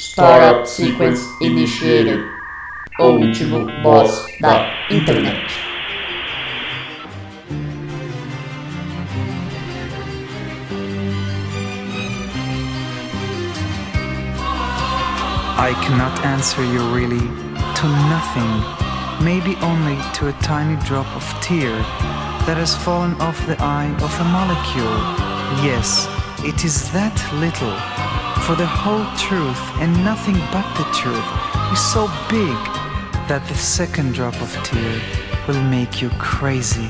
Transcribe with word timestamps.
Startup 0.00 0.66
Sequence 0.66 1.28
Initiated. 1.42 2.24
O 3.00 3.18
último 3.18 3.66
boss 3.82 4.24
da 4.40 4.72
internet. 4.88 5.44
I 15.58 15.74
cannot 15.84 16.24
answer 16.24 16.64
you 16.64 16.80
really 16.96 17.20
to 17.20 17.86
nothing, 18.08 18.52
maybe 19.22 19.54
only 19.60 20.00
to 20.14 20.28
a 20.28 20.32
tiny 20.40 20.82
drop 20.86 21.14
of 21.14 21.24
tear 21.42 21.76
that 22.46 22.56
has 22.56 22.74
fallen 22.74 23.12
off 23.20 23.36
the 23.46 23.56
eye 23.60 23.92
of 24.00 24.18
a 24.18 24.24
molecule. 24.32 24.96
Yes, 25.62 26.08
it 26.42 26.64
is 26.64 26.90
that 26.92 27.12
little. 27.34 28.19
For 28.46 28.56
the 28.56 28.66
whole 28.66 29.06
truth 29.16 29.60
and 29.80 29.92
nothing 30.04 30.34
but 30.50 30.66
the 30.74 30.84
truth 30.92 31.24
is 31.72 31.78
so 31.78 32.08
big 32.28 32.56
that 33.28 33.46
the 33.46 33.54
second 33.54 34.12
drop 34.14 34.34
of 34.40 34.50
tear 34.64 35.00
will 35.46 35.62
make 35.64 36.02
you 36.02 36.10
crazy. 36.18 36.88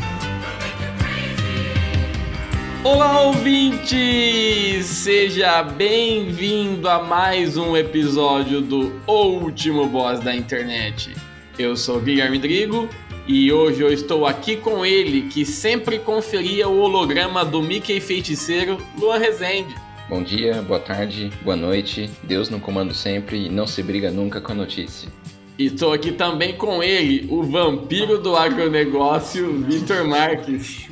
Olá, 2.82 3.20
ouvinte! 3.20 4.82
Seja 4.82 5.62
bem-vindo 5.62 6.88
a 6.88 7.02
mais 7.02 7.56
um 7.56 7.77
episódio 7.77 8.60
do 8.60 8.92
Último 9.06 9.86
Boss 9.86 10.20
da 10.20 10.34
Internet. 10.34 11.14
Eu 11.58 11.77
sou 11.77 12.00
Guilherme 12.00 12.38
Drigo 12.38 12.88
e 13.27 13.52
hoje 13.52 13.82
eu 13.82 13.92
estou 13.92 14.27
aqui 14.27 14.56
com 14.56 14.84
ele, 14.84 15.28
que 15.28 15.44
sempre 15.44 15.98
conferia 15.98 16.69
o 16.69 16.80
holograma 16.80 17.44
do 17.44 17.60
Mickey 17.60 18.00
Feiticeiro, 18.00 18.78
Luan 18.98 19.19
Rezende. 19.19 19.74
Bom 20.10 20.24
dia, 20.24 20.60
boa 20.62 20.80
tarde, 20.80 21.30
boa 21.45 21.55
noite. 21.55 22.10
Deus 22.24 22.50
no 22.50 22.59
comando 22.59 22.92
sempre 22.92 23.46
e 23.46 23.48
não 23.48 23.64
se 23.64 23.80
briga 23.80 24.10
nunca 24.10 24.41
com 24.41 24.50
a 24.50 24.55
notícia. 24.56 25.09
E 25.56 25.66
estou 25.66 25.92
aqui 25.92 26.10
também 26.10 26.56
com 26.56 26.83
ele, 26.83 27.28
o 27.30 27.44
vampiro 27.44 28.19
do 28.19 28.34
agronegócio, 28.34 29.62
Vitor 29.62 30.05
Marques. 30.05 30.88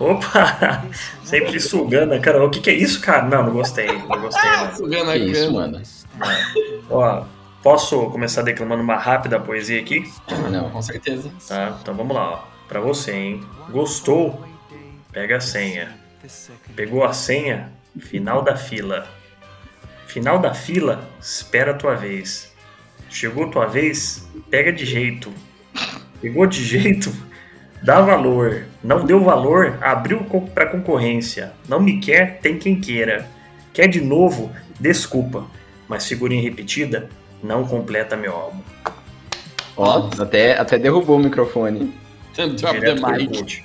Opa! 0.00 0.86
Sempre 1.22 1.60
sugando 1.60 2.14
a 2.14 2.18
cara. 2.18 2.42
O 2.42 2.48
que, 2.48 2.60
que 2.60 2.70
é 2.70 2.74
isso, 2.74 2.98
cara? 3.02 3.26
Não, 3.28 3.44
não 3.44 3.52
gostei. 3.52 3.88
Não 3.88 4.20
gostei. 4.22 4.50
Não. 4.50 4.74
Sugando 4.74 5.10
a 5.10 5.18
Que 5.18 5.24
isso, 5.26 5.52
mano? 5.52 5.82
Ó, 6.88 7.24
posso 7.62 8.06
começar 8.06 8.40
declamando 8.40 8.82
uma 8.82 8.96
rápida 8.96 9.38
poesia 9.38 9.78
aqui? 9.78 10.10
Não. 10.50 10.70
Com 10.70 10.80
certeza. 10.80 11.30
Tá? 11.46 11.76
Então 11.82 11.94
vamos 11.94 12.16
lá, 12.16 12.30
ó. 12.30 12.44
Pra 12.66 12.80
você, 12.80 13.12
hein? 13.12 13.44
Gostou? 13.68 14.42
Pega 15.12 15.36
a 15.36 15.40
senha. 15.40 15.94
Pegou 16.74 17.04
a 17.04 17.12
senha? 17.12 17.70
Final 17.98 18.42
da 18.42 18.56
fila. 18.56 19.06
Final 20.06 20.38
da 20.38 20.52
fila, 20.54 21.08
espera 21.20 21.72
a 21.72 21.74
tua 21.74 21.94
vez. 21.94 22.52
Chegou 23.08 23.50
tua 23.50 23.66
vez, 23.66 24.28
pega 24.50 24.72
de 24.72 24.84
jeito. 24.84 25.32
Pegou 26.20 26.46
de 26.46 26.64
jeito, 26.64 27.12
dá 27.82 28.00
valor. 28.00 28.64
Não 28.82 29.04
deu 29.04 29.22
valor, 29.22 29.78
abriu 29.80 30.24
pra 30.54 30.66
concorrência. 30.66 31.52
Não 31.68 31.80
me 31.80 32.00
quer, 32.00 32.38
tem 32.40 32.58
quem 32.58 32.80
queira. 32.80 33.28
Quer 33.72 33.88
de 33.88 34.00
novo, 34.00 34.50
desculpa. 34.78 35.46
Mas 35.88 36.06
figurinha 36.06 36.42
repetida 36.42 37.08
não 37.42 37.66
completa 37.66 38.16
meu 38.16 38.34
álbum. 38.34 38.62
Ó, 39.76 40.10
até, 40.18 40.58
até 40.58 40.78
derrubou 40.78 41.16
o 41.16 41.22
microfone. 41.22 41.92
Drop 42.34 42.80
the 42.80 42.94
mic. 42.94 43.64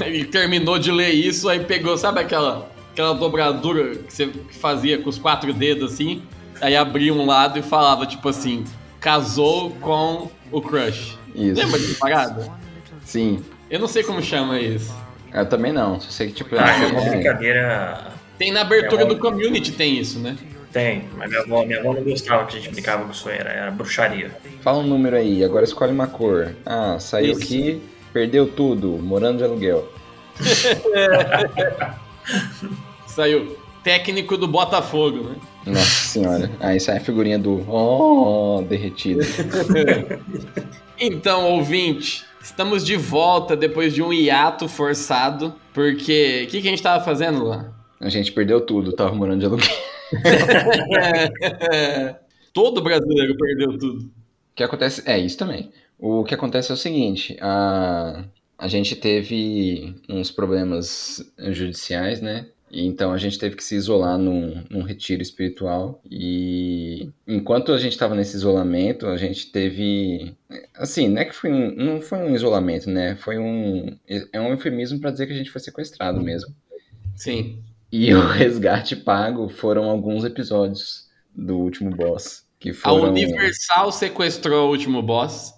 Ele 0.00 0.24
terminou 0.24 0.78
de 0.78 0.90
ler 0.90 1.10
isso, 1.10 1.48
aí 1.48 1.60
pegou, 1.60 1.96
sabe 1.96 2.20
aquela, 2.20 2.68
aquela 2.98 3.14
dobradura 3.14 3.94
que 3.94 4.12
você 4.12 4.28
fazia 4.50 4.98
com 4.98 5.08
os 5.08 5.18
quatro 5.18 5.52
dedos 5.52 5.92
assim? 5.92 6.22
Aí 6.60 6.74
abria 6.74 7.14
um 7.14 7.24
lado 7.24 7.60
e 7.60 7.62
falava, 7.62 8.04
tipo 8.04 8.28
assim, 8.28 8.64
casou 8.98 9.70
com 9.80 10.28
o 10.50 10.60
crush. 10.60 11.16
Isso. 11.32 11.60
Lembra 11.60 11.78
dessa 11.78 11.98
parada? 12.00 12.52
Sim. 13.04 13.44
Eu 13.70 13.78
não 13.78 13.86
sei 13.86 14.02
como 14.02 14.20
chama 14.20 14.58
isso. 14.58 14.92
Eu 15.32 15.46
também 15.46 15.72
não. 15.72 16.00
Só 16.00 16.10
sei 16.10 16.28
que, 16.28 16.34
tipo, 16.34 16.56
Ah, 16.58 16.72
é 16.72 16.86
uma 16.86 17.02
é, 17.02 17.10
brincadeira. 17.10 18.06
Tem 18.36 18.50
na 18.50 18.62
abertura 18.62 19.02
É, 19.02 19.06
do 19.06 19.16
community, 19.18 19.72
tem 19.72 19.96
isso, 19.96 20.18
né? 20.18 20.36
Tem, 20.72 21.04
mas 21.16 21.30
minha 21.30 21.42
avó, 21.42 21.64
minha 21.64 21.78
avó 21.78 21.94
não 21.94 22.02
gostava 22.02 22.46
que 22.46 22.56
a 22.56 22.60
gente 22.60 22.72
brincava 22.72 23.04
com 23.04 23.12
isso, 23.12 23.28
era, 23.28 23.50
era 23.50 23.70
bruxaria. 23.70 24.32
fala 24.60 24.78
um 24.78 24.86
número 24.86 25.16
aí, 25.16 25.44
agora 25.44 25.64
escolhe 25.64 25.92
uma 25.92 26.08
cor. 26.08 26.54
Ah, 26.66 26.98
saiu 26.98 27.32
Isso. 27.32 27.42
aqui, 27.42 27.82
perdeu 28.12 28.48
tudo, 28.48 28.88
morando 28.88 29.38
de 29.38 29.44
aluguel. 29.44 29.88
Saiu 33.08 33.56
técnico 33.82 34.36
do 34.36 34.46
Botafogo, 34.46 35.24
né? 35.24 35.36
Nossa 35.66 35.84
senhora. 35.84 36.50
Aí 36.60 36.78
é 36.86 36.96
a 36.96 37.00
figurinha 37.00 37.38
do 37.38 37.64
oh, 37.68 38.62
derretido. 38.62 39.20
Então, 41.00 41.52
ouvinte, 41.52 42.24
estamos 42.42 42.84
de 42.84 42.96
volta 42.96 43.56
depois 43.56 43.94
de 43.94 44.02
um 44.02 44.12
hiato 44.12 44.66
forçado, 44.66 45.54
porque 45.72 46.42
o 46.44 46.50
que, 46.50 46.60
que 46.60 46.66
a 46.66 46.70
gente 46.72 46.82
tava 46.82 47.04
fazendo 47.04 47.44
lá? 47.44 47.72
A 48.00 48.08
gente 48.08 48.32
perdeu 48.32 48.60
tudo, 48.60 48.92
tava 48.92 49.14
morando 49.14 49.38
de 49.38 49.46
aluguel. 49.46 49.68
Todo 52.52 52.82
brasileiro 52.82 53.36
perdeu 53.36 53.78
tudo. 53.78 54.06
O 54.06 54.10
que 54.56 54.64
acontece. 54.64 55.04
É, 55.06 55.16
isso 55.16 55.38
também. 55.38 55.70
O 55.96 56.24
que 56.24 56.34
acontece 56.34 56.72
é 56.72 56.74
o 56.74 56.76
seguinte: 56.76 57.36
a, 57.40 58.24
a 58.58 58.66
gente 58.66 58.96
teve 58.96 59.94
uns 60.08 60.32
problemas 60.32 61.24
judiciais, 61.38 62.20
né? 62.20 62.48
Então 62.70 63.12
a 63.12 63.18
gente 63.18 63.38
teve 63.38 63.56
que 63.56 63.64
se 63.64 63.74
isolar 63.74 64.18
num, 64.18 64.62
num 64.70 64.82
retiro 64.82 65.22
espiritual. 65.22 66.00
E 66.10 67.10
enquanto 67.26 67.72
a 67.72 67.78
gente 67.78 67.92
estava 67.92 68.14
nesse 68.14 68.36
isolamento, 68.36 69.06
a 69.06 69.16
gente 69.16 69.50
teve. 69.50 70.34
Assim, 70.74 71.08
não 71.08 71.22
é 71.22 71.24
que 71.24 71.34
foi 71.34 71.50
um, 71.50 71.74
não 71.74 72.00
foi 72.00 72.18
um 72.18 72.34
isolamento, 72.34 72.90
né? 72.90 73.16
Foi 73.16 73.38
um. 73.38 73.96
É 74.32 74.40
um 74.40 74.50
eufemismo 74.50 75.00
para 75.00 75.10
dizer 75.10 75.26
que 75.26 75.32
a 75.32 75.36
gente 75.36 75.50
foi 75.50 75.60
sequestrado 75.60 76.20
mesmo. 76.20 76.54
Sim. 77.14 77.62
E 77.90 78.12
o 78.12 78.20
resgate 78.28 78.96
pago 78.96 79.48
foram 79.48 79.84
alguns 79.84 80.24
episódios 80.24 81.08
do 81.34 81.58
último 81.58 81.90
boss. 81.90 82.44
Que 82.58 82.70
A 82.70 82.74
foram. 82.74 83.10
Universal 83.10 83.92
sequestrou 83.92 84.68
o 84.68 84.70
último 84.70 85.02
boss. 85.02 85.54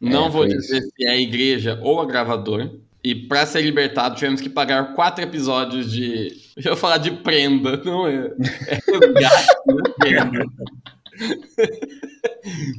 Não 0.00 0.26
É, 0.26 0.30
vou 0.30 0.46
dizer 0.46 0.82
se 0.82 1.06
é 1.06 1.10
a 1.10 1.16
igreja 1.16 1.78
ou 1.82 2.00
a 2.00 2.06
gravadora. 2.06 2.70
E 3.04 3.14
pra 3.14 3.44
ser 3.44 3.60
libertado, 3.60 4.14
tivemos 4.16 4.40
que 4.40 4.48
pagar 4.48 4.94
quatro 4.94 5.22
episódios 5.22 5.92
de. 5.92 6.32
Eu 6.56 6.72
ia 6.72 6.76
falar 6.76 6.96
de 6.96 7.10
prenda, 7.10 7.76
não 7.84 8.08
é? 8.08 8.30
É 8.68 8.78
resgate, 8.90 9.46
não 9.66 9.82
prenda. 9.98 10.46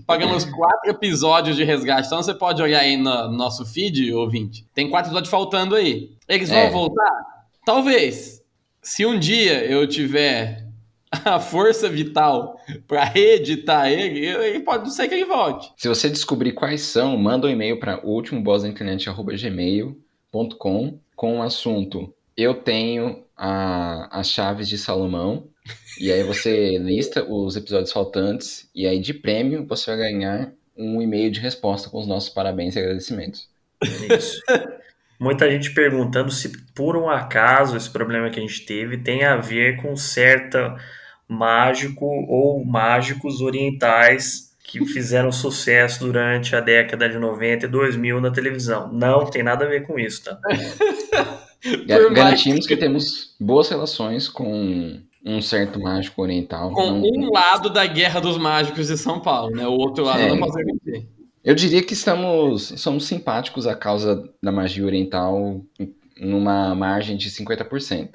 Pagamos 0.05 0.43
quatro 0.45 0.89
episódios 0.91 1.55
de 1.55 1.63
resgate. 1.63 2.07
Então 2.07 2.21
você 2.23 2.33
pode 2.33 2.61
olhar 2.61 2.79
aí 2.79 2.97
no 2.97 3.29
nosso 3.31 3.65
feed, 3.65 4.11
ouvinte. 4.13 4.65
Tem 4.73 4.89
quatro 4.89 5.09
episódios 5.09 5.29
faltando 5.31 5.75
aí. 5.75 6.09
Eles 6.27 6.49
vão 6.49 6.57
É. 6.57 6.69
voltar? 6.71 7.11
Talvez. 7.65 8.41
Se 8.81 9.05
um 9.05 9.17
dia 9.19 9.63
eu 9.65 9.85
tiver 9.87 10.65
a 11.25 11.39
força 11.39 11.87
vital 11.89 12.59
pra 12.87 13.03
reeditar 13.03 13.91
ele, 13.91 14.25
ele 14.25 14.59
pode 14.61 14.91
ser 14.93 15.07
que 15.07 15.13
ele 15.15 15.25
volte. 15.25 15.71
Se 15.77 15.87
você 15.87 16.09
descobrir 16.09 16.51
quais 16.53 16.81
são, 16.81 17.15
manda 17.17 17.47
um 17.47 17.51
e-mail 17.51 17.79
para 17.79 18.03
ultimobossdainternet.gmail.com 18.05 20.04
com 21.15 21.39
o 21.39 21.41
assunto 21.41 22.13
Eu 22.37 22.53
tenho 22.53 23.23
a- 23.37 24.09
as 24.11 24.27
chaves 24.29 24.67
de 24.67 24.77
Salomão. 24.77 25.47
E 25.99 26.11
aí 26.11 26.23
você 26.23 26.77
lista 26.79 27.23
os 27.23 27.55
episódios 27.55 27.91
faltantes. 27.91 28.69
E 28.75 28.85
aí 28.85 28.99
de 28.99 29.13
prêmio 29.13 29.65
você 29.65 29.91
vai 29.91 29.97
ganhar 29.99 30.51
um 30.77 31.01
e-mail 31.01 31.31
de 31.31 31.39
resposta 31.39 31.89
com 31.89 31.99
os 31.99 32.07
nossos 32.07 32.29
parabéns 32.29 32.75
e 32.75 32.79
agradecimentos. 32.79 33.47
Isso. 33.81 34.41
Muita 35.19 35.49
gente 35.49 35.73
perguntando 35.73 36.29
se 36.29 36.51
por 36.73 36.97
um 36.97 37.09
acaso 37.09 37.77
esse 37.77 37.89
problema 37.89 38.29
que 38.29 38.37
a 38.37 38.41
gente 38.41 38.65
teve 38.65 38.97
tem 38.97 39.23
a 39.23 39.37
ver 39.37 39.81
com 39.81 39.95
certa 39.95 40.75
mágico 41.27 42.05
ou 42.05 42.63
mágicos 42.65 43.39
orientais 43.41 44.54
que 44.67 44.83
fizeram 44.85 45.31
sucesso 45.31 45.99
durante 46.05 46.55
a 46.55 46.59
década 46.59 47.07
de 47.07 47.17
90 47.19 47.65
e 47.65 47.69
2000 47.69 48.19
na 48.19 48.31
televisão. 48.31 48.91
Não 48.91 49.25
tem 49.25 49.43
nada 49.43 49.63
a 49.65 49.67
ver 49.67 49.85
com 49.85 49.99
isso, 49.99 50.23
tá? 50.23 50.39
Garantimos 52.13 52.65
que 52.67 52.75
temos 52.75 53.35
boas 53.39 53.69
relações 53.69 54.27
com 54.27 54.99
um 55.23 55.41
certo 55.41 55.79
mágico 55.79 56.21
oriental. 56.21 56.71
Com 56.71 56.91
Não- 56.91 57.01
um 57.01 57.31
lado 57.31 57.69
da 57.69 57.85
Guerra 57.85 58.19
dos 58.19 58.37
Mágicos 58.37 58.87
de 58.87 58.97
São 58.97 59.19
Paulo, 59.19 59.55
né? 59.55 59.67
O 59.67 59.71
outro 59.73 60.03
lado 60.03 60.19
É. 60.19 60.29
eu 60.29 60.35
não 60.35 60.47
garantir. 60.49 61.07
Eu 61.43 61.53
diria 61.55 61.83
que 61.83 61.93
estamos 61.93 62.73
somos 62.77 63.05
simpáticos 63.05 63.67
à 63.67 63.75
causa 63.75 64.27
da 64.41 64.51
magia 64.51 64.83
oriental 64.85 65.61
numa 66.19 66.73
margem 66.73 67.15
de 67.17 67.29
50%. 67.29 68.09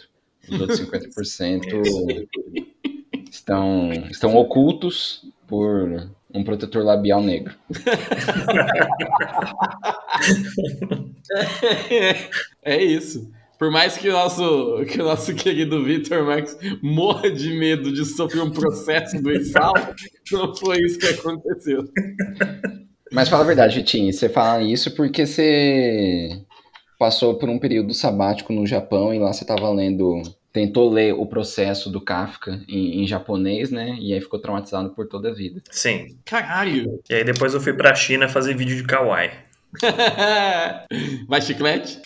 Os 0.49 0.61
outros 0.61 0.81
50% 0.81 1.61
estão, 3.31 3.93
estão 4.11 4.35
ocultos 4.37 5.25
por 5.47 6.11
um 6.35 6.45
protetor 6.45 6.85
labial 6.85 7.23
negro. 7.23 7.55
É 12.63 12.83
isso. 12.83 13.31
Por 13.61 13.71
mais 13.71 13.99
que 13.99 14.09
o 14.09 14.13
nosso, 14.13 14.85
que 14.89 15.01
o 15.03 15.05
nosso 15.05 15.35
querido 15.35 15.85
Vitor 15.85 16.25
Marques 16.25 16.57
morra 16.83 17.31
de 17.31 17.53
medo 17.53 17.93
de 17.93 18.07
sofrer 18.07 18.43
um 18.43 18.51
processo 18.51 19.21
do 19.23 19.31
Ensal, 19.31 19.75
não 20.33 20.57
foi 20.57 20.79
isso 20.79 20.99
que 20.99 21.07
aconteceu. 21.07 21.85
Mas 23.13 23.29
fala 23.29 23.43
a 23.43 23.47
verdade, 23.47 23.77
Vitinho, 23.77 24.11
você 24.11 24.31
fala 24.31 24.63
isso 24.63 24.95
porque 24.95 25.27
você 25.27 26.43
passou 26.99 27.35
por 27.35 27.51
um 27.51 27.59
período 27.59 27.93
sabático 27.93 28.51
no 28.51 28.67
Japão 28.67 29.13
e 29.13 29.19
lá 29.19 29.31
você 29.31 29.45
estava 29.45 29.69
lendo, 29.71 30.23
tentou 30.53 30.91
ler 30.91 31.15
o 31.15 31.27
processo 31.27 31.91
do 31.91 32.01
Kafka 32.01 32.61
em, 32.69 33.03
em, 33.03 33.07
japonês, 33.07 33.71
né? 33.71 33.97
E 34.01 34.13
aí 34.13 34.21
ficou 34.21 34.41
traumatizado 34.41 34.91
por 34.91 35.07
toda 35.07 35.31
a 35.31 35.35
vida. 35.35 35.63
Sim. 35.71 36.17
Caralho! 36.25 37.01
E 37.09 37.15
aí 37.15 37.25
depois 37.25 37.55
eu 37.55 37.61
fui 37.61 37.73
pra 37.73 37.95
China 37.95 38.29
fazer 38.29 38.57
vídeo 38.57 38.77
de 38.77 38.85
kawaii. 38.85 39.31
Vai 41.29 41.41
chiclete? 41.41 42.01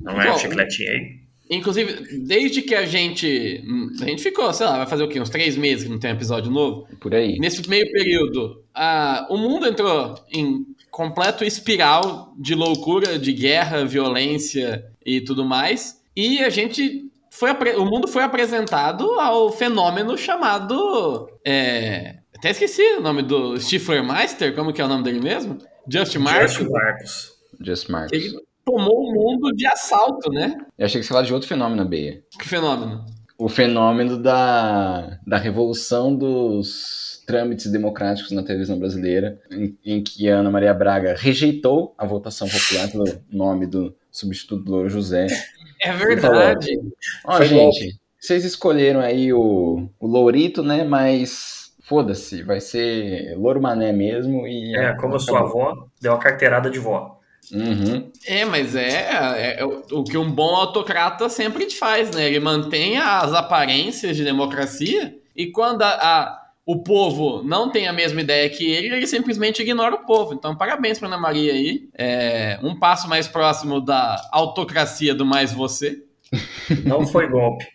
Não 0.00 0.20
é 0.20 0.26
Bom, 0.26 0.38
chicletinho 0.38 0.90
aí? 0.90 1.20
Inclusive, 1.50 2.18
desde 2.18 2.62
que 2.62 2.74
a 2.76 2.86
gente. 2.86 3.64
A 4.00 4.04
gente 4.04 4.22
ficou, 4.22 4.52
sei 4.52 4.66
lá, 4.66 4.78
vai 4.78 4.86
fazer 4.86 5.02
o 5.02 5.08
quê? 5.08 5.20
Uns 5.20 5.30
três 5.30 5.56
meses 5.56 5.84
que 5.84 5.90
não 5.90 5.98
tem 5.98 6.12
um 6.12 6.14
episódio 6.14 6.50
novo? 6.50 6.86
Por 7.00 7.12
aí. 7.12 7.40
Nesse 7.40 7.68
meio 7.68 7.90
período, 7.90 8.62
a, 8.72 9.26
o 9.28 9.36
mundo 9.36 9.66
entrou 9.66 10.14
em 10.32 10.64
completo 10.92 11.44
espiral 11.44 12.32
de 12.38 12.54
loucura, 12.54 13.18
de 13.18 13.32
guerra, 13.32 13.84
violência 13.84 14.84
e 15.04 15.20
tudo 15.20 15.44
mais. 15.44 16.00
E 16.14 16.38
a 16.38 16.50
gente 16.50 17.09
foi. 17.30 17.50
O 17.76 17.84
mundo 17.84 18.08
foi 18.08 18.22
apresentado 18.22 19.08
ao 19.20 19.50
fenômeno 19.52 20.18
chamado. 20.18 21.28
É, 21.46 22.16
até 22.36 22.50
esqueci 22.50 22.82
o 22.98 23.00
nome 23.00 23.22
do 23.22 23.58
Stifler 23.58 24.04
Meister, 24.04 24.54
como 24.54 24.72
que 24.72 24.82
é 24.82 24.84
o 24.84 24.88
nome 24.88 25.04
dele 25.04 25.20
mesmo? 25.20 25.58
Just 25.88 26.16
Marcos. 26.16 26.52
Just 26.54 26.70
Marcos. 26.70 27.32
Just 27.60 27.88
Marcos. 27.88 28.12
Ele 28.12 28.32
tomou 28.64 29.00
o 29.00 29.12
mundo 29.12 29.52
de 29.54 29.66
assalto, 29.66 30.30
né? 30.30 30.56
Eu 30.76 30.86
achei 30.86 31.00
que 31.00 31.06
você 31.06 31.08
falava 31.08 31.26
de 31.26 31.34
outro 31.34 31.48
fenômeno, 31.48 31.84
Beia. 31.84 32.22
Que 32.38 32.48
fenômeno? 32.48 33.04
O 33.38 33.48
fenômeno 33.48 34.18
da, 34.18 35.18
da 35.26 35.38
revolução 35.38 36.14
dos 36.14 37.22
trâmites 37.26 37.70
democráticos 37.70 38.32
na 38.32 38.42
televisão 38.42 38.78
brasileira, 38.78 39.38
em, 39.50 39.78
em 39.84 40.02
que 40.02 40.28
Ana 40.28 40.50
Maria 40.50 40.74
Braga 40.74 41.14
rejeitou 41.16 41.94
a 41.96 42.04
votação 42.04 42.48
popular 42.48 42.90
pelo 42.90 43.04
nome 43.30 43.66
do 43.66 43.94
substituto 44.10 44.64
do 44.64 44.72
Louro 44.72 44.88
José. 44.88 45.26
É 45.82 45.92
verdade. 45.92 46.78
Ó, 47.24 47.38
oh, 47.38 47.42
gente, 47.42 47.98
vocês 48.20 48.44
escolheram 48.44 49.00
aí 49.00 49.32
o, 49.32 49.88
o 49.98 50.06
Lourito, 50.06 50.62
né? 50.62 50.84
Mas 50.84 51.72
foda-se, 51.84 52.42
vai 52.42 52.60
ser 52.60 53.34
Louro 53.38 53.62
Mané 53.62 53.90
mesmo. 53.90 54.46
E 54.46 54.76
é, 54.76 54.92
como 54.96 55.16
a 55.16 55.18
sua 55.18 55.40
avó 55.40 55.86
deu 55.98 56.12
a 56.12 56.18
carteirada 56.18 56.68
de 56.68 56.78
vó. 56.78 57.18
Uhum. 57.52 58.12
É, 58.26 58.44
mas 58.44 58.76
é, 58.76 58.88
é, 58.88 59.60
é, 59.60 59.64
o 59.64 60.04
que 60.04 60.16
um 60.16 60.30
bom 60.30 60.54
autocrata 60.54 61.28
sempre 61.28 61.66
te 61.66 61.76
faz, 61.76 62.10
né? 62.10 62.26
Ele 62.26 62.40
mantém 62.40 62.98
as 62.98 63.32
aparências 63.32 64.16
de 64.16 64.22
democracia 64.22 65.16
e 65.34 65.46
quando 65.46 65.82
a, 65.82 65.88
a, 65.88 66.39
o 66.66 66.82
povo 66.82 67.42
não 67.42 67.70
tem 67.70 67.88
a 67.88 67.92
mesma 67.92 68.20
ideia 68.20 68.48
que 68.48 68.70
ele, 68.70 68.94
ele 68.94 69.06
simplesmente 69.06 69.62
ignora 69.62 69.94
o 69.94 70.06
povo. 70.06 70.34
Então, 70.34 70.54
parabéns 70.56 70.98
para 70.98 71.08
Ana 71.08 71.18
Maria 71.18 71.52
aí. 71.52 71.88
É, 71.96 72.58
um 72.62 72.78
passo 72.78 73.08
mais 73.08 73.26
próximo 73.26 73.80
da 73.80 74.20
autocracia 74.32 75.14
do 75.14 75.24
mais 75.26 75.52
você. 75.52 76.02
Não 76.86 77.04
foi 77.04 77.26
golpe. 77.28 77.66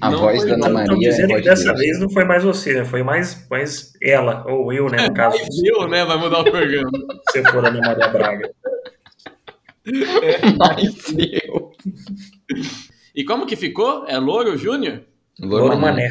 a 0.00 0.10
não 0.10 0.18
voz 0.18 0.44
da 0.44 0.54
Ana 0.54 0.68
Maria. 0.70 0.82
Estão 0.82 0.98
dizendo 0.98 1.34
que 1.36 1.42
dessa 1.42 1.66
Deus. 1.66 1.78
vez 1.78 2.00
não 2.00 2.10
foi 2.10 2.24
mais 2.24 2.42
você, 2.42 2.74
né? 2.74 2.84
Foi 2.84 3.04
mais, 3.04 3.46
mais 3.48 3.92
ela, 4.02 4.44
ou 4.48 4.72
eu, 4.72 4.88
né? 4.90 5.06
No 5.06 5.14
caso. 5.14 5.38
eu, 5.64 5.86
né? 5.86 6.04
Vai 6.04 6.16
mudar 6.16 6.40
o 6.40 6.44
programa. 6.44 6.90
Se 7.30 7.44
for 7.44 7.64
a 7.64 7.68
Ana 7.68 7.80
Maria 7.80 8.08
Braga. 8.08 8.50
É. 9.86 10.50
Mais 10.58 11.14
eu. 11.16 11.70
E 13.14 13.22
como 13.24 13.46
que 13.46 13.54
ficou? 13.54 14.04
É 14.08 14.18
Louro 14.18 14.56
Júnior? 14.56 15.02
Louro, 15.38 15.66
Louro 15.66 15.78
Mané. 15.80 16.08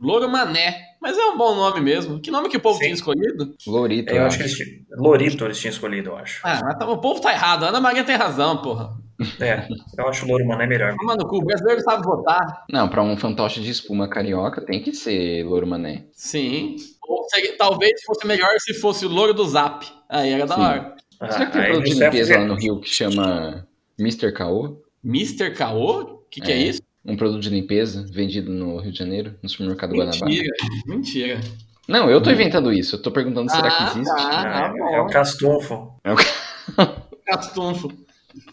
Louro 0.00 0.28
Mané. 0.28 0.85
Mas 1.00 1.16
é 1.16 1.24
um 1.24 1.36
bom 1.36 1.54
nome 1.54 1.80
mesmo. 1.80 2.20
Que 2.20 2.30
nome 2.30 2.48
que 2.48 2.56
o 2.56 2.60
povo 2.60 2.78
Sim. 2.78 2.84
tinha 2.84 2.94
escolhido? 2.94 3.54
Lorito. 3.66 4.12
Eu, 4.12 4.24
acho 4.24 4.36
que 4.36 4.42
eles 4.44 4.54
tinham... 4.54 4.70
Lorito 4.96 5.44
eles 5.44 5.58
tinham 5.58 5.72
escolhido, 5.72 6.10
eu 6.10 6.16
acho. 6.16 6.40
Ah, 6.42 6.60
mas 6.64 6.78
tá... 6.78 6.88
o 6.88 6.98
povo 6.98 7.20
tá 7.20 7.32
errado. 7.32 7.64
A 7.64 7.68
Ana 7.68 7.80
Maria 7.80 8.04
tem 8.04 8.16
razão, 8.16 8.58
porra. 8.58 8.96
É, 9.40 9.66
eu 9.98 10.08
acho 10.08 10.26
o 10.26 10.28
Louro 10.28 10.46
Mané 10.46 10.66
melhor. 10.66 10.94
Mano, 11.02 11.26
o 11.26 11.42
brasileiro 11.42 11.80
sabe 11.80 12.04
votar. 12.04 12.64
Não, 12.70 12.88
pra 12.88 13.02
um 13.02 13.16
fantoche 13.16 13.60
de 13.60 13.70
espuma 13.70 14.08
carioca 14.08 14.60
tem 14.60 14.82
que 14.82 14.92
ser 14.92 15.44
Louro 15.44 15.66
Mané. 15.66 16.04
Sim. 16.12 16.76
Ou 17.02 17.26
seria, 17.30 17.56
talvez 17.56 17.92
fosse 18.04 18.26
melhor 18.26 18.50
se 18.58 18.74
fosse 18.74 19.06
o 19.06 19.08
Louro 19.08 19.32
do 19.32 19.46
Zap. 19.46 19.86
Aí 20.08 20.32
era 20.32 20.46
da 20.46 20.58
hora. 20.58 20.96
Ah, 21.18 21.30
Será 21.30 21.46
que 21.46 21.52
tem 21.52 21.64
produto 21.64 21.84
de 21.84 21.94
limpeza 21.94 22.38
lá 22.38 22.44
no 22.44 22.54
Rio 22.54 22.80
que 22.80 22.88
chama 22.90 23.66
Mr. 23.98 24.32
Caô? 24.32 24.82
Mr. 25.02 25.50
Caô? 25.52 26.00
O 26.02 26.28
que, 26.28 26.40
que 26.40 26.52
é. 26.52 26.54
é 26.54 26.58
isso? 26.58 26.82
Um 27.06 27.16
produto 27.16 27.40
de 27.40 27.50
limpeza 27.50 28.04
vendido 28.10 28.50
no 28.50 28.78
Rio 28.78 28.92
de 28.92 28.98
Janeiro, 28.98 29.34
no 29.42 29.48
supermercado 29.48 29.92
mentira, 29.92 30.10
Guanabara. 30.10 30.32
Mentira, 30.32 30.56
mentira. 30.86 31.40
Não, 31.86 32.10
eu 32.10 32.20
tô 32.20 32.30
inventando 32.30 32.72
isso. 32.72 32.96
Eu 32.96 33.02
tô 33.02 33.12
perguntando 33.12 33.48
ah, 33.50 33.54
será 33.54 33.70
que 33.70 33.82
existe. 33.84 34.16
Tá, 34.16 34.72
é, 34.76 34.94
é 34.96 35.00
o 35.00 35.06
Castunfo. 35.06 35.92
É 36.02 36.12
o 36.12 36.16
Castunfo. 37.24 37.92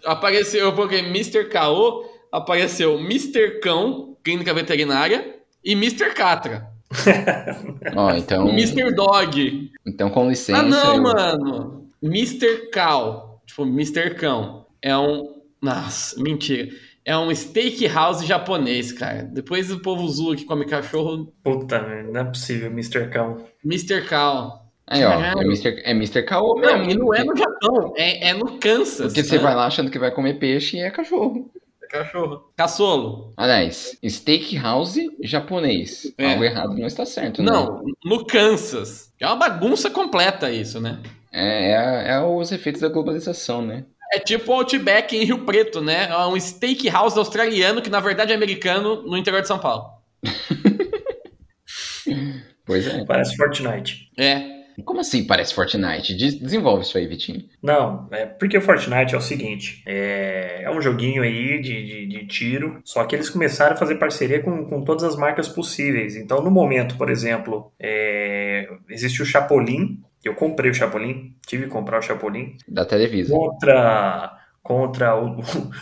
Apareceu, 0.05 0.65
eu 0.65 0.73
coloquei 0.73 0.99
Mr. 0.99 1.45
Caô, 1.45 2.05
apareceu 2.31 2.99
Mr. 2.99 3.59
Cão, 3.59 4.15
clínica 4.23 4.53
veterinária, 4.53 5.35
e 5.65 5.71
Mr. 5.73 6.13
Catra. 6.13 6.67
Ó, 7.95 8.11
então. 8.11 8.49
Mr. 8.49 8.93
Dog. 8.93 9.71
Então, 9.85 10.09
com 10.09 10.29
licença. 10.29 10.59
Ah, 10.59 10.63
não, 10.63 10.95
eu... 10.95 11.01
mano. 11.01 11.89
Mr. 12.03 12.69
Cow. 12.71 13.41
Tipo, 13.45 13.63
Mr. 13.63 14.13
Cão. 14.15 14.67
É 14.81 14.95
um. 14.95 15.41
Nossa, 15.61 16.21
mentira. 16.21 16.69
É 17.05 17.17
um 17.17 17.33
steakhouse 17.33 18.25
japonês, 18.25 18.91
cara. 18.91 19.23
Depois 19.23 19.71
o 19.71 19.81
povo 19.81 20.07
zoa 20.07 20.35
que 20.35 20.45
come 20.45 20.65
cachorro. 20.65 21.33
Puta, 21.43 21.81
não 22.03 22.21
é 22.21 22.23
possível, 22.23 22.71
Mr. 22.71 23.09
Cão. 23.09 23.45
Mr. 23.65 24.07
Cow. 24.07 24.63
Aí, 24.85 25.03
ó, 25.03 25.13
é 25.13 25.31
Mr. 25.43 25.81
É 25.85 25.91
Mr. 25.91 26.23
Kao 26.23 26.55
Não, 26.59 26.83
e 26.83 26.93
não 26.93 27.13
é 27.13 27.23
no 27.23 27.35
Japão, 27.35 27.93
é, 27.95 28.29
é 28.29 28.33
no 28.33 28.59
Kansas. 28.59 29.07
Porque 29.07 29.23
você 29.23 29.37
né? 29.37 29.43
vai 29.43 29.55
lá 29.55 29.65
achando 29.65 29.89
que 29.89 29.99
vai 29.99 30.11
comer 30.11 30.39
peixe 30.39 30.77
e 30.77 30.81
é 30.81 30.91
cachorro. 30.91 31.49
É 31.81 31.87
cachorro. 31.87 32.51
Caçolo. 32.55 33.33
Aliás, 33.37 33.97
steakhouse 34.05 35.09
japonês. 35.21 36.13
É. 36.17 36.31
Algo 36.31 36.43
errado 36.43 36.75
não 36.75 36.85
está 36.85 37.05
certo, 37.05 37.41
né? 37.41 37.49
Não, 37.49 37.83
no 38.03 38.25
Kansas. 38.25 39.13
É 39.19 39.25
uma 39.25 39.37
bagunça 39.37 39.89
completa 39.89 40.51
isso, 40.51 40.81
né? 40.81 40.99
É, 41.31 41.71
é, 41.71 42.11
é 42.11 42.21
os 42.21 42.51
efeitos 42.51 42.81
da 42.81 42.89
globalização, 42.89 43.65
né? 43.65 43.85
É 44.13 44.19
tipo 44.19 44.51
o 44.51 44.55
Outback 44.55 45.17
em 45.17 45.23
Rio 45.23 45.39
Preto, 45.39 45.81
né? 45.81 46.07
É 46.07 46.17
um 46.27 46.39
steakhouse 46.39 47.17
australiano 47.17 47.81
que 47.81 47.89
na 47.89 47.99
verdade 47.99 48.31
é 48.31 48.35
americano 48.35 49.01
no 49.01 49.17
interior 49.17 49.41
de 49.41 49.47
São 49.47 49.57
Paulo. 49.57 49.85
pois 52.63 52.85
é. 52.85 53.03
Parece 53.05 53.35
Fortnite. 53.35 54.11
É. 54.15 54.61
Como 54.85 54.99
assim 54.99 55.25
parece 55.25 55.53
Fortnite? 55.53 56.15
Desenvolve 56.15 56.83
isso 56.83 56.97
aí, 56.97 57.07
Vitinho. 57.07 57.43
Não, 57.61 58.07
é 58.11 58.25
porque 58.25 58.57
o 58.57 58.61
Fortnite 58.61 59.15
é 59.15 59.17
o 59.17 59.21
seguinte: 59.21 59.83
é, 59.85 60.63
é 60.63 60.71
um 60.71 60.81
joguinho 60.81 61.23
aí 61.23 61.59
de, 61.59 61.85
de, 61.85 62.07
de, 62.07 62.27
tiro, 62.27 62.81
só 62.83 63.03
que 63.05 63.15
eles 63.15 63.29
começaram 63.29 63.73
a 63.73 63.77
fazer 63.77 63.95
parceria 63.95 64.41
com, 64.41 64.65
com 64.65 64.83
todas 64.83 65.03
as 65.03 65.15
marcas 65.15 65.47
possíveis. 65.47 66.15
Então, 66.15 66.41
no 66.41 66.51
momento, 66.51 66.97
por 66.97 67.09
exemplo, 67.09 67.71
é, 67.79 68.67
existe 68.89 69.21
o 69.21 69.25
Chapolin. 69.25 70.01
Eu 70.23 70.35
comprei 70.35 70.71
o 70.71 70.73
Chapolin, 70.73 71.35
tive 71.45 71.65
que 71.65 71.69
comprar 71.69 71.99
o 71.99 72.01
Chapolin. 72.01 72.55
Da 72.67 72.85
Televisa. 72.85 73.33
Contra, 73.33 74.39
contra 74.61 75.19
o, 75.19 75.39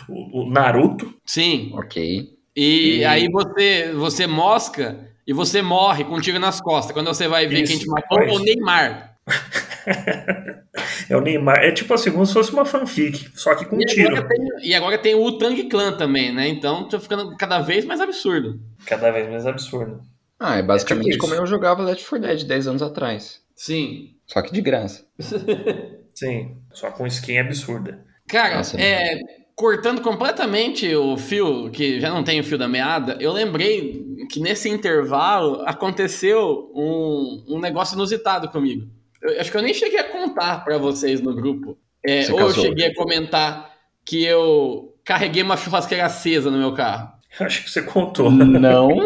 o, 0.08 0.42
o 0.42 0.50
Naruto. 0.50 1.14
Sim. 1.24 1.70
Ok. 1.74 2.28
E, 2.54 2.98
e, 2.98 3.04
aí 3.04 3.28
você, 3.30 3.92
você 3.92 4.26
mosca 4.26 5.08
e 5.26 5.32
você 5.32 5.62
morre 5.62 6.04
com 6.04 6.16
um 6.16 6.20
tiro 6.20 6.38
nas 6.38 6.60
costas. 6.60 6.92
Quando 6.92 7.06
você 7.06 7.28
vai 7.28 7.46
ver 7.46 7.62
Isso, 7.62 7.72
quem 7.72 7.80
te 7.80 7.86
matou, 7.86 8.20
é 8.20 8.32
o 8.32 8.38
Neymar. 8.40 9.16
é 11.08 11.16
o 11.16 11.20
Neymar. 11.20 11.58
É 11.58 11.70
tipo 11.70 11.94
assim, 11.94 12.10
como 12.10 12.26
se 12.26 12.32
fosse 12.32 12.52
uma 12.52 12.64
fanfic, 12.64 13.30
só 13.34 13.54
que 13.54 13.64
com 13.64 13.80
e 13.80 13.86
tiro. 13.86 14.16
Agora 14.16 14.28
tem, 14.28 14.68
e 14.68 14.74
agora 14.74 14.98
tem 14.98 15.14
o 15.14 15.38
Tang 15.38 15.62
Clan 15.68 15.96
também, 15.96 16.34
né? 16.34 16.48
Então 16.48 16.88
tá 16.88 16.98
ficando 16.98 17.36
cada 17.36 17.60
vez 17.60 17.84
mais 17.84 18.00
absurdo. 18.00 18.60
Cada 18.84 19.10
vez 19.10 19.30
mais 19.30 19.46
absurdo. 19.46 20.02
Ah, 20.38 20.58
é 20.58 20.62
basicamente 20.62 21.08
é 21.08 21.12
tipo 21.12 21.24
como 21.24 21.34
eu 21.34 21.46
jogava 21.46 21.82
Left 21.82 22.04
4 22.04 22.26
Dead 22.26 22.44
10 22.44 22.66
anos 22.66 22.82
atrás. 22.82 23.40
Sim. 23.54 24.16
Só 24.32 24.40
que 24.40 24.52
de 24.52 24.62
graça. 24.62 25.04
Sim, 26.14 26.56
só 26.72 26.90
com 26.90 27.06
skin 27.06 27.38
absurda. 27.38 28.02
Cara, 28.26 28.56
Nossa, 28.56 28.80
é, 28.80 29.18
cortando 29.54 30.00
completamente 30.00 30.94
o 30.94 31.16
fio, 31.16 31.70
que 31.70 32.00
já 32.00 32.08
não 32.08 32.24
tem 32.24 32.40
o 32.40 32.44
fio 32.44 32.56
da 32.56 32.68
meada, 32.68 33.16
eu 33.20 33.30
lembrei 33.30 34.02
que 34.30 34.40
nesse 34.40 34.70
intervalo 34.70 35.62
aconteceu 35.66 36.70
um, 36.74 37.44
um 37.48 37.60
negócio 37.60 37.94
inusitado 37.94 38.48
comigo. 38.48 38.88
Eu, 39.20 39.38
acho 39.40 39.50
que 39.50 39.56
eu 39.56 39.62
nem 39.62 39.74
cheguei 39.74 39.98
a 39.98 40.10
contar 40.10 40.64
para 40.64 40.78
vocês 40.78 41.20
no 41.20 41.34
grupo. 41.34 41.78
É, 42.04 42.32
ou 42.32 42.40
eu 42.40 42.54
cheguei 42.54 42.86
a 42.86 42.94
comentar 42.94 43.70
que 44.04 44.24
eu 44.24 44.94
carreguei 45.04 45.42
uma 45.42 45.56
churrasqueira 45.56 46.06
acesa 46.06 46.50
no 46.50 46.58
meu 46.58 46.72
carro. 46.72 47.12
Eu 47.38 47.46
acho 47.46 47.64
que 47.64 47.70
você 47.70 47.82
contou. 47.82 48.30
Não. 48.30 48.90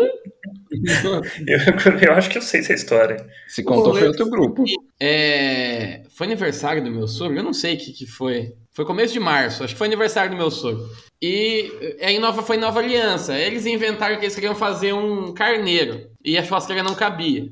eu, 1.46 1.98
eu, 2.02 2.12
acho 2.12 2.30
que 2.30 2.38
eu 2.38 2.42
sei 2.42 2.60
essa 2.60 2.72
história. 2.72 3.24
Se 3.48 3.62
contou 3.62 3.94
foi 3.94 4.08
outro 4.08 4.28
grupo. 4.28 4.64
É, 5.00 6.02
Foi 6.10 6.26
aniversário 6.26 6.82
do 6.82 6.90
meu 6.90 7.06
sogro? 7.06 7.36
Eu 7.36 7.44
não 7.44 7.52
sei 7.52 7.74
o 7.74 7.78
que, 7.78 7.92
que 7.92 8.06
foi. 8.06 8.54
Foi 8.72 8.84
começo 8.84 9.12
de 9.12 9.20
março, 9.20 9.64
acho 9.64 9.74
que 9.74 9.78
foi 9.78 9.86
aniversário 9.86 10.30
do 10.30 10.36
meu 10.36 10.50
sogro. 10.50 10.88
E 11.20 11.72
é, 11.98 12.12
em 12.12 12.18
Nova, 12.18 12.42
foi 12.42 12.56
em 12.56 12.60
Nova 12.60 12.80
Aliança. 12.80 13.38
Eles 13.38 13.66
inventaram 13.66 14.16
que 14.16 14.24
eles 14.24 14.34
queriam 14.34 14.54
fazer 14.54 14.92
um 14.92 15.32
carneiro. 15.32 16.10
E 16.24 16.36
a 16.36 16.42
churrasqueira 16.42 16.82
não 16.82 16.94
cabia. 16.94 17.48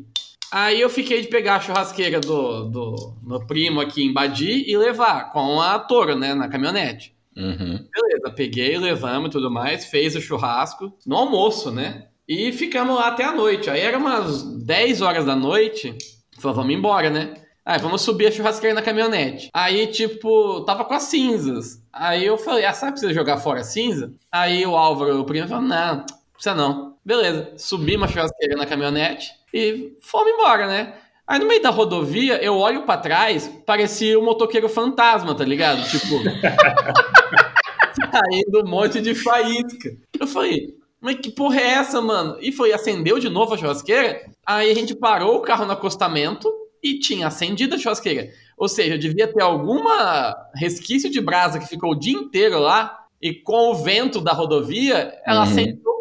Aí 0.52 0.80
eu 0.80 0.88
fiquei 0.88 1.20
de 1.20 1.28
pegar 1.28 1.56
a 1.56 1.60
churrasqueira 1.60 2.20
do, 2.20 2.64
do 2.64 3.16
meu 3.22 3.40
primo 3.40 3.80
aqui 3.80 4.04
em 4.04 4.12
Badi 4.12 4.64
e 4.70 4.76
levar 4.76 5.32
com 5.32 5.60
a 5.60 5.78
Toro, 5.78 6.16
né, 6.16 6.34
na 6.34 6.48
caminhonete. 6.48 7.14
Uhum. 7.36 7.88
Beleza, 7.92 8.30
peguei, 8.36 8.78
levamos 8.78 9.28
e 9.28 9.32
tudo 9.32 9.50
mais, 9.50 9.86
fez 9.86 10.14
o 10.14 10.20
churrasco 10.20 10.92
no 11.04 11.16
almoço, 11.16 11.72
né? 11.72 12.06
E 12.28 12.52
ficamos 12.52 12.94
lá 12.94 13.08
até 13.08 13.24
a 13.24 13.32
noite. 13.32 13.68
Aí 13.68 13.80
era 13.80 13.98
umas 13.98 14.42
10 14.64 15.02
horas 15.02 15.24
da 15.24 15.34
noite. 15.34 15.96
Falou, 16.38 16.56
vamos 16.56 16.74
embora, 16.74 17.10
né? 17.10 17.34
Aí 17.64 17.78
vamos 17.78 18.02
subir 18.02 18.26
a 18.26 18.30
churrasqueira 18.30 18.74
na 18.74 18.82
caminhonete. 18.82 19.48
Aí, 19.54 19.86
tipo, 19.86 20.60
tava 20.66 20.84
com 20.84 20.92
as 20.92 21.04
cinzas. 21.04 21.82
Aí 21.90 22.26
eu 22.26 22.36
falei, 22.36 22.66
ah, 22.66 22.74
sabe 22.74 22.92
precisa 22.92 23.14
jogar 23.14 23.38
fora 23.38 23.60
a 23.60 23.64
cinza? 23.64 24.12
Aí 24.30 24.66
o 24.66 24.76
Álvaro, 24.76 25.18
o 25.18 25.24
primo, 25.24 25.48
falou, 25.48 25.64
não, 25.64 26.04
precisa 26.34 26.54
não. 26.54 26.94
Beleza, 27.02 27.52
subimos 27.56 28.08
a 28.08 28.12
churrasqueira 28.12 28.56
na 28.56 28.66
caminhonete 28.66 29.32
e 29.52 29.96
fomos 30.00 30.32
embora, 30.32 30.66
né? 30.66 30.94
Aí 31.26 31.38
no 31.38 31.46
meio 31.46 31.62
da 31.62 31.70
rodovia, 31.70 32.42
eu 32.42 32.58
olho 32.58 32.82
pra 32.82 32.98
trás, 32.98 33.50
parecia 33.64 34.18
um 34.18 34.24
motoqueiro 34.24 34.68
fantasma, 34.68 35.34
tá 35.34 35.44
ligado? 35.44 35.82
Tipo, 35.88 36.20
saindo 38.12 38.62
um 38.62 38.68
monte 38.68 39.00
de 39.00 39.14
faísca. 39.14 39.90
Eu 40.20 40.26
falei, 40.26 40.76
mas 41.04 41.16
que 41.20 41.30
porra 41.30 41.60
é 41.60 41.66
essa, 41.74 42.00
mano? 42.00 42.38
E 42.40 42.50
foi, 42.50 42.72
acendeu 42.72 43.18
de 43.18 43.28
novo 43.28 43.52
a 43.52 43.58
churrasqueira. 43.58 44.22
Aí 44.46 44.70
a 44.70 44.74
gente 44.74 44.94
parou 44.94 45.36
o 45.36 45.42
carro 45.42 45.66
no 45.66 45.72
acostamento 45.72 46.50
e 46.82 46.98
tinha 46.98 47.26
acendido 47.26 47.74
a 47.74 47.78
churrasqueira. 47.78 48.30
Ou 48.56 48.68
seja, 48.68 48.96
devia 48.96 49.28
ter 49.30 49.42
alguma 49.42 50.34
resquício 50.54 51.10
de 51.10 51.20
brasa 51.20 51.58
que 51.58 51.68
ficou 51.68 51.90
o 51.92 51.94
dia 51.94 52.16
inteiro 52.16 52.58
lá. 52.58 52.98
E 53.20 53.34
com 53.34 53.70
o 53.70 53.74
vento 53.74 54.18
da 54.20 54.32
rodovia, 54.32 55.14
ela 55.26 55.44
Uhum. 55.44 55.50
acendeu 55.50 55.94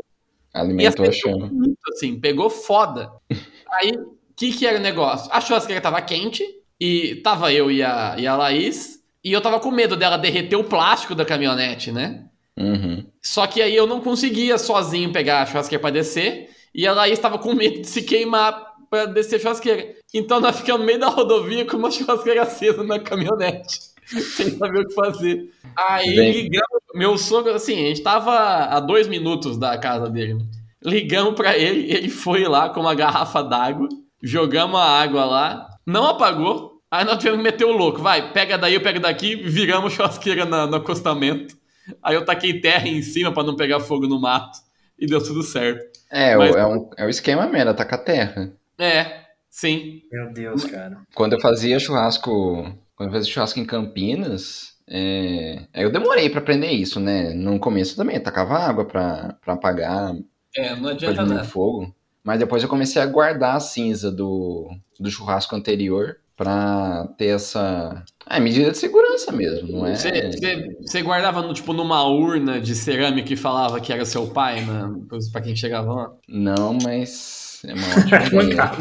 Alimentou 0.53 1.05
a 1.05 1.12
chama. 1.12 1.48
muito, 1.48 1.77
assim, 1.93 2.19
pegou 2.19 2.50
foda. 2.50 3.12
Aí, 3.72 3.91
o 3.91 4.15
que 4.36 4.51
que 4.53 4.65
era 4.65 4.77
o 4.77 4.81
negócio? 4.81 5.29
A 5.33 5.41
churrasqueira 5.41 5.81
tava 5.81 6.01
quente, 6.01 6.43
e 6.79 7.15
tava 7.24 7.51
eu 7.51 7.72
e 7.72 7.81
a, 7.83 8.15
e 8.17 8.27
a 8.27 8.36
Laís, 8.36 9.00
e 9.24 9.31
eu 9.31 9.41
tava 9.41 9.60
com 9.60 9.72
medo 9.72 9.95
dela 9.95 10.17
derreter 10.17 10.55
o 10.55 10.63
plástico 10.63 11.15
da 11.15 11.25
caminhonete, 11.25 11.91
né? 11.91 12.25
Uhum. 12.57 13.05
Só 13.22 13.48
que 13.48 13.62
aí 13.62 13.75
eu 13.75 13.88
não 13.88 14.00
conseguia 14.01 14.57
sozinho 14.57 15.12
pegar 15.12 15.41
a 15.41 15.45
churrasqueira 15.45 15.81
pra 15.81 15.89
descer, 15.89 16.50
e 16.74 16.86
a 16.88 16.93
Laís 16.93 17.19
tava 17.19 17.38
com 17.39 17.53
medo 17.53 17.81
de 17.81 17.88
se 17.88 18.01
queimar 18.03 18.74
pra 18.89 19.05
descer 19.05 19.38
a 19.38 19.39
churrasqueira. 19.39 19.95
Então 20.13 20.39
nós 20.39 20.57
ficamos 20.60 20.81
no 20.81 20.86
meio 20.86 21.00
da 21.00 21.07
rodovia 21.07 21.65
com 21.65 21.77
uma 21.77 21.89
churrasqueira 21.91 22.43
acesa 22.43 22.83
na 22.83 23.00
caminhonete, 23.00 23.79
sem 24.36 24.57
saber 24.57 24.79
o 24.81 24.88
que 24.88 24.93
fazer. 24.93 25.50
Aí 25.75 26.15
Bem- 26.15 26.31
ligamos, 26.31 26.81
meu 26.93 27.17
sogro, 27.17 27.53
assim, 27.53 27.74
a 27.74 27.88
gente 27.89 28.01
tava 28.03 28.31
a 28.65 28.79
dois 28.79 29.07
minutos 29.07 29.57
da 29.57 29.77
casa 29.77 30.10
dele. 30.10 30.36
né? 30.36 30.41
Ligamos 30.86 31.33
pra 31.33 31.57
ele, 31.57 31.91
ele 31.91 32.10
foi 32.10 32.43
lá 32.43 32.69
com 32.69 32.81
uma 32.81 32.93
garrafa 32.93 33.41
d'água, 33.41 33.88
jogamos 34.22 34.79
a 34.79 34.83
água 34.83 35.25
lá, 35.25 35.67
não 35.88 36.05
apagou. 36.05 36.74
Aí 36.91 37.03
nós 37.05 37.17
tivemos 37.17 37.38
que 37.39 37.43
meter 37.43 37.65
o 37.65 37.72
louco, 37.72 38.00
vai, 38.01 38.31
pega 38.31 38.55
daí, 38.57 38.75
eu 38.75 38.81
pego 38.81 39.00
daqui, 39.00 39.36
viramos 39.36 39.93
churrasqueira 39.93 40.45
na- 40.45 40.67
no 40.67 40.75
acostamento. 40.75 41.55
Aí 42.02 42.16
eu 42.16 42.25
taquei 42.25 42.60
terra 42.62 42.88
em 42.88 43.02
cima 43.02 43.32
pra 43.34 43.44
não 43.44 43.56
pegar 43.56 43.80
fogo 43.80 44.08
no 44.08 44.20
mato. 44.20 44.60
E 44.98 45.06
deu 45.08 45.22
tudo 45.24 45.42
certo. 45.44 46.00
É, 46.12 46.36
Mas- 46.38 46.56
é, 46.56 46.66
um, 46.66 46.90
é 46.98 47.06
o 47.06 47.10
esquema 47.10 47.48
mesmo, 47.48 47.74
tá 47.74 47.84
com 47.84 47.96
a 47.96 47.98
terra. 47.98 48.54
É, 48.78 49.22
sim. 49.50 50.02
Meu 50.12 50.32
Deus, 50.32 50.63
cara. 50.66 50.98
Quando 51.16 51.34
eu 51.34 51.42
fazia 51.42 51.80
churrasco, 51.80 52.63
quando 52.96 53.10
eu 53.10 53.13
fazia 53.13 53.32
churrasco 53.34 53.60
em 53.60 53.66
Campinas, 53.66 54.75
é, 54.88 55.63
eu 55.74 55.92
demorei 55.92 56.30
pra 56.30 56.40
aprender 56.40 56.70
isso, 56.72 57.00
né? 57.00 57.34
No 57.34 57.60
começo 57.60 57.96
também, 57.96 58.18
eu 58.18 58.24
tacava 58.24 58.56
água 58.60 58.86
pra, 58.86 59.36
pra 59.44 59.54
apagar, 59.54 60.13
É, 60.56 60.75
não 60.75 60.90
adianta 60.90 61.16
diminuir 61.16 61.34
o 61.34 61.36
nada. 61.38 61.48
fogo. 61.48 61.94
Mas 62.24 62.40
depois 62.40 62.63
eu 62.63 62.70
comecei 62.70 63.02
a 63.02 63.06
guardar 63.06 63.56
a 63.58 63.60
cinza 63.60 64.10
do, 64.12 64.70
do 65.00 65.10
churrasco 65.12 65.56
anterior 65.56 66.18
pra 66.36 67.08
ter 67.18 67.28
essa 67.28 68.04
ah, 68.25 68.38
é 68.38 68.40
medida 68.40 68.72
de 68.72 68.78
segurança 68.78 69.32
mesmo, 69.32 69.68
não 69.68 69.86
é? 69.86 69.96
Você, 69.96 71.02
guardava 71.02 71.42
no, 71.42 71.54
tipo, 71.54 71.74
numa 71.74 72.04
urna 72.08 72.60
de 72.60 72.74
cerâmica 72.74 73.34
e 73.34 73.38
falava 73.38 73.80
que 73.82 73.92
era 73.92 74.06
seu 74.06 74.28
pai, 74.28 74.62
né? 74.62 74.92
Pra 75.32 75.42
quem 75.42 75.56
chegava 75.56 75.94
lá? 75.94 76.13
Não, 76.28 76.78
mas 76.82 77.62
é 77.66 77.74
uma 77.74 77.88
ótima 77.88 78.44
ideia. 78.44 78.72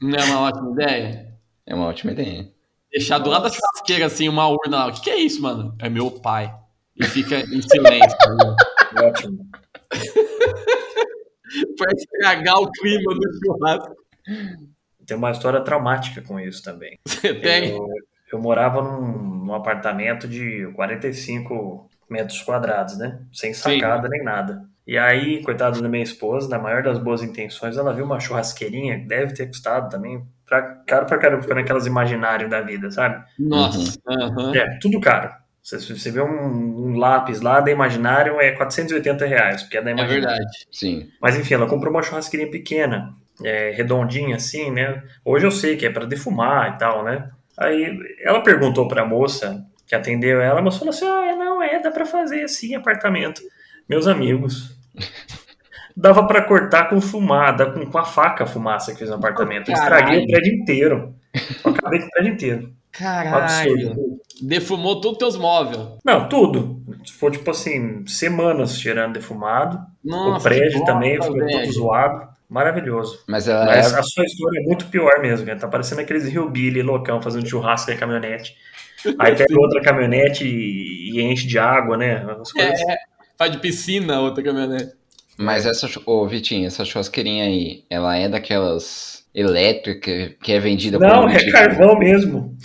Não 0.00 0.18
é 0.18 0.24
uma 0.24 0.40
ótima 0.40 0.72
ideia? 0.72 1.34
É 1.66 1.74
uma 1.74 1.86
ótima 1.86 2.12
ideia. 2.12 2.50
Deixar 2.90 3.18
do 3.18 3.30
lado 3.30 3.42
da 3.42 3.50
churrasqueira, 3.50 4.06
assim, 4.06 4.28
uma 4.28 4.48
urna 4.48 4.78
lá. 4.78 4.86
O 4.88 4.92
que, 4.92 5.02
que 5.02 5.10
é 5.10 5.20
isso, 5.20 5.40
mano? 5.42 5.74
É 5.78 5.88
meu 5.88 6.10
pai. 6.10 6.52
E 6.96 7.04
fica 7.04 7.38
em 7.38 7.62
silêncio. 7.62 8.18
tá 8.18 8.30
ligado? 8.30 8.56
Ótimo. 9.06 9.46
pra 11.76 11.92
estragar 11.94 12.56
o 12.56 12.70
clima 12.72 13.14
do 13.14 13.32
churrasco. 13.44 13.96
Tem 15.10 15.16
uma 15.16 15.32
história 15.32 15.60
traumática 15.60 16.22
com 16.22 16.38
isso 16.38 16.62
também. 16.62 16.96
Você 17.04 17.34
tem? 17.34 17.70
Eu, 17.72 17.84
eu 18.32 18.38
morava 18.38 18.80
num, 18.80 19.44
num 19.44 19.52
apartamento 19.54 20.28
de 20.28 20.70
45 20.76 21.90
metros 22.08 22.40
quadrados, 22.42 22.96
né? 22.96 23.18
Sem 23.32 23.52
sacada 23.52 24.08
nem 24.08 24.22
nada. 24.22 24.62
E 24.86 24.96
aí, 24.96 25.42
coitada 25.42 25.82
da 25.82 25.88
minha 25.88 26.04
esposa, 26.04 26.48
na 26.48 26.60
maior 26.60 26.84
das 26.84 26.96
boas 26.96 27.24
intenções, 27.24 27.76
ela 27.76 27.92
viu 27.92 28.04
uma 28.04 28.20
churrasqueirinha 28.20 29.00
que 29.00 29.06
deve 29.06 29.34
ter 29.34 29.48
custado 29.48 29.88
também 29.88 30.24
pra, 30.46 30.62
caro 30.86 31.06
pra 31.06 31.18
caramba, 31.18 31.42
ficando 31.42 31.58
aquelas 31.58 31.86
imaginários 31.86 32.48
da 32.48 32.60
vida, 32.60 32.88
sabe? 32.92 33.20
Nossa. 33.36 33.98
aham. 34.06 34.54
É, 34.54 34.78
tudo 34.80 35.00
caro. 35.00 35.28
Você, 35.60 35.78
você 35.78 36.10
vê 36.12 36.20
um, 36.22 36.90
um 36.92 36.96
lápis 36.98 37.40
lá 37.40 37.60
da 37.60 37.70
Imaginário 37.72 38.40
é 38.40 38.52
480 38.52 39.26
reais, 39.26 39.62
porque 39.64 39.76
é 39.76 39.82
da 39.82 39.90
É 39.90 39.92
Imaginário. 39.92 40.22
verdade. 40.22 40.66
Sim. 40.70 41.08
Mas 41.20 41.36
enfim, 41.36 41.54
ela 41.54 41.66
comprou 41.66 41.92
uma 41.92 42.02
churrasqueirinha 42.02 42.50
pequena, 42.50 43.12
é, 43.44 43.70
redondinha 43.70 44.36
assim, 44.36 44.70
né? 44.70 45.02
Hoje 45.24 45.46
eu 45.46 45.50
sei 45.50 45.76
que 45.76 45.86
é 45.86 45.90
para 45.90 46.06
defumar 46.06 46.74
e 46.74 46.78
tal, 46.78 47.04
né? 47.04 47.30
Aí 47.58 47.98
ela 48.22 48.42
perguntou 48.42 48.88
pra 48.88 49.04
moça 49.04 49.64
que 49.86 49.94
atendeu 49.94 50.40
ela, 50.40 50.60
a 50.60 50.62
moça 50.62 50.78
falou 50.78 50.90
assim: 50.90 51.06
ah, 51.06 51.36
não, 51.36 51.62
é, 51.62 51.80
dá 51.80 51.90
pra 51.90 52.06
fazer 52.06 52.44
assim, 52.44 52.74
apartamento. 52.74 53.42
Meus 53.88 54.06
amigos. 54.06 54.76
Dava 55.96 56.26
pra 56.26 56.42
cortar 56.42 56.88
com 56.88 57.00
fumada, 57.00 57.72
com, 57.72 57.84
com 57.84 57.98
a 57.98 58.04
faca 58.04 58.44
a 58.44 58.46
fumaça 58.46 58.92
que 58.92 58.98
fez 58.98 59.10
no 59.10 59.16
apartamento. 59.16 59.70
Eu 59.70 59.74
estraguei 59.74 60.24
o 60.24 60.26
prédio 60.26 60.54
inteiro. 60.54 61.14
Eu 61.64 61.72
acabei 61.72 62.00
com 62.00 62.06
o 62.06 62.10
prédio 62.10 62.32
inteiro. 62.32 62.72
Caralho. 62.92 63.44
absurdo. 63.44 64.20
Defumou 64.40 65.00
todos 65.00 65.12
os 65.12 65.18
teus 65.18 65.36
móveis. 65.36 65.78
Não, 66.04 66.28
tudo. 66.28 66.82
Foi 67.18 67.30
tipo 67.30 67.50
assim, 67.50 68.06
semanas 68.06 68.80
cheirando 68.80 69.14
defumado. 69.14 69.78
Nossa, 70.02 70.38
o 70.38 70.42
prédio 70.42 70.84
também 70.84 71.20
ficou 71.20 71.46
todo 71.46 71.72
zoado. 71.72 72.29
Maravilhoso. 72.50 73.20
Mas 73.28 73.46
ela 73.46 73.64
Mas 73.64 73.92
é. 73.92 73.98
a 73.98 74.02
sua 74.02 74.24
história 74.24 74.58
é 74.58 74.62
muito 74.62 74.86
pior 74.86 75.20
mesmo, 75.22 75.46
cara. 75.46 75.58
Tá 75.58 75.68
parecendo 75.68 76.00
aqueles 76.00 76.24
hillbilly 76.26 76.82
loucão 76.82 77.22
fazendo 77.22 77.48
churrasco 77.48 77.86
com 77.86 77.92
a 77.96 77.96
caminhonete. 77.96 78.56
Aí 79.20 79.36
pega 79.36 79.54
outra 79.58 79.80
caminhonete 79.80 80.44
e, 80.44 81.12
e 81.12 81.22
enche 81.22 81.46
de 81.46 81.58
água, 81.58 81.96
né? 81.96 82.16
As 82.40 82.52
coisas- 82.52 82.80
É, 82.80 82.96
faz 83.38 83.52
de 83.52 83.58
piscina 83.58 84.16
a 84.16 84.20
outra 84.20 84.42
caminhonete. 84.42 84.92
Mas 85.38 85.64
essa, 85.64 85.88
ô 86.04 86.26
Vitinho, 86.26 86.66
essa 86.66 86.84
churrasqueirinha 86.84 87.44
aí, 87.44 87.84
ela 87.88 88.14
é 88.16 88.28
daquelas 88.28 89.19
elétricas 89.34 90.32
que 90.42 90.52
é 90.52 90.58
vendida 90.58 90.98
Não, 90.98 91.28
é 91.28 91.38
tipo- 91.38 91.52
carvão 91.52 91.98
mesmo. 91.98 92.56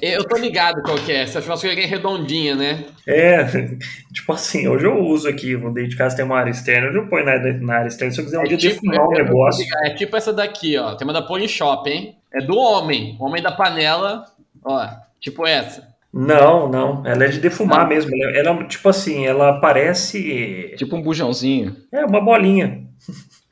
Eu 0.00 0.24
tô 0.24 0.36
ligado 0.38 0.82
qual 0.82 0.96
que 0.96 1.12
é. 1.12 1.22
Essa 1.22 1.42
churrasqueira 1.42 1.80
é 1.80 1.84
redondinha, 1.84 2.54
né? 2.54 2.84
É, 3.06 3.44
tipo 4.12 4.32
assim, 4.32 4.66
hoje 4.66 4.86
eu 4.86 4.98
uso 4.98 5.28
aqui, 5.28 5.54
vou 5.54 5.70
dentro 5.72 5.90
de 5.90 5.96
casa 5.96 6.16
tem 6.16 6.24
uma 6.24 6.38
área 6.38 6.50
externa, 6.50 6.88
hoje 6.88 6.96
eu 6.98 7.06
ponho 7.08 7.24
na, 7.26 7.38
na 7.38 7.74
área 7.76 7.88
externa. 7.88 8.12
Se 8.14 8.20
eu 8.20 8.24
quiser 8.24 8.38
um 8.38 8.44
dia 8.44 8.56
defumar 8.56 9.00
um 9.00 9.02
eu 9.02 9.08
tô 9.18 9.22
negócio. 9.24 9.66
É 9.84 9.90
tipo 9.90 10.16
essa 10.16 10.32
daqui, 10.32 10.78
ó. 10.78 10.94
Tem 10.94 11.06
uma 11.06 11.12
da 11.12 11.22
Polishop, 11.22 11.88
hein? 11.90 12.16
É 12.32 12.40
do 12.40 12.56
homem. 12.56 13.16
Homem 13.20 13.42
da 13.42 13.52
panela. 13.52 14.24
Ó, 14.64 14.86
tipo 15.20 15.46
essa. 15.46 15.86
não, 16.12 16.68
não. 16.68 17.02
Ela 17.06 17.24
é 17.26 17.28
de 17.28 17.38
defumar 17.38 17.86
mesmo. 17.86 18.10
Ela, 18.14 18.38
ela, 18.38 18.64
tipo 18.64 18.88
assim, 18.88 19.26
ela 19.26 19.60
parece. 19.60 20.74
Tipo 20.78 20.96
um 20.96 21.02
bujãozinho. 21.02 21.76
É 21.92 22.04
uma 22.04 22.20
bolinha. 22.20 22.84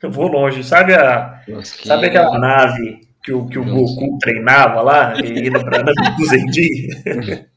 Eu 0.05 0.11
vou 0.11 0.27
longe. 0.27 0.63
Sabe 0.63 0.93
a, 0.93 1.41
Churrasquinha. 1.45 1.95
Sabe 1.95 2.07
aquela 2.07 2.37
nave 2.39 3.01
que 3.23 3.33
o, 3.33 3.47
que 3.47 3.57
o 3.57 3.65
Goku 3.65 4.17
treinava 4.19 4.81
lá, 4.81 5.13
e 5.19 5.47
indo 5.47 5.59
pra 5.63 5.81
do 5.81 6.25
Zenji? 6.25 6.89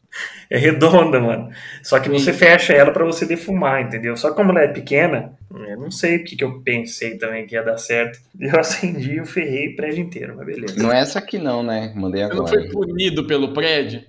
É 0.50 0.56
redonda, 0.56 1.20
mano. 1.20 1.50
Só 1.82 2.00
que 2.00 2.08
você 2.08 2.32
fecha 2.32 2.72
ela 2.72 2.90
pra 2.90 3.04
você 3.04 3.26
defumar, 3.26 3.82
entendeu? 3.82 4.16
Só 4.16 4.30
que 4.30 4.36
como 4.36 4.50
ela 4.50 4.62
é 4.62 4.68
pequena, 4.68 5.34
eu 5.68 5.78
não 5.78 5.90
sei 5.90 6.16
o 6.16 6.24
que, 6.24 6.34
que 6.36 6.42
eu 6.42 6.62
pensei 6.62 7.18
também 7.18 7.46
que 7.46 7.54
ia 7.54 7.62
dar 7.62 7.76
certo. 7.76 8.18
Eu 8.40 8.58
acendi 8.58 9.12
e 9.12 9.16
eu 9.18 9.26
ferrei 9.26 9.68
o 9.68 9.76
prédio 9.76 10.02
inteiro, 10.02 10.34
mas 10.34 10.46
beleza. 10.46 10.82
Não 10.82 10.90
é 10.90 11.00
essa 11.00 11.18
aqui 11.18 11.38
não, 11.38 11.62
né? 11.62 11.92
Mandei 11.94 12.22
Você 12.22 12.28
não 12.34 12.46
agora. 12.46 12.62
foi 12.62 12.68
punido 12.70 13.26
pelo 13.26 13.52
prédio? 13.52 14.02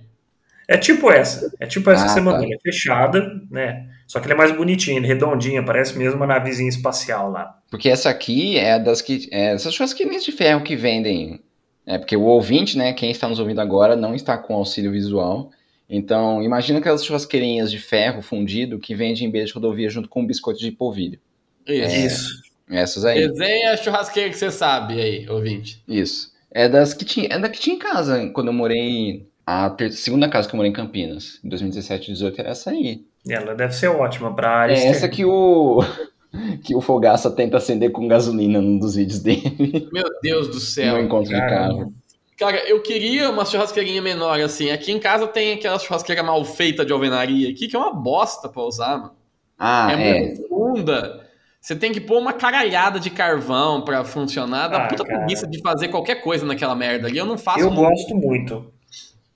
É 0.66 0.78
tipo 0.78 1.10
essa. 1.12 1.52
É 1.60 1.66
tipo 1.66 1.90
essa 1.90 2.04
Ah, 2.04 2.06
que 2.06 2.12
você 2.12 2.20
tá. 2.20 2.24
mandou. 2.24 2.44
Ela 2.44 2.54
é 2.54 2.58
fechada, 2.62 3.40
né? 3.50 3.86
Só 4.10 4.18
que 4.18 4.26
ela 4.26 4.34
é 4.34 4.38
mais 4.38 4.50
bonitinha, 4.50 5.00
redondinha, 5.00 5.64
parece 5.64 5.96
mesmo 5.96 6.16
uma 6.16 6.26
navezinha 6.26 6.68
espacial 6.68 7.30
lá. 7.30 7.56
Porque 7.70 7.88
essa 7.88 8.10
aqui 8.10 8.58
é 8.58 8.76
das 8.76 9.00
que. 9.00 9.28
É, 9.30 9.52
essas 9.52 9.72
churrasqueirinhas 9.72 10.24
de 10.24 10.32
ferro 10.32 10.64
que 10.64 10.74
vendem 10.74 11.40
É, 11.86 11.96
porque 11.96 12.16
o 12.16 12.22
ouvinte, 12.22 12.76
né, 12.76 12.92
quem 12.92 13.12
está 13.12 13.28
nos 13.28 13.38
ouvindo 13.38 13.60
agora, 13.60 13.94
não 13.94 14.12
está 14.12 14.36
com 14.36 14.54
auxílio 14.56 14.90
visual. 14.90 15.52
Então, 15.88 16.42
imagina 16.42 16.80
aquelas 16.80 17.04
churrasqueirinhas 17.04 17.70
de 17.70 17.78
ferro 17.78 18.20
fundido 18.20 18.80
que 18.80 18.96
vendem 18.96 19.26
em 19.26 19.30
beira 19.30 19.46
de 19.46 19.52
rodovia 19.52 19.88
junto 19.88 20.08
com 20.08 20.22
um 20.22 20.26
biscoito 20.26 20.58
de 20.58 20.72
polvilho. 20.72 21.20
Isso. 21.64 21.96
Isso. 22.06 22.42
Essas 22.68 23.04
aí. 23.04 23.28
Desenha 23.28 23.72
a 23.72 23.76
churrasqueira 23.76 24.28
que 24.30 24.36
você 24.36 24.50
sabe 24.50 25.00
aí, 25.00 25.28
ouvinte. 25.28 25.84
Isso. 25.86 26.32
É 26.50 26.68
das 26.68 26.94
que 26.94 27.04
tinha, 27.04 27.28
é 27.30 27.38
da 27.38 27.48
que 27.48 27.60
tinha 27.60 27.76
em 27.76 27.78
casa 27.78 28.28
quando 28.34 28.48
eu 28.48 28.52
morei. 28.52 29.24
A 29.46 29.70
ter- 29.70 29.92
segunda 29.92 30.28
casa 30.28 30.48
que 30.48 30.54
eu 30.54 30.56
morei 30.56 30.70
em 30.70 30.74
Campinas, 30.74 31.40
em 31.44 31.48
2017 31.48 32.04
e 32.04 32.06
2018, 32.14 32.40
era 32.40 32.50
essa 32.50 32.70
aí. 32.70 33.04
Ela 33.28 33.54
deve 33.54 33.74
ser 33.74 33.88
ótima 33.88 34.34
pra 34.34 34.50
área 34.50 34.74
É 34.74 34.86
essa 34.86 35.08
que 35.08 35.24
o. 35.24 35.82
que 36.64 36.74
o 36.74 36.80
Fogaça 36.80 37.30
tenta 37.30 37.56
acender 37.58 37.90
com 37.92 38.06
gasolina 38.08 38.60
num 38.60 38.78
dos 38.78 38.94
vídeos 38.94 39.20
dele. 39.20 39.88
Meu 39.92 40.04
Deus 40.22 40.48
do 40.48 40.60
céu. 40.60 41.00
encontro 41.00 41.28
de 41.30 41.36
caramba. 41.38 41.74
carro. 41.78 41.94
Cara, 42.38 42.56
eu 42.68 42.80
queria 42.80 43.28
uma 43.28 43.44
churrasqueirinha 43.44 44.00
menor 44.00 44.40
assim. 44.40 44.70
Aqui 44.70 44.90
em 44.92 44.98
casa 44.98 45.26
tem 45.26 45.52
aquela 45.52 45.78
churrasqueira 45.78 46.22
mal 46.22 46.42
feita 46.44 46.86
de 46.86 46.92
alvenaria 46.92 47.50
aqui, 47.50 47.68
que 47.68 47.76
é 47.76 47.78
uma 47.78 47.92
bosta 47.92 48.48
pra 48.48 48.62
usar, 48.62 48.96
mano. 48.96 49.12
Ah, 49.58 49.92
é, 49.92 50.08
é. 50.16 50.20
muito 50.20 50.48
funda. 50.48 51.26
Você 51.60 51.76
tem 51.76 51.92
que 51.92 52.00
pôr 52.00 52.16
uma 52.18 52.32
caralhada 52.32 52.98
de 52.98 53.10
carvão 53.10 53.82
pra 53.84 54.02
funcionar. 54.04 54.68
Dá 54.68 54.84
Ah, 54.84 54.88
puta 54.88 55.04
cara. 55.04 55.18
preguiça 55.18 55.46
de 55.46 55.60
fazer 55.60 55.88
qualquer 55.88 56.22
coisa 56.22 56.46
naquela 56.46 56.74
merda 56.74 57.08
ali. 57.08 57.18
Eu 57.18 57.26
não 57.26 57.36
faço 57.36 57.60
Eu 57.60 57.70
nunca. 57.70 57.90
gosto 57.90 58.16
muito. 58.16 58.72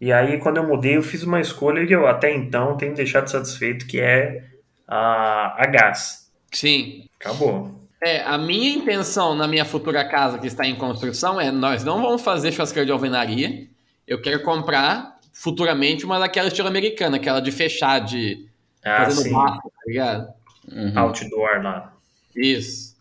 E 0.04 0.12
aí, 0.12 0.38
quando 0.38 0.58
eu 0.58 0.68
mudei, 0.68 0.98
eu 0.98 1.02
fiz 1.02 1.22
uma 1.22 1.40
escolha 1.40 1.86
que 1.86 1.94
eu 1.94 2.06
até 2.06 2.30
então 2.30 2.76
tenho 2.76 2.94
deixado 2.94 3.26
satisfeito, 3.26 3.86
que 3.86 3.98
é 3.98 4.44
a, 4.86 5.64
a 5.64 5.66
gás. 5.66 6.30
Sim. 6.52 7.08
Acabou. 7.18 7.88
É, 8.02 8.20
a 8.20 8.36
minha 8.36 8.68
intenção 8.68 9.34
na 9.34 9.48
minha 9.48 9.64
futura 9.64 10.06
casa 10.06 10.38
que 10.38 10.46
está 10.46 10.66
em 10.66 10.74
construção 10.74 11.40
é 11.40 11.50
nós 11.50 11.84
não 11.84 12.02
vamos 12.02 12.20
fazer 12.20 12.52
churrasqueira 12.52 12.84
de 12.84 12.92
alvenaria. 12.92 13.66
Eu 14.06 14.20
quero 14.20 14.42
comprar 14.42 15.16
futuramente 15.32 16.04
uma 16.04 16.18
daquela 16.18 16.48
estilo 16.48 16.68
americana, 16.68 17.16
aquela 17.16 17.40
de 17.40 17.50
fechar, 17.50 18.00
de 18.00 18.46
Ah, 18.84 19.06
fazendo 19.06 19.22
sim. 19.22 19.32
barro, 19.32 19.62
tá 19.62 19.80
ligado? 19.86 20.28
Uhum. 20.70 20.98
Outdoor 20.98 21.62
lá. 21.62 21.94
Isso. 22.36 22.94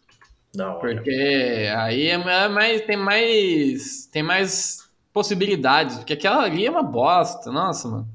Hora. 0.57 0.79
Porque 0.79 1.69
aí 1.75 2.07
é 2.07 2.47
mais, 2.47 2.81
tem 2.83 2.95
mais. 2.95 4.05
Tem 4.05 4.23
mais 4.23 4.82
possibilidades. 5.13 5.97
Porque 5.97 6.13
aquela 6.13 6.43
ali 6.43 6.65
é 6.65 6.71
uma 6.71 6.83
bosta, 6.83 7.51
nossa, 7.51 7.87
mano. 7.87 8.07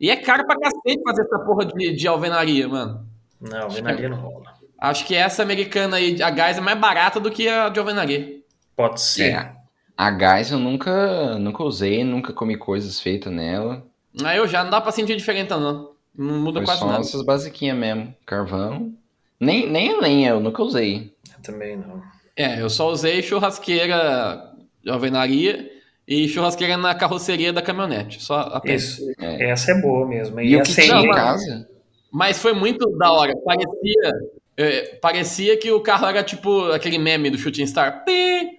E 0.00 0.10
é 0.10 0.16
caro 0.16 0.46
pra 0.46 0.58
cacete 0.58 1.02
fazer 1.04 1.22
essa 1.22 1.38
porra 1.40 1.66
de, 1.66 1.92
de 1.92 2.08
alvenaria, 2.08 2.68
mano. 2.68 3.06
Não, 3.40 3.62
alvenaria 3.62 4.08
não 4.08 4.18
rola. 4.18 4.54
Acho 4.78 5.06
que 5.06 5.14
essa 5.14 5.42
americana 5.42 5.96
aí, 5.96 6.22
a 6.22 6.30
gás, 6.30 6.58
é 6.58 6.60
mais 6.60 6.78
barata 6.78 7.18
do 7.18 7.30
que 7.30 7.48
a 7.48 7.68
de 7.68 7.78
alvenaria. 7.78 8.40
Pode 8.74 9.00
ser. 9.00 9.32
É. 9.32 9.56
A 9.96 10.10
gás 10.10 10.50
eu 10.50 10.58
nunca, 10.58 11.38
nunca 11.38 11.62
usei, 11.62 12.04
nunca 12.04 12.32
comi 12.32 12.56
coisas 12.56 13.00
feitas 13.00 13.32
nela. 13.32 13.82
Aí 14.22 14.36
eu 14.36 14.46
já 14.46 14.62
não 14.62 14.70
dá 14.70 14.80
pra 14.80 14.92
sentir 14.92 15.16
diferença, 15.16 15.58
não. 15.58 15.92
Não 16.14 16.40
muda 16.40 16.60
Foi 16.60 16.66
quase 16.66 16.80
só 16.80 16.86
nada. 16.86 17.00
essas 17.00 17.22
basiquinhas 17.22 17.76
mesmo. 17.76 18.14
Carvão. 18.24 18.92
Nem, 19.40 19.68
nem 19.68 19.92
a 19.92 20.00
lenha 20.00 20.30
eu 20.30 20.40
nunca 20.40 20.62
usei. 20.62 21.14
Também 21.42 21.76
não. 21.76 22.02
É, 22.36 22.60
eu 22.60 22.68
só 22.68 22.90
usei 22.90 23.22
churrasqueira 23.22 24.52
de 24.82 24.90
alvenaria 24.90 25.70
e 26.06 26.28
churrasqueira 26.28 26.76
na 26.76 26.94
carroceria 26.94 27.52
da 27.52 27.60
caminhonete. 27.60 28.22
Só 28.22 28.38
apenas. 28.40 28.82
Isso. 28.82 29.12
É. 29.18 29.50
Essa 29.50 29.72
é 29.72 29.80
boa 29.80 30.06
mesmo. 30.06 30.40
E, 30.40 30.56
o 30.56 30.60
a 30.60 30.62
que 30.62 30.74
tinha 30.74 31.00
em 31.00 31.10
casa? 31.10 31.68
Mas 32.12 32.40
foi 32.40 32.52
muito 32.52 32.88
da 32.96 33.10
hora. 33.10 33.34
Parecia, 33.44 34.12
é, 34.56 34.94
parecia 35.00 35.56
que 35.58 35.70
o 35.70 35.80
carro 35.80 36.06
era 36.06 36.22
tipo 36.22 36.70
aquele 36.70 36.98
meme 36.98 37.30
do 37.30 37.38
Shooting 37.38 37.66
Star. 37.66 38.04
Pi, 38.04 38.56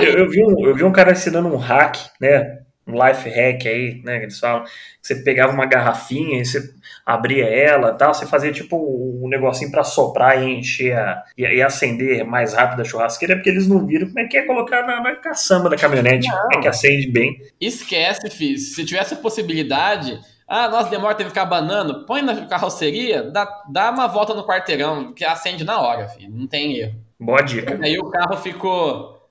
eu 0.00 0.28
vi 0.30 0.44
um, 0.44 0.66
eu 0.66 0.74
vi 0.74 0.84
um 0.84 0.92
cara 0.92 1.12
ensinando 1.12 1.48
um 1.48 1.56
hack, 1.56 1.96
né? 2.20 2.61
Um 2.86 2.94
life 2.94 3.28
hack 3.28 3.66
aí, 3.66 4.02
né? 4.04 4.18
Que 4.18 4.24
eles 4.24 4.38
falam. 4.38 4.64
Que 4.64 4.70
você 5.02 5.16
pegava 5.16 5.52
uma 5.52 5.66
garrafinha 5.66 6.40
e 6.40 6.44
você 6.44 6.72
abria 7.06 7.46
ela 7.46 7.90
e 7.90 7.98
tal. 7.98 8.12
Você 8.12 8.26
fazia 8.26 8.52
tipo 8.52 8.76
um 8.76 9.28
negocinho 9.28 9.70
pra 9.70 9.84
soprar 9.84 10.42
e 10.42 10.58
encher 10.58 10.96
a, 10.96 11.22
e, 11.38 11.42
e 11.42 11.62
acender 11.62 12.24
mais 12.24 12.54
rápido 12.54 12.82
a 12.82 12.84
churrasqueira, 12.84 13.36
porque 13.36 13.50
eles 13.50 13.68
não 13.68 13.86
viram 13.86 14.08
como 14.08 14.20
é 14.20 14.26
que 14.26 14.36
é 14.36 14.42
colocar 14.42 14.86
na, 14.86 15.00
na 15.00 15.16
caçamba 15.16 15.70
da 15.70 15.76
caminhonete. 15.76 16.28
Como 16.28 16.58
é 16.58 16.60
que 16.60 16.68
acende 16.68 17.08
bem. 17.08 17.40
Esquece, 17.60 18.28
filho. 18.30 18.58
Se 18.58 18.84
tivesse 18.84 19.14
a 19.14 19.18
possibilidade. 19.18 20.18
Ah, 20.46 20.68
nossa, 20.68 20.90
demora 20.90 21.14
tempo 21.14 21.30
ficar 21.30 21.46
banando. 21.46 22.04
Põe 22.04 22.20
na 22.20 22.46
carroceria, 22.46 23.22
dá, 23.22 23.48
dá 23.70 23.90
uma 23.90 24.06
volta 24.06 24.34
no 24.34 24.46
quarteirão, 24.46 25.14
que 25.14 25.24
acende 25.24 25.64
na 25.64 25.80
hora, 25.80 26.08
filho. 26.08 26.30
Não 26.30 26.46
tem 26.46 26.76
erro. 26.78 26.94
Boa 27.18 27.40
dica. 27.40 27.78
Aí 27.80 27.98
o 27.98 28.10
carro 28.10 28.36
ficou 28.36 29.21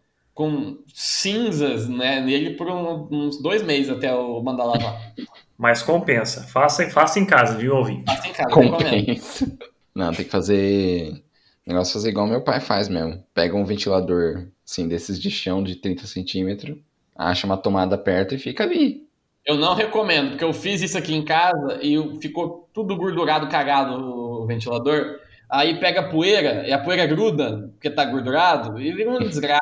com 0.41 0.77
cinzas 0.91 1.87
né, 1.87 2.19
nele 2.19 2.55
por 2.55 2.67
um- 2.67 3.07
uns 3.11 3.39
dois 3.39 3.61
meses 3.61 3.91
até 3.91 4.11
eu 4.11 4.41
mandar 4.41 4.63
lavar. 4.63 5.13
Mas 5.55 5.83
compensa. 5.83 6.41
Faça, 6.47 6.89
faça 6.89 7.19
em 7.19 7.25
casa, 7.25 7.55
viu, 7.55 7.75
ouvinte? 7.75 8.03
Passa 8.05 8.27
em 8.27 8.33
casa, 8.33 8.49
recomendo. 8.49 9.05
Compensa. 9.05 9.57
Não, 9.93 10.11
tem 10.11 10.25
que 10.25 10.31
fazer. 10.31 11.21
Negócio 11.67 11.91
é 11.91 11.93
fazer 11.93 12.09
igual 12.09 12.25
meu 12.25 12.41
pai 12.41 12.59
faz 12.59 12.89
mesmo. 12.89 13.23
Pega 13.35 13.55
um 13.55 13.63
ventilador, 13.63 14.47
assim, 14.67 14.87
desses 14.87 15.19
de 15.19 15.29
chão 15.29 15.61
de 15.63 15.75
30 15.75 16.07
centímetros, 16.07 16.75
acha 17.15 17.45
uma 17.45 17.57
tomada 17.57 17.95
perto 17.99 18.33
e 18.33 18.39
fica 18.39 18.63
ali. 18.63 19.05
Eu 19.45 19.57
não 19.57 19.75
recomendo, 19.75 20.29
porque 20.31 20.43
eu 20.43 20.53
fiz 20.53 20.81
isso 20.81 20.97
aqui 20.97 21.13
em 21.13 21.23
casa 21.23 21.79
e 21.83 21.95
ficou 22.19 22.67
tudo 22.73 22.95
gordurado, 22.95 23.47
cagado 23.47 23.93
o 23.93 24.45
ventilador. 24.47 25.19
Aí 25.51 25.77
pega 25.79 25.99
a 25.99 26.09
poeira, 26.09 26.65
e 26.65 26.71
a 26.71 26.79
poeira 26.79 27.05
gruda, 27.05 27.69
porque 27.73 27.89
tá 27.89 28.05
gordurado, 28.05 28.79
e 28.79 28.91
vira 28.93 29.09
uma 29.09 29.19
desgraça. 29.27 29.61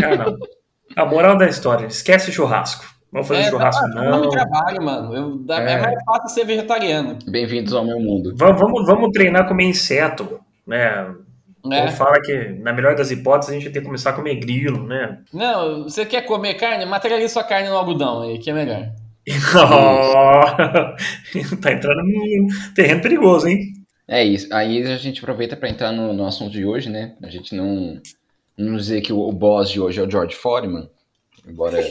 Cara, 0.00 0.16
não. 0.30 0.38
A 0.96 1.04
moral 1.04 1.36
da 1.36 1.46
história, 1.48 1.86
esquece 1.86 2.30
churrasco. 2.32 2.84
Vamos 3.10 3.26
fazer 3.26 3.40
É, 3.40 3.50
churrasco, 3.50 3.88
dá 3.90 4.02
muito 4.02 4.24
não. 4.24 4.30
trabalho, 4.30 4.82
mano. 4.82 5.16
Eu- 5.16 5.44
é. 5.56 5.72
É. 5.72 5.80
mais 5.80 6.04
fácil 6.04 6.28
ser 6.28 6.44
vegetariano. 6.44 7.18
Bem-vindos 7.26 7.72
ao 7.72 7.84
meu 7.84 7.98
mundo. 7.98 8.32
Vamos, 8.36 8.60
vamos, 8.60 8.86
vamos 8.86 9.10
treinar 9.12 9.42
a 9.42 9.48
comer 9.48 9.64
inseto, 9.64 10.38
né? 10.66 11.06
Né? 11.64 11.82
Ou 11.82 11.88
fala 11.90 12.20
que, 12.22 12.50
na 12.62 12.72
melhor 12.72 12.94
das 12.94 13.10
hipóteses, 13.10 13.52
a 13.52 13.58
gente 13.58 13.70
tem 13.70 13.82
que 13.82 13.86
começar 13.86 14.10
a 14.10 14.12
comer 14.12 14.36
grilo, 14.36 14.86
né? 14.86 15.18
Não, 15.32 15.82
você 15.84 16.06
quer 16.06 16.22
comer 16.22 16.54
carne? 16.54 16.86
Materializa 16.86 17.32
sua 17.34 17.44
carne 17.44 17.68
no 17.68 17.76
algodão 17.76 18.22
aí, 18.22 18.38
que 18.38 18.50
é 18.50 18.54
melhor. 18.54 18.88
tá 21.60 21.72
entrando 21.72 22.02
num 22.04 22.46
terreno 22.74 23.02
perigoso, 23.02 23.48
hein? 23.48 23.72
É 24.08 24.24
isso. 24.24 24.52
Aí 24.52 24.82
a 24.82 24.96
gente 24.96 25.20
aproveita 25.20 25.54
para 25.54 25.68
entrar 25.68 25.92
no, 25.92 26.14
no 26.14 26.26
assunto 26.26 26.50
de 26.50 26.64
hoje, 26.64 26.88
né? 26.88 27.14
A 27.22 27.28
gente 27.28 27.54
não, 27.54 28.00
não 28.56 28.76
dizer 28.76 29.02
que 29.02 29.12
o, 29.12 29.20
o 29.20 29.32
boss 29.32 29.70
de 29.70 29.78
hoje 29.78 30.00
é 30.00 30.02
o 30.02 30.10
George 30.10 30.34
Foreman, 30.34 30.88
embora 31.46 31.78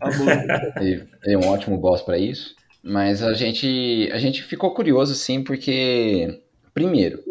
ele, 0.80 1.08
ele 1.24 1.34
é 1.34 1.38
um 1.38 1.48
ótimo 1.48 1.76
boss 1.76 2.02
para 2.02 2.16
isso. 2.16 2.54
Mas 2.82 3.22
a 3.22 3.34
gente, 3.34 4.08
a 4.12 4.18
gente 4.18 4.42
ficou 4.42 4.72
curioso, 4.72 5.14
sim, 5.14 5.42
porque, 5.42 6.40
primeiro, 6.72 7.22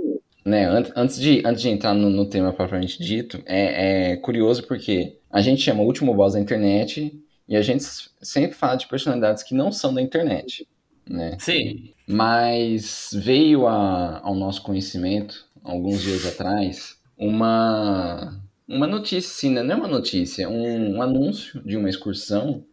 né, 0.45 0.65
antes, 0.65 0.91
antes, 0.95 1.19
de, 1.19 1.41
antes 1.45 1.61
de 1.61 1.69
entrar 1.69 1.93
no, 1.93 2.09
no 2.09 2.29
tema 2.29 2.53
propriamente 2.53 3.01
dito, 3.01 3.41
é, 3.45 4.11
é 4.11 4.17
curioso 4.17 4.67
porque 4.67 5.17
a 5.31 5.41
gente 5.41 5.61
chama 5.61 5.81
o 5.81 5.85
último 5.85 6.13
boss 6.13 6.33
da 6.33 6.39
internet 6.39 7.11
e 7.47 7.55
a 7.55 7.61
gente 7.61 7.83
sempre 8.21 8.55
fala 8.55 8.75
de 8.75 8.87
personalidades 8.87 9.41
que 9.41 9.55
não 9.55 9.71
são 9.71 9.93
da 9.93 10.01
internet, 10.01 10.67
né? 11.07 11.37
Sim. 11.39 11.93
Mas 12.07 13.09
veio 13.13 13.67
a- 13.67 14.19
ao 14.23 14.33
nosso 14.35 14.61
conhecimento, 14.63 15.45
alguns 15.63 16.01
dias 16.01 16.25
atrás, 16.25 16.97
uma, 17.17 18.39
uma 18.67 18.87
notícia, 18.87 19.29
sim, 19.31 19.51
né? 19.51 19.61
não 19.63 19.75
é 19.75 19.77
uma 19.77 19.87
notícia, 19.87 20.49
um, 20.49 20.97
um 20.97 21.01
anúncio 21.01 21.61
de 21.63 21.77
uma 21.77 21.89
excursão 21.89 22.63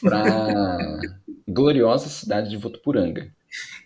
para 0.00 0.78
gloriosa 1.48 2.08
cidade 2.08 2.48
de 2.50 2.56
Votuporanga. 2.56 3.30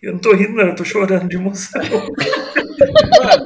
Eu 0.01 0.13
não 0.13 0.19
tô 0.21 0.33
rindo, 0.33 0.53
não, 0.53 0.67
eu 0.69 0.75
tô 0.75 0.85
chorando 0.85 1.27
de 1.27 1.35
emoção. 1.35 1.81
Mano, 1.83 3.45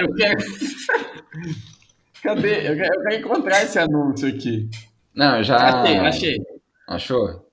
eu 0.00 0.14
quero. 0.14 0.38
Cadê? 2.22 2.68
Eu 2.68 2.76
quero, 2.76 2.94
eu 2.94 3.02
quero 3.02 3.14
encontrar 3.14 3.62
esse 3.64 3.78
anúncio 3.78 4.28
aqui. 4.28 4.68
Não, 5.14 5.42
já. 5.42 5.56
Achei, 5.56 5.96
achei. 5.98 6.36
Achou? 6.86 7.49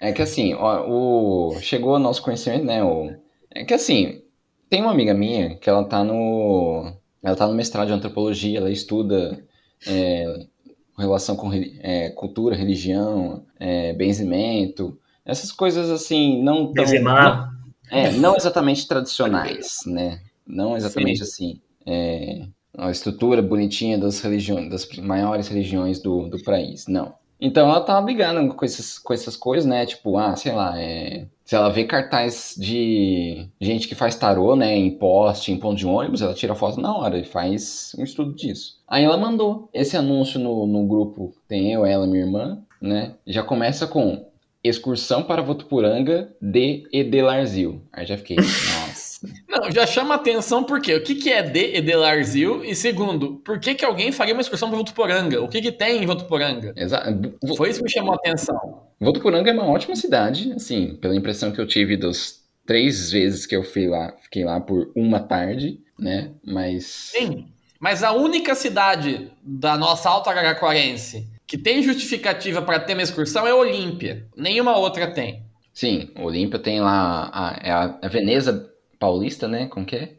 É 0.00 0.12
que 0.12 0.22
assim, 0.22 0.54
ó, 0.54 0.88
o... 0.88 1.60
chegou 1.60 1.94
ao 1.94 2.00
nosso 2.00 2.22
conhecimento, 2.22 2.64
né? 2.64 2.82
O... 2.82 3.14
É 3.54 3.64
que 3.64 3.74
assim, 3.74 4.22
tem 4.68 4.80
uma 4.80 4.92
amiga 4.92 5.12
minha 5.12 5.56
que 5.56 5.68
ela 5.68 5.84
tá 5.84 6.02
no. 6.02 6.92
Ela 7.22 7.36
tá 7.36 7.46
no 7.46 7.54
mestrado 7.54 7.88
de 7.88 7.92
antropologia, 7.92 8.58
ela 8.58 8.70
estuda 8.70 9.44
é, 9.86 10.46
relação 11.00 11.36
com 11.36 11.50
é, 11.52 12.10
cultura, 12.10 12.54
religião, 12.54 13.44
é, 13.58 13.92
benzimento, 13.92 14.98
essas 15.24 15.50
coisas 15.50 15.90
assim, 15.90 16.42
não 16.42 16.72
tão. 16.72 16.84
Benzemar. 16.84 17.50
É, 17.90 18.12
não 18.12 18.36
exatamente 18.36 18.86
tradicionais, 18.86 19.78
né? 19.84 20.20
Não 20.46 20.76
exatamente 20.76 21.22
assim. 21.22 21.60
é, 21.84 22.46
a 22.78 22.90
estrutura 22.90 23.42
bonitinha 23.42 23.98
das 23.98 24.20
religiões, 24.20 24.70
das 24.70 24.88
maiores 24.98 25.48
religiões 25.48 26.00
do, 26.00 26.28
do 26.28 26.40
país, 26.42 26.86
não. 26.86 27.14
Então 27.40 27.68
ela 27.68 27.80
tava 27.80 28.02
brigando 28.02 28.54
com, 28.54 28.64
esses, 28.64 28.98
com 28.98 29.14
essas 29.14 29.36
coisas, 29.36 29.64
né? 29.64 29.86
Tipo, 29.86 30.18
ah, 30.18 30.36
sei 30.36 30.52
lá, 30.52 30.78
é, 30.80 31.26
Se 31.44 31.56
ela 31.56 31.70
vê 31.70 31.84
cartaz 31.84 32.54
de 32.58 33.48
gente 33.60 33.88
que 33.88 33.94
faz 33.94 34.14
tarô, 34.14 34.54
né, 34.54 34.76
em 34.76 34.90
poste, 34.90 35.50
em 35.50 35.56
ponto 35.58 35.78
de 35.78 35.86
ônibus, 35.86 36.22
ela 36.22 36.34
tira 36.34 36.54
foto 36.54 36.80
na 36.80 36.94
hora 36.94 37.18
e 37.18 37.24
faz 37.24 37.92
um 37.98 38.04
estudo 38.04 38.34
disso. 38.34 38.78
Aí 38.86 39.04
ela 39.04 39.16
mandou 39.16 39.68
esse 39.72 39.96
anúncio 39.96 40.38
no, 40.38 40.66
no 40.66 40.86
grupo, 40.86 41.32
tem 41.48 41.72
eu, 41.72 41.86
ela, 41.86 42.06
minha 42.06 42.24
irmã, 42.24 42.58
né? 42.80 43.14
Já 43.26 43.42
começa 43.42 43.86
com 43.86 44.26
excursão 44.62 45.22
para 45.22 45.42
Votuporanga 45.42 46.30
de 46.40 46.86
Edelarzil. 46.92 47.80
Aí 47.92 48.06
já 48.06 48.16
fiquei. 48.16 48.36
Não, 49.48 49.70
já 49.70 49.86
chama 49.86 50.14
atenção 50.14 50.64
porque 50.64 50.94
o 50.94 51.02
que, 51.02 51.14
que 51.14 51.30
é 51.30 51.42
de 51.42 51.76
Edelarzil? 51.76 52.64
E 52.64 52.74
segundo, 52.74 53.36
por 53.44 53.58
que, 53.58 53.74
que 53.74 53.84
alguém 53.84 54.12
faria 54.12 54.34
uma 54.34 54.40
excursão 54.40 54.68
para 54.68 54.78
Votuporanga? 54.78 55.42
O 55.42 55.48
que, 55.48 55.60
que 55.60 55.72
tem 55.72 56.02
em 56.02 56.06
Votuporanga? 56.06 56.72
Exato. 56.76 57.34
Foi 57.56 57.70
isso 57.70 57.80
que 57.80 57.84
me 57.84 57.90
chamou 57.90 58.12
a 58.12 58.16
atenção. 58.16 58.82
Votuporanga 58.98 59.50
é 59.50 59.54
uma 59.54 59.68
ótima 59.68 59.96
cidade, 59.96 60.52
assim, 60.52 60.96
pela 60.96 61.14
impressão 61.14 61.52
que 61.52 61.60
eu 61.60 61.66
tive 61.66 61.96
dos 61.96 62.40
três 62.66 63.10
vezes 63.10 63.46
que 63.46 63.56
eu 63.56 63.62
fui 63.64 63.88
lá, 63.88 64.14
fiquei 64.22 64.44
lá 64.44 64.60
por 64.60 64.92
uma 64.94 65.20
tarde, 65.20 65.80
né? 65.98 66.30
Mas. 66.44 66.84
Sim, 66.84 67.48
mas 67.78 68.02
a 68.02 68.12
única 68.12 68.54
cidade 68.54 69.30
da 69.42 69.76
nossa 69.76 70.08
Alta 70.08 70.30
Araraquarense 70.30 71.28
que 71.50 71.58
tem 71.58 71.82
justificativa 71.82 72.62
para 72.62 72.78
ter 72.78 72.92
uma 72.92 73.02
excursão 73.02 73.44
é 73.44 73.52
Olímpia. 73.52 74.24
Nenhuma 74.36 74.76
outra 74.76 75.10
tem. 75.10 75.42
Sim, 75.74 76.08
Olímpia 76.14 76.60
tem 76.60 76.80
lá 76.80 77.28
a, 77.32 77.58
é 77.60 77.72
a, 77.72 77.98
a 78.00 78.08
Veneza 78.08 78.69
Paulista, 79.00 79.48
né? 79.48 79.66
Como 79.66 79.86
que 79.86 79.96
é? 79.96 80.12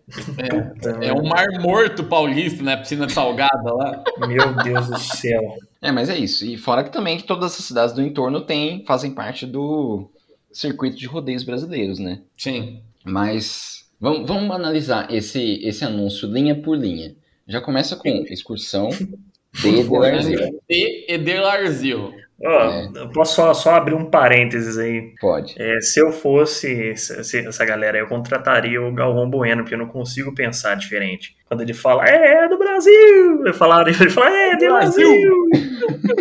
É, 1.04 1.10
é 1.10 1.14
o 1.14 1.24
Mar 1.24 1.46
Morto 1.62 2.04
Paulista, 2.04 2.64
né? 2.64 2.76
Piscina 2.76 3.08
salgada 3.08 3.72
lá. 3.72 4.04
Meu 4.28 4.56
Deus 4.56 4.88
do 4.88 4.98
céu. 4.98 5.56
É, 5.80 5.92
mas 5.92 6.10
é 6.10 6.18
isso. 6.18 6.44
E 6.44 6.58
fora 6.58 6.84
que 6.84 6.92
também 6.92 7.18
que 7.18 7.24
todas 7.24 7.52
as 7.52 7.64
cidades 7.64 7.94
do 7.94 8.02
entorno 8.02 8.42
têm, 8.42 8.84
fazem 8.88 9.12
parte 9.12 9.46
do 9.46 10.10
circuito 10.52 10.98
de 10.98 11.06
rodeios 11.06 11.44
brasileiros, 11.44 12.00
né? 12.00 12.22
Sim. 12.36 12.82
Mas 13.06 13.86
vamos, 14.00 14.28
vamos 14.28 14.50
analisar 14.50 15.14
esse, 15.14 15.64
esse 15.64 15.86
anúncio 15.86 16.28
linha 16.28 16.60
por 16.60 16.76
linha. 16.76 17.16
Já 17.48 17.62
começa 17.62 17.96
com 17.96 18.10
excursão 18.30 18.90
de 19.62 19.68
Edelarzil. 19.68 20.60
De 20.68 21.06
Edelarzil. 21.08 22.14
Ó, 22.44 22.64
É. 22.72 22.90
eu 22.96 23.10
Posso 23.10 23.36
só, 23.36 23.54
só 23.54 23.76
abrir 23.76 23.94
um 23.94 24.06
parênteses 24.06 24.78
aí? 24.78 25.14
Pode. 25.20 25.54
É, 25.62 25.80
se 25.82 26.00
eu 26.00 26.12
fosse 26.12 26.96
se- 26.96 27.24
se- 27.24 27.48
essa 27.48 27.64
galera, 27.66 27.98
eu 27.98 28.08
contrataria 28.08 28.82
o 28.82 28.92
Galvão 28.94 29.30
Bueno, 29.30 29.62
porque 29.64 29.76
eu 29.76 29.80
não 29.80 29.88
consigo 29.88 30.34
pensar 30.34 30.76
diferente. 30.76 31.36
Quando 31.48 31.62
ele 31.62 31.74
fala, 31.74 32.04
é, 32.08 32.46
é 32.46 32.50
do 32.50 32.58
Brasil! 32.58 33.46
Eu 33.46 33.54
falaria, 33.54 33.94
ele 34.00 34.10
fala, 34.10 34.30
é, 34.32 34.56
do 34.56 34.66
Brasil! 34.66 35.36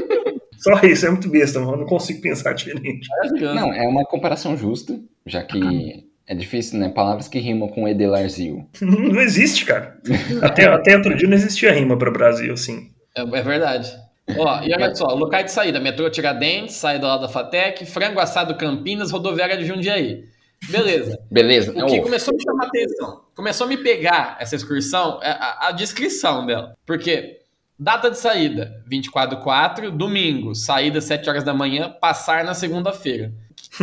Só 0.58 0.78
isso, 0.86 1.06
é 1.06 1.10
muito 1.10 1.28
besta, 1.30 1.58
mano. 1.58 1.72
Eu 1.72 1.78
não 1.78 1.86
consigo 1.86 2.20
pensar 2.20 2.52
diferente. 2.52 3.08
Não, 3.40 3.72
é 3.72 3.88
uma 3.88 4.04
comparação 4.04 4.56
justa, 4.56 4.98
já 5.24 5.42
que 5.42 6.04
é 6.26 6.34
difícil, 6.34 6.78
né? 6.78 6.90
Palavras 6.90 7.28
que 7.28 7.38
rimam 7.38 7.68
com 7.68 7.88
Edelarzil. 7.88 8.68
Não 8.82 9.20
existe, 9.22 9.64
cara. 9.64 9.96
Até, 10.42 10.66
até 10.66 10.96
outro 10.96 11.16
dia 11.16 11.26
não 11.28 11.34
existia 11.36 11.72
rima 11.72 11.96
para 11.96 12.10
o 12.10 12.12
Brasil, 12.12 12.52
assim. 12.52 12.90
É, 13.16 13.22
é 13.22 13.42
verdade. 13.42 13.90
Ó, 14.38 14.62
e 14.62 14.72
olha 14.72 14.94
só, 14.94 15.06
locais 15.14 15.46
de 15.46 15.50
saída: 15.52 15.80
metrô 15.80 16.08
Tiradentes, 16.10 16.76
saída 16.76 17.06
lá 17.06 17.16
da 17.18 17.28
Fatec, 17.28 17.84
frango 17.86 18.20
assado 18.20 18.54
Campinas, 18.56 19.10
rodoviária 19.10 19.56
de 19.56 19.64
Jundiaí. 19.64 20.24
Beleza. 20.68 21.18
Beleza? 21.30 21.72
O 21.72 21.86
que 21.86 22.00
começou 22.00 22.32
a 22.32 22.36
me 22.36 22.42
chamar 22.42 22.66
atenção, 22.66 23.20
começou 23.34 23.64
a 23.66 23.68
me 23.68 23.76
pegar 23.78 24.36
essa 24.38 24.54
excursão, 24.54 25.18
é 25.22 25.30
a, 25.30 25.68
a 25.68 25.72
descrição 25.72 26.44
dela. 26.46 26.76
Porque 26.84 27.40
data 27.78 28.10
de 28.10 28.18
saída, 28.18 28.82
24 28.86 29.36
do 29.38 29.42
4, 29.42 29.90
domingo, 29.90 30.54
saída 30.54 31.00
7 31.00 31.28
horas 31.30 31.42
da 31.44 31.54
manhã, 31.54 31.90
passar 32.00 32.44
na 32.44 32.52
segunda-feira. 32.54 33.32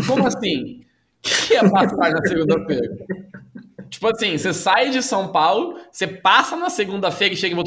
Como 0.05 0.25
assim? 0.27 0.81
O 1.25 1.47
que 1.47 1.55
é 1.55 1.67
passar 1.67 2.11
na 2.11 2.21
segunda-feira? 2.21 2.95
Tipo 3.89 4.07
assim, 4.09 4.37
você 4.37 4.53
sai 4.53 4.91
de 4.91 5.01
São 5.01 5.29
Paulo, 5.29 5.79
você 5.91 6.05
passa 6.05 6.55
na 6.55 6.69
segunda-feira 6.69 7.33
e 7.33 7.37
chega 7.37 7.55
em? 7.55 7.59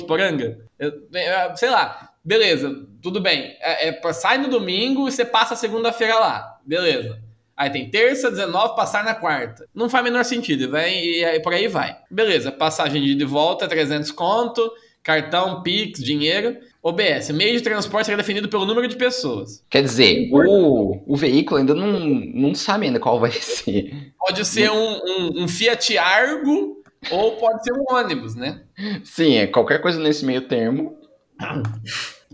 Eu- 0.79 0.93
eu- 1.13 1.57
Sei 1.57 1.69
lá, 1.71 2.10
beleza, 2.25 2.87
tudo 3.03 3.21
bem. 3.21 3.57
É, 3.61 3.89
é, 3.89 4.13
sai 4.13 4.39
no 4.39 4.49
domingo 4.49 5.09
e 5.09 5.13
você 5.13 5.25
passa 5.25 5.55
a 5.55 5.57
segunda-feira 5.57 6.15
lá, 6.15 6.59
beleza. 6.65 7.21
Aí 7.57 7.69
tem 7.69 7.91
terça, 7.91 8.31
19, 8.31 8.75
passar 8.75 9.05
na 9.05 9.15
quarta. 9.15 9.67
Não 9.75 9.91
faz 9.91 10.03
o 10.03 10.05
menor 10.05 10.25
sentido, 10.25 10.71
vai, 10.71 10.99
e 10.99 11.25
aí 11.25 11.41
por 11.41 11.53
aí 11.53 11.69
vai. 11.69 11.95
Beleza, 12.11 12.51
passagem 12.51 13.03
de 13.17 13.25
volta, 13.25 13.69
300 13.69 14.11
conto, 14.13 14.73
cartão, 15.03 15.63
Pix, 15.63 16.03
dinheiro. 16.03 16.57
OBS, 16.83 17.31
meio 17.33 17.53
de 17.59 17.63
transporte 17.63 18.07
será 18.07 18.17
definido 18.17 18.49
pelo 18.49 18.65
número 18.65 18.89
de 18.89 18.97
pessoas. 18.97 19.63
Quer 19.69 19.83
dizer, 19.83 20.31
o, 20.33 21.03
o 21.07 21.15
veículo 21.15 21.61
ainda 21.61 21.75
não, 21.75 22.01
não 22.01 22.55
sabe 22.55 22.87
ainda 22.87 22.99
qual 22.99 23.21
vai 23.21 23.33
ser. 23.33 24.15
Pode 24.19 24.43
ser 24.47 24.71
um, 24.71 25.01
um, 25.05 25.43
um 25.43 25.49
Fiat 25.49 25.99
Argo 25.99 26.83
ou 27.11 27.33
pode 27.33 27.63
ser 27.63 27.75
um 27.75 27.85
ônibus, 27.95 28.35
né? 28.35 28.63
Sim, 29.05 29.37
é 29.37 29.47
qualquer 29.47 29.83
coisa 29.83 30.01
nesse 30.01 30.25
meio 30.25 30.49
termo. 30.49 30.99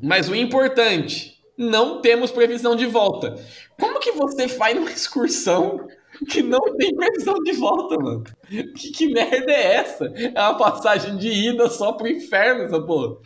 Mas 0.03 0.29
o 0.29 0.35
importante, 0.35 1.37
não 1.57 2.01
temos 2.01 2.31
previsão 2.31 2.77
de 2.77 2.87
volta. 2.87 3.35
Como 3.81 3.99
que 4.01 4.12
você 4.12 4.47
faz 4.49 4.77
uma 4.77 4.90
excursão 4.90 5.87
que 6.31 6.42
não 6.42 6.61
tem 6.77 6.95
previsão 6.95 7.35
de 7.42 7.53
volta, 7.53 7.97
mano? 7.99 8.25
Que, 8.49 8.90
que 8.92 9.09
merda 9.12 9.51
é 9.53 9.75
essa? 9.77 10.07
É 10.35 10.40
uma 10.40 10.57
passagem 10.57 11.16
de 11.16 11.29
ida 11.29 11.69
só 11.69 11.92
pro 11.92 12.09
inferno, 12.09 12.64
essa 12.64 12.81
porra. 12.81 13.16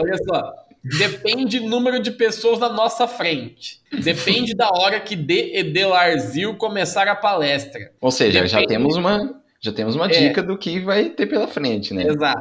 Olha 0.00 0.16
só. 0.28 0.52
Depende 0.98 1.58
do 1.58 1.66
número 1.68 2.00
de 2.00 2.10
pessoas 2.10 2.58
na 2.58 2.68
nossa 2.68 3.06
frente. 3.06 3.80
Depende 4.02 4.54
da 4.54 4.68
hora 4.70 5.00
que 5.00 5.16
De 5.16 5.56
Edelarzil 5.58 6.56
começar 6.56 7.08
a 7.08 7.16
palestra. 7.16 7.92
Ou 8.00 8.10
seja, 8.10 8.46
já 8.46 8.60
Depende. 8.60 8.74
temos 8.78 8.96
uma, 8.96 9.42
já 9.60 9.72
temos 9.72 9.96
uma 9.96 10.06
É. 10.06 10.08
dica 10.08 10.42
do 10.42 10.56
que 10.56 10.80
vai 10.80 11.10
ter 11.10 11.26
pela 11.26 11.48
frente, 11.48 11.92
né? 11.92 12.04
Exato. 12.06 12.40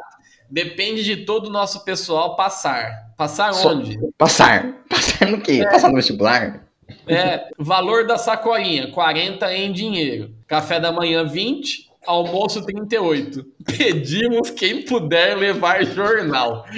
Depende 0.50 1.04
de 1.04 1.18
todo 1.26 1.48
o 1.48 1.52
nosso 1.52 1.84
pessoal 1.84 2.36
passar. 2.36 3.08
Passar 3.18 3.54
Só- 3.54 3.70
onde? 3.74 3.98
Passar. 4.18 4.74
Passar 4.90 5.28
no 5.30 5.42
quê? 5.42 5.64
Passar 5.70 5.90
no 5.90 5.96
vestibular? 5.96 6.64
É, 7.08 7.48
valor 7.58 8.06
da 8.08 8.18
sacolinha, 8.18 8.92
40 8.92 9.54
em 9.54 9.72
dinheiro. 9.72 10.32
Café 10.48 10.80
da 10.80 10.92
manhã, 10.92 11.26
20. 11.26 11.88
Almoço, 12.06 12.62
38. 12.66 13.46
Pedimos 13.78 14.50
quem 14.52 14.84
puder 14.86 15.36
levar 15.36 15.84
jornal. 15.86 16.64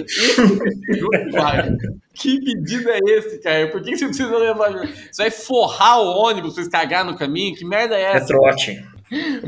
Que 2.14 2.38
pedido 2.42 2.90
é 2.90 3.00
esse, 3.06 3.40
cara? 3.40 3.68
Por 3.70 3.82
que 3.82 3.96
você 3.96 4.06
precisa 4.06 4.36
levar 4.38 4.72
jornal? 4.72 4.94
Você 5.12 5.22
vai 5.24 5.32
forrar 5.32 6.00
o 6.02 6.18
ônibus 6.18 6.54
pra 6.54 6.64
vocês 6.64 6.68
cagar 6.68 7.06
no 7.06 7.16
caminho? 7.16 7.56
Que 7.56 7.64
merda 7.64 7.96
é 7.96 8.02
É 8.02 8.16
essa? 8.18 8.28
trote. 8.28 8.84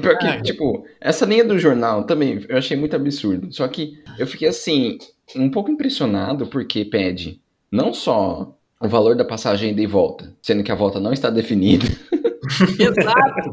Pior 0.01 0.17
que, 0.17 0.27
Ah, 0.27 0.41
tipo, 0.41 0.85
essa 0.99 1.25
linha 1.25 1.43
do 1.45 1.57
jornal 1.59 2.03
também 2.05 2.43
eu 2.49 2.57
achei 2.57 2.75
muito 2.75 2.95
absurdo. 2.95 3.51
Só 3.53 3.67
que 3.67 4.01
eu 4.17 4.25
fiquei 4.27 4.47
assim, 4.47 4.97
um 5.35 5.49
pouco 5.49 5.71
impressionado 5.71 6.47
porque 6.47 6.83
pede 6.85 7.41
não 7.71 7.93
só 7.93 8.55
o 8.79 8.87
valor 8.87 9.15
da 9.15 9.23
passagem 9.23 9.71
ida 9.71 9.81
e 9.81 9.87
volta, 9.87 10.35
sendo 10.41 10.63
que 10.63 10.71
a 10.71 10.75
volta 10.75 10.99
não 10.99 11.13
está 11.13 11.29
definida. 11.29 11.85
Exato. 12.79 13.51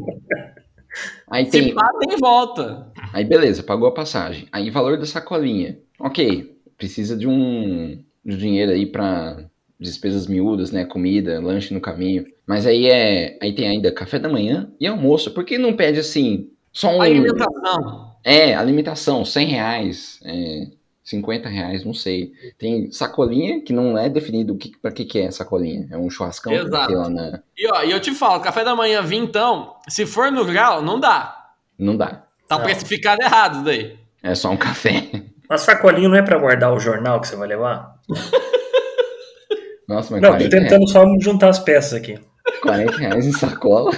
Aí 1.30 1.44
Se 1.44 1.50
tem. 1.50 1.74
pá, 1.74 1.88
tem 2.00 2.16
volta. 2.18 2.90
Aí 3.12 3.24
beleza, 3.24 3.62
pagou 3.62 3.88
a 3.88 3.92
passagem. 3.94 4.48
Aí 4.50 4.70
valor 4.70 4.98
da 4.98 5.06
sacolinha. 5.06 5.78
Ok, 5.98 6.56
precisa 6.76 7.16
de 7.16 7.26
um, 7.28 8.02
de 8.24 8.34
um 8.34 8.38
dinheiro 8.38 8.72
aí 8.72 8.86
pra 8.86 9.44
despesas 9.78 10.26
miúdas, 10.26 10.72
né? 10.72 10.84
Comida, 10.84 11.40
lanche 11.40 11.72
no 11.74 11.80
caminho. 11.80 12.26
Mas 12.48 12.66
aí 12.66 12.86
é. 12.88 13.36
Aí 13.42 13.54
tem 13.54 13.68
ainda 13.68 13.92
café 13.92 14.18
da 14.18 14.26
manhã 14.26 14.72
e 14.80 14.86
almoço. 14.86 15.30
Por 15.32 15.44
que 15.44 15.58
não 15.58 15.76
pede 15.76 16.00
assim? 16.00 16.48
Só 16.72 16.96
um. 16.96 17.02
Alimentação. 17.02 18.08
É, 18.24 18.54
alimentação, 18.54 19.24
100 19.24 19.46
reais, 19.46 20.20
é, 20.24 20.66
50 21.04 21.48
reais, 21.48 21.84
não 21.84 21.92
sei. 21.92 22.32
Tem 22.58 22.90
sacolinha, 22.90 23.60
que 23.60 23.72
não 23.72 23.96
é 23.98 24.08
definido 24.08 24.54
o 24.54 24.56
que, 24.56 24.76
pra 24.80 24.90
que, 24.90 25.04
que 25.04 25.18
é 25.18 25.30
sacolinha. 25.30 25.88
É 25.90 25.96
um 25.98 26.08
churrascão 26.08 26.52
Exato. 26.52 26.94
lá 26.94 27.10
na. 27.10 27.42
E 27.56 27.70
ó, 27.70 27.82
e 27.82 27.90
eu 27.90 28.00
te 28.00 28.12
falo, 28.12 28.40
café 28.40 28.64
da 28.64 28.74
manhã, 28.74 29.02
vintão, 29.02 29.74
se 29.86 30.06
for 30.06 30.32
no 30.32 30.44
grau, 30.46 30.80
não 30.80 30.98
dá. 30.98 31.52
Não 31.78 31.96
dá. 31.96 32.24
Tá 32.48 32.56
Não. 32.56 32.64
precificado 32.64 33.22
errado 33.22 33.56
isso 33.56 33.64
daí. 33.64 33.98
É 34.22 34.34
só 34.34 34.50
um 34.50 34.56
café. 34.56 35.04
Mas 35.48 35.60
sacolinho 35.60 36.08
não 36.08 36.16
é 36.16 36.22
pra 36.22 36.38
guardar 36.38 36.72
o 36.72 36.80
jornal 36.80 37.20
que 37.20 37.28
você 37.28 37.36
vai 37.36 37.48
levar? 37.48 37.94
Nossa, 39.86 40.12
mas 40.12 40.20
Não, 40.22 40.30
tô 40.32 40.36
40 40.36 40.50
tentando 40.50 40.88
só 40.88 41.04
juntar 41.20 41.48
as 41.48 41.58
peças 41.58 41.94
aqui. 41.94 42.18
Reais, 42.48 42.60
40 42.60 42.96
reais 42.96 43.26
em 43.26 43.32
sacola. 43.32 43.90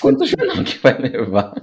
Quanto 0.00 0.26
jornal 0.26 0.64
que 0.64 0.78
vai 0.78 0.98
levar? 0.98 1.54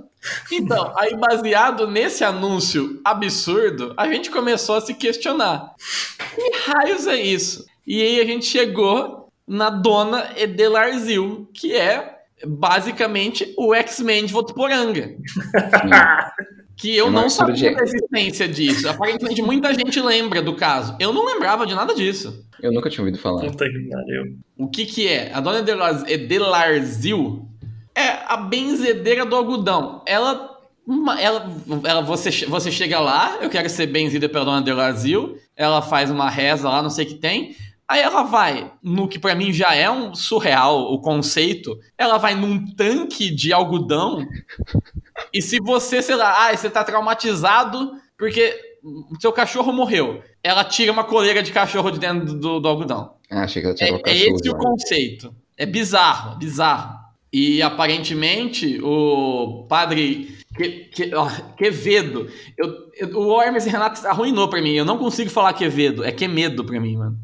Então, 0.52 0.94
aí 0.98 1.16
baseado 1.16 1.88
nesse 1.88 2.24
anúncio 2.24 3.00
absurdo, 3.04 3.94
a 3.98 4.08
gente 4.08 4.32
começou 4.32 4.76
a 4.76 4.82
se 4.82 4.94
questionar. 4.94 5.74
Que 6.34 6.52
raios 6.72 7.06
é 7.08 7.16
isso? 7.16 7.66
E 7.86 8.02
aí 8.02 8.20
a 8.20 8.26
gente 8.26 8.46
chegou 8.46 9.30
na 9.48 9.70
dona 9.70 10.32
Edelarzil, 10.36 11.50
que 11.54 11.76
é 11.76 12.16
basicamente 12.46 13.54
o 13.58 13.74
X-Men 13.74 14.26
de 14.26 14.34
Votuporanga. 14.34 15.16
Que 16.78 16.96
eu 16.96 17.10
não 17.10 17.30
sabia 17.30 17.74
da 17.74 17.84
existência 17.84 18.48
disso. 18.48 18.90
Aparentemente 18.90 19.42
muita 19.42 19.74
gente 19.74 20.00
lembra 20.02 20.42
do 20.42 20.56
caso. 20.56 20.96
Eu 21.00 21.14
não 21.14 21.26
lembrava 21.26 21.66
de 21.66 21.74
nada 21.74 21.94
disso. 21.96 22.46
Eu 22.62 22.72
nunca 22.72 22.90
tinha 22.90 23.02
ouvido 23.02 23.18
falar. 23.22 23.42
Puta 23.42 23.66
que 23.66 23.90
pariu. 23.90 24.38
O 24.58 24.68
que 24.68 24.86
que 24.86 25.08
é? 25.08 25.32
A 25.34 25.40
dona 25.40 25.64
Edelarzil 26.08 27.48
é 27.96 28.10
a 28.28 28.38
benzedeira 28.38 29.26
do 29.26 29.36
algodão. 29.36 30.02
Ela. 30.06 30.54
uma- 30.88 31.20
ela, 31.20 31.50
ela 31.86 32.02
você, 32.02 32.30
você 32.46 32.72
chega 32.72 33.00
lá, 33.00 33.40
eu 33.42 33.50
quero 33.50 33.68
ser 33.70 33.88
benzida 33.88 34.28
pela 34.30 34.46
dona 34.46 34.62
de 34.62 34.74
Brasil. 34.74 35.38
Ela 35.56 35.82
faz 35.82 36.12
uma 36.12 36.30
reza 36.30 36.70
lá, 36.70 36.82
não 36.84 36.90
sei 36.90 37.06
o 37.06 37.08
que 37.08 37.16
tem. 37.16 37.56
Aí 37.88 38.02
ela 38.02 38.24
vai 38.24 38.72
no 38.82 39.08
que 39.08 39.20
pra 39.20 39.36
mim 39.36 39.54
já 39.54 39.76
é 39.76 39.90
um 39.90 40.16
surreal 40.16 40.92
o 40.92 41.00
conceito. 41.00 41.78
Ela 41.98 42.18
vai 42.18 42.34
num 42.34 42.66
tanque 42.74 43.30
de 43.30 43.54
algodão. 43.54 44.26
e 45.32 45.42
se 45.42 45.60
você, 45.60 46.02
sei 46.02 46.16
lá, 46.16 46.48
ah, 46.48 46.56
você 46.56 46.70
tá 46.70 46.84
traumatizado 46.84 47.94
porque 48.18 48.60
seu 49.20 49.32
cachorro 49.32 49.72
morreu. 49.72 50.24
Ela 50.44 50.64
tira 50.64 50.92
uma 50.92 51.04
coleira 51.04 51.44
de 51.44 51.52
cachorro 51.52 51.92
de 51.92 52.00
dentro 52.00 52.34
do, 52.34 52.60
do 52.60 52.68
algodão. 52.68 53.16
Ah, 53.30 53.44
achei 53.44 53.62
que 53.62 53.68
ela 53.68 53.76
É, 53.76 53.78
tinha 53.78 53.88
é 53.88 53.92
colocado 53.92 54.16
esse 54.16 54.30
cachorro 54.30 54.58
o 54.58 54.58
conceito. 54.58 55.36
É 55.58 55.66
bizarro, 55.66 56.38
bizarro. 56.38 57.06
E 57.32 57.62
aparentemente 57.62 58.80
o 58.82 59.66
padre 59.68 60.38
que, 60.58 60.70
que, 60.92 61.16
ó, 61.16 61.30
Quevedo. 61.58 62.28
Eu, 62.58 62.74
eu- 62.98 63.18
o 63.20 63.42
Hermes 63.42 63.66
e 63.66 63.70
Renato 63.70 64.06
arruinou 64.08 64.48
pra 64.50 64.62
mim. 64.62 64.74
Eu 64.74 64.86
não 64.86 64.98
consigo 64.98 65.30
falar 65.30 65.54
Quevedo. 65.54 66.04
É 66.04 66.12
Quemedo 66.12 66.64
pra 66.64 66.80
mim, 66.80 66.98
mano. 66.98 67.18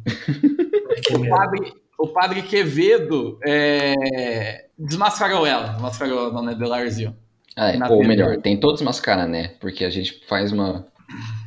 Que 1.06 1.14
O 1.16 1.20
medo. 1.20 1.30
padre, 1.36 1.74
o 1.98 2.08
padre 2.08 2.42
Quevedo 2.44 3.38
é, 3.46 4.66
desmascarou 4.78 5.46
ela. 5.46 5.70
Desmascarou 5.74 6.28
a 6.28 6.30
dona 6.30 6.56
Delarzio. 6.56 7.16
Ah, 7.56 7.72
é, 7.72 7.78
ou 7.84 7.98
TV. 7.98 8.08
melhor, 8.08 8.38
tem 8.38 8.58
todos 8.60 8.82
mascara, 8.82 9.28
né? 9.28 9.56
Porque 9.60 9.84
a 9.84 9.90
gente 9.90 10.22
faz 10.28 10.52
uma. 10.52 10.88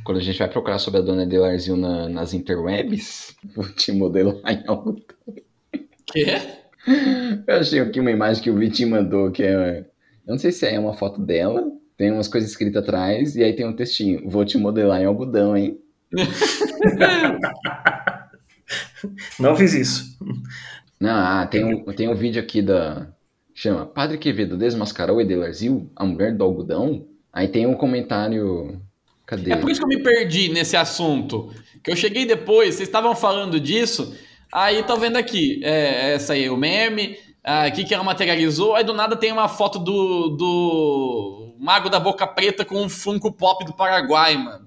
Quando 0.03 0.19
a 0.19 0.21
gente 0.21 0.37
vai 0.37 0.47
procurar 0.47 0.77
sobre 0.77 0.99
a 0.99 1.03
dona 1.03 1.25
Delarzil 1.25 1.75
na, 1.75 2.07
nas 2.07 2.33
interwebs, 2.33 3.35
vou 3.55 3.65
te 3.69 3.91
modelar 3.91 4.35
em 4.47 4.63
algo. 4.67 4.95
Quê? 6.05 6.25
Eu 7.47 7.55
achei 7.55 7.79
aqui 7.79 7.99
uma 7.99 8.11
imagem 8.11 8.43
que 8.43 8.51
o 8.51 8.55
Vitinho 8.55 8.91
mandou, 8.91 9.31
que 9.31 9.41
é. 9.43 9.83
Eu 10.25 10.31
não 10.31 10.39
sei 10.39 10.51
se 10.51 10.65
é 10.65 10.79
uma 10.79 10.93
foto 10.93 11.21
dela, 11.21 11.63
tem 11.95 12.11
umas 12.11 12.27
coisas 12.27 12.49
escritas 12.49 12.81
atrás, 12.81 13.35
e 13.35 13.43
aí 13.43 13.53
tem 13.53 13.67
um 13.67 13.75
textinho. 13.75 14.27
Vou 14.27 14.43
te 14.43 14.57
modelar 14.57 15.01
em 15.01 15.05
algodão, 15.05 15.55
hein? 15.55 15.79
Não 19.39 19.55
fiz 19.55 19.73
isso. 19.73 20.17
Não, 20.99 21.15
ah, 21.15 21.45
tem 21.45 21.63
um, 21.63 21.83
tem 21.93 22.09
um 22.09 22.15
vídeo 22.15 22.41
aqui 22.41 22.61
da. 22.61 23.07
Chama 23.53 23.85
Padre 23.85 24.17
Quevedo 24.17 24.57
desmascarou 24.57 25.21
Edelarzil, 25.21 25.89
a 25.95 26.05
mulher 26.05 26.35
do 26.35 26.43
algodão? 26.43 27.07
Aí 27.31 27.47
tem 27.47 27.65
um 27.65 27.75
comentário. 27.75 28.81
Cadê? 29.25 29.51
É 29.51 29.55
por 29.55 29.69
isso 29.69 29.79
que 29.79 29.85
eu 29.85 29.89
me 29.89 30.03
perdi 30.03 30.49
nesse 30.49 30.75
assunto. 30.75 31.53
Que 31.83 31.91
eu 31.91 31.95
cheguei 31.95 32.25
depois, 32.25 32.75
vocês 32.75 32.87
estavam 32.87 33.15
falando 33.15 33.59
disso. 33.59 34.15
Aí 34.51 34.83
tá 34.83 34.95
vendo 34.95 35.17
aqui, 35.17 35.61
é, 35.63 36.13
essa 36.13 36.33
aí, 36.33 36.49
o 36.49 36.57
meme, 36.57 37.17
aqui 37.45 37.83
que 37.83 37.93
ela 37.93 38.03
materializou. 38.03 38.75
Aí 38.75 38.83
do 38.83 38.93
nada 38.93 39.15
tem 39.15 39.31
uma 39.31 39.47
foto 39.47 39.77
do, 39.79 40.29
do 40.29 41.55
Mago 41.59 41.89
da 41.89 41.99
Boca 41.99 42.25
Preta 42.27 42.65
com 42.65 42.81
um 42.83 42.89
Funko 42.89 43.31
Pop 43.31 43.63
do 43.65 43.73
Paraguai, 43.73 44.35
mano. 44.37 44.65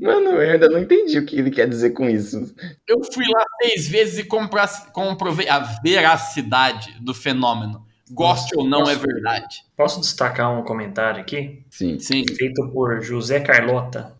Mano, 0.00 0.30
eu 0.30 0.52
ainda 0.52 0.68
não 0.68 0.80
entendi 0.80 1.18
o 1.18 1.24
que 1.24 1.38
ele 1.38 1.50
quer 1.50 1.68
dizer 1.68 1.90
com 1.90 2.08
isso. 2.08 2.54
Eu 2.86 3.02
fui 3.12 3.24
lá 3.26 3.44
seis 3.62 3.88
vezes 3.88 4.18
e 4.18 4.24
comprovei 4.24 5.48
a 5.48 5.60
veracidade 5.82 6.96
do 7.00 7.14
fenômeno. 7.14 7.86
Goste 8.10 8.56
ou 8.56 8.66
não, 8.66 8.88
é 8.88 8.94
verdade. 8.94 9.62
Posso 9.76 10.00
destacar 10.00 10.58
um 10.58 10.62
comentário 10.62 11.20
aqui? 11.20 11.62
Sim. 11.70 11.98
Sim. 11.98 12.24
Feito 12.36 12.66
por 12.70 13.02
José 13.02 13.40
Carlota. 13.40 14.14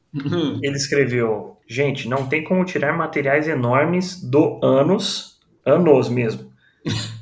Ele 0.62 0.76
escreveu: 0.76 1.56
Gente, 1.66 2.08
não 2.08 2.26
tem 2.26 2.44
como 2.44 2.64
tirar 2.64 2.96
materiais 2.96 3.48
enormes 3.48 4.22
do 4.22 4.58
ânus, 4.62 5.38
anos 5.64 6.08
mesmo, 6.08 6.50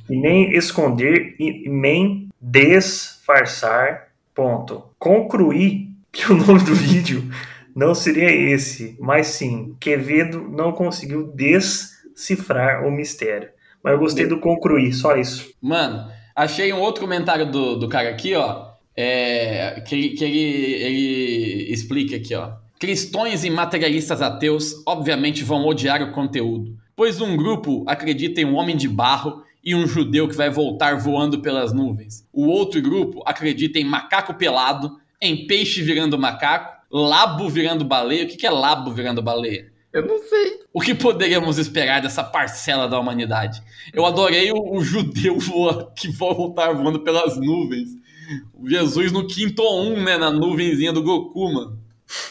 e 0.08 0.16
nem 0.16 0.52
esconder 0.56 1.34
e 1.38 1.68
nem 1.68 2.28
disfarçar. 2.40 4.06
Ponto. 4.34 4.84
Concluí 4.98 5.85
que 6.16 6.32
o 6.32 6.36
nome 6.36 6.64
do 6.64 6.74
vídeo 6.74 7.30
não 7.74 7.94
seria 7.94 8.30
esse, 8.30 8.96
mas 8.98 9.26
sim, 9.26 9.76
Quevedo 9.78 10.48
não 10.48 10.72
conseguiu 10.72 11.30
decifrar 11.34 12.86
o 12.86 12.90
mistério. 12.90 13.50
Mas 13.84 13.92
eu 13.92 13.98
gostei 13.98 14.26
do 14.26 14.40
concluir, 14.40 14.94
só 14.94 15.14
isso. 15.16 15.52
Mano, 15.60 16.10
achei 16.34 16.72
um 16.72 16.80
outro 16.80 17.02
comentário 17.02 17.50
do, 17.50 17.76
do 17.76 17.88
cara 17.88 18.08
aqui, 18.08 18.34
ó. 18.34 18.68
é, 18.96 19.82
que 19.86 20.10
que 20.10 20.24
ele, 20.24 20.72
ele 20.82 21.72
explica 21.72 22.16
aqui, 22.16 22.34
ó. 22.34 22.52
Cristões 22.78 23.44
e 23.44 23.50
materialistas 23.50 24.22
ateus 24.22 24.82
obviamente 24.86 25.44
vão 25.44 25.66
odiar 25.66 26.02
o 26.02 26.12
conteúdo, 26.12 26.76
pois 26.94 27.20
um 27.20 27.36
grupo 27.36 27.84
acredita 27.86 28.40
em 28.40 28.44
um 28.46 28.54
homem 28.54 28.76
de 28.76 28.88
barro 28.88 29.42
e 29.62 29.74
um 29.74 29.86
judeu 29.86 30.28
que 30.28 30.36
vai 30.36 30.48
voltar 30.48 30.96
voando 30.96 31.40
pelas 31.42 31.72
nuvens. 31.72 32.26
O 32.32 32.46
outro 32.46 32.80
grupo 32.80 33.22
acredita 33.26 33.78
em 33.78 33.84
macaco 33.84 34.34
pelado, 34.34 34.98
em 35.20 35.46
peixe 35.46 35.82
virando 35.82 36.18
macaco, 36.18 36.76
labo 36.90 37.48
virando 37.48 37.84
baleia. 37.84 38.24
O 38.24 38.28
que 38.28 38.36
que 38.36 38.46
é 38.46 38.50
labo 38.50 38.90
virando 38.92 39.22
baleia? 39.22 39.70
Eu 39.92 40.06
não 40.06 40.18
sei. 40.18 40.60
O 40.72 40.80
que 40.80 40.94
poderíamos 40.94 41.56
esperar 41.58 42.02
dessa 42.02 42.22
parcela 42.22 42.86
da 42.86 42.98
humanidade? 43.00 43.62
Eu 43.94 44.04
adorei 44.04 44.50
o, 44.52 44.74
o 44.76 44.82
judeu 44.82 45.38
voa, 45.40 45.90
que 45.96 46.08
vai 46.08 46.34
voltar 46.34 46.72
voando 46.72 47.00
pelas 47.00 47.36
nuvens. 47.38 47.90
O 48.52 48.68
Jesus 48.68 49.10
no 49.12 49.26
quinto 49.26 49.62
um, 49.62 50.02
né? 50.02 50.18
Na 50.18 50.30
nuvenzinha 50.30 50.92
do 50.92 51.02
Goku, 51.02 51.52
mano. 51.52 51.78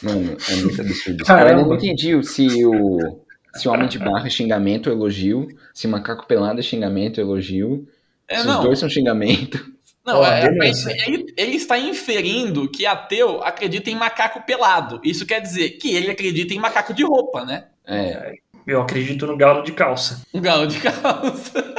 Mano, 0.03 0.37
é 0.49 0.55
muito 0.57 0.81
absurdo. 0.81 1.21
Eu 1.21 1.25
Caramba. 1.25 1.49
ainda 1.57 1.69
não 1.69 1.75
entendi 1.75 2.23
se 2.23 2.65
o, 2.65 3.19
se 3.55 3.67
o 3.67 3.71
homem 3.71 3.87
de 3.87 3.97
barro 3.97 4.25
é 4.27 4.29
xingamento 4.29 4.89
ou 4.89 4.95
elogio, 4.95 5.47
se 5.73 5.87
macaco 5.87 6.27
pelado 6.27 6.59
é 6.59 6.63
xingamento 6.63 7.19
ou 7.19 7.27
elogio, 7.27 7.87
É, 8.27 8.35
se 8.35 8.41
os 8.41 8.47
não. 8.47 8.63
dois 8.63 8.77
são 8.79 8.89
xingamento. 8.89 9.73
Não, 10.05 10.19
Ó, 10.19 10.25
é, 10.25 10.41
é- 10.45 11.09
ele, 11.09 11.33
ele 11.35 11.55
está 11.57 11.79
inferindo 11.79 12.69
que 12.69 12.85
ateu 12.85 13.41
acredita 13.43 13.89
em 13.89 13.95
macaco 13.95 14.45
pelado. 14.45 14.99
Isso 15.03 15.25
quer 15.25 15.41
dizer 15.41 15.71
que 15.71 15.93
ele 15.95 16.11
acredita 16.11 16.53
em 16.53 16.59
macaco 16.59 16.93
de 16.93 17.03
roupa, 17.03 17.43
né? 17.43 17.65
É, 17.87 18.33
Eu 18.67 18.81
acredito 18.81 19.25
no 19.27 19.35
galo 19.37 19.63
de 19.63 19.71
calça. 19.71 20.21
Um 20.33 20.39
galo 20.41 20.67
de 20.67 20.79
calça. 20.79 21.73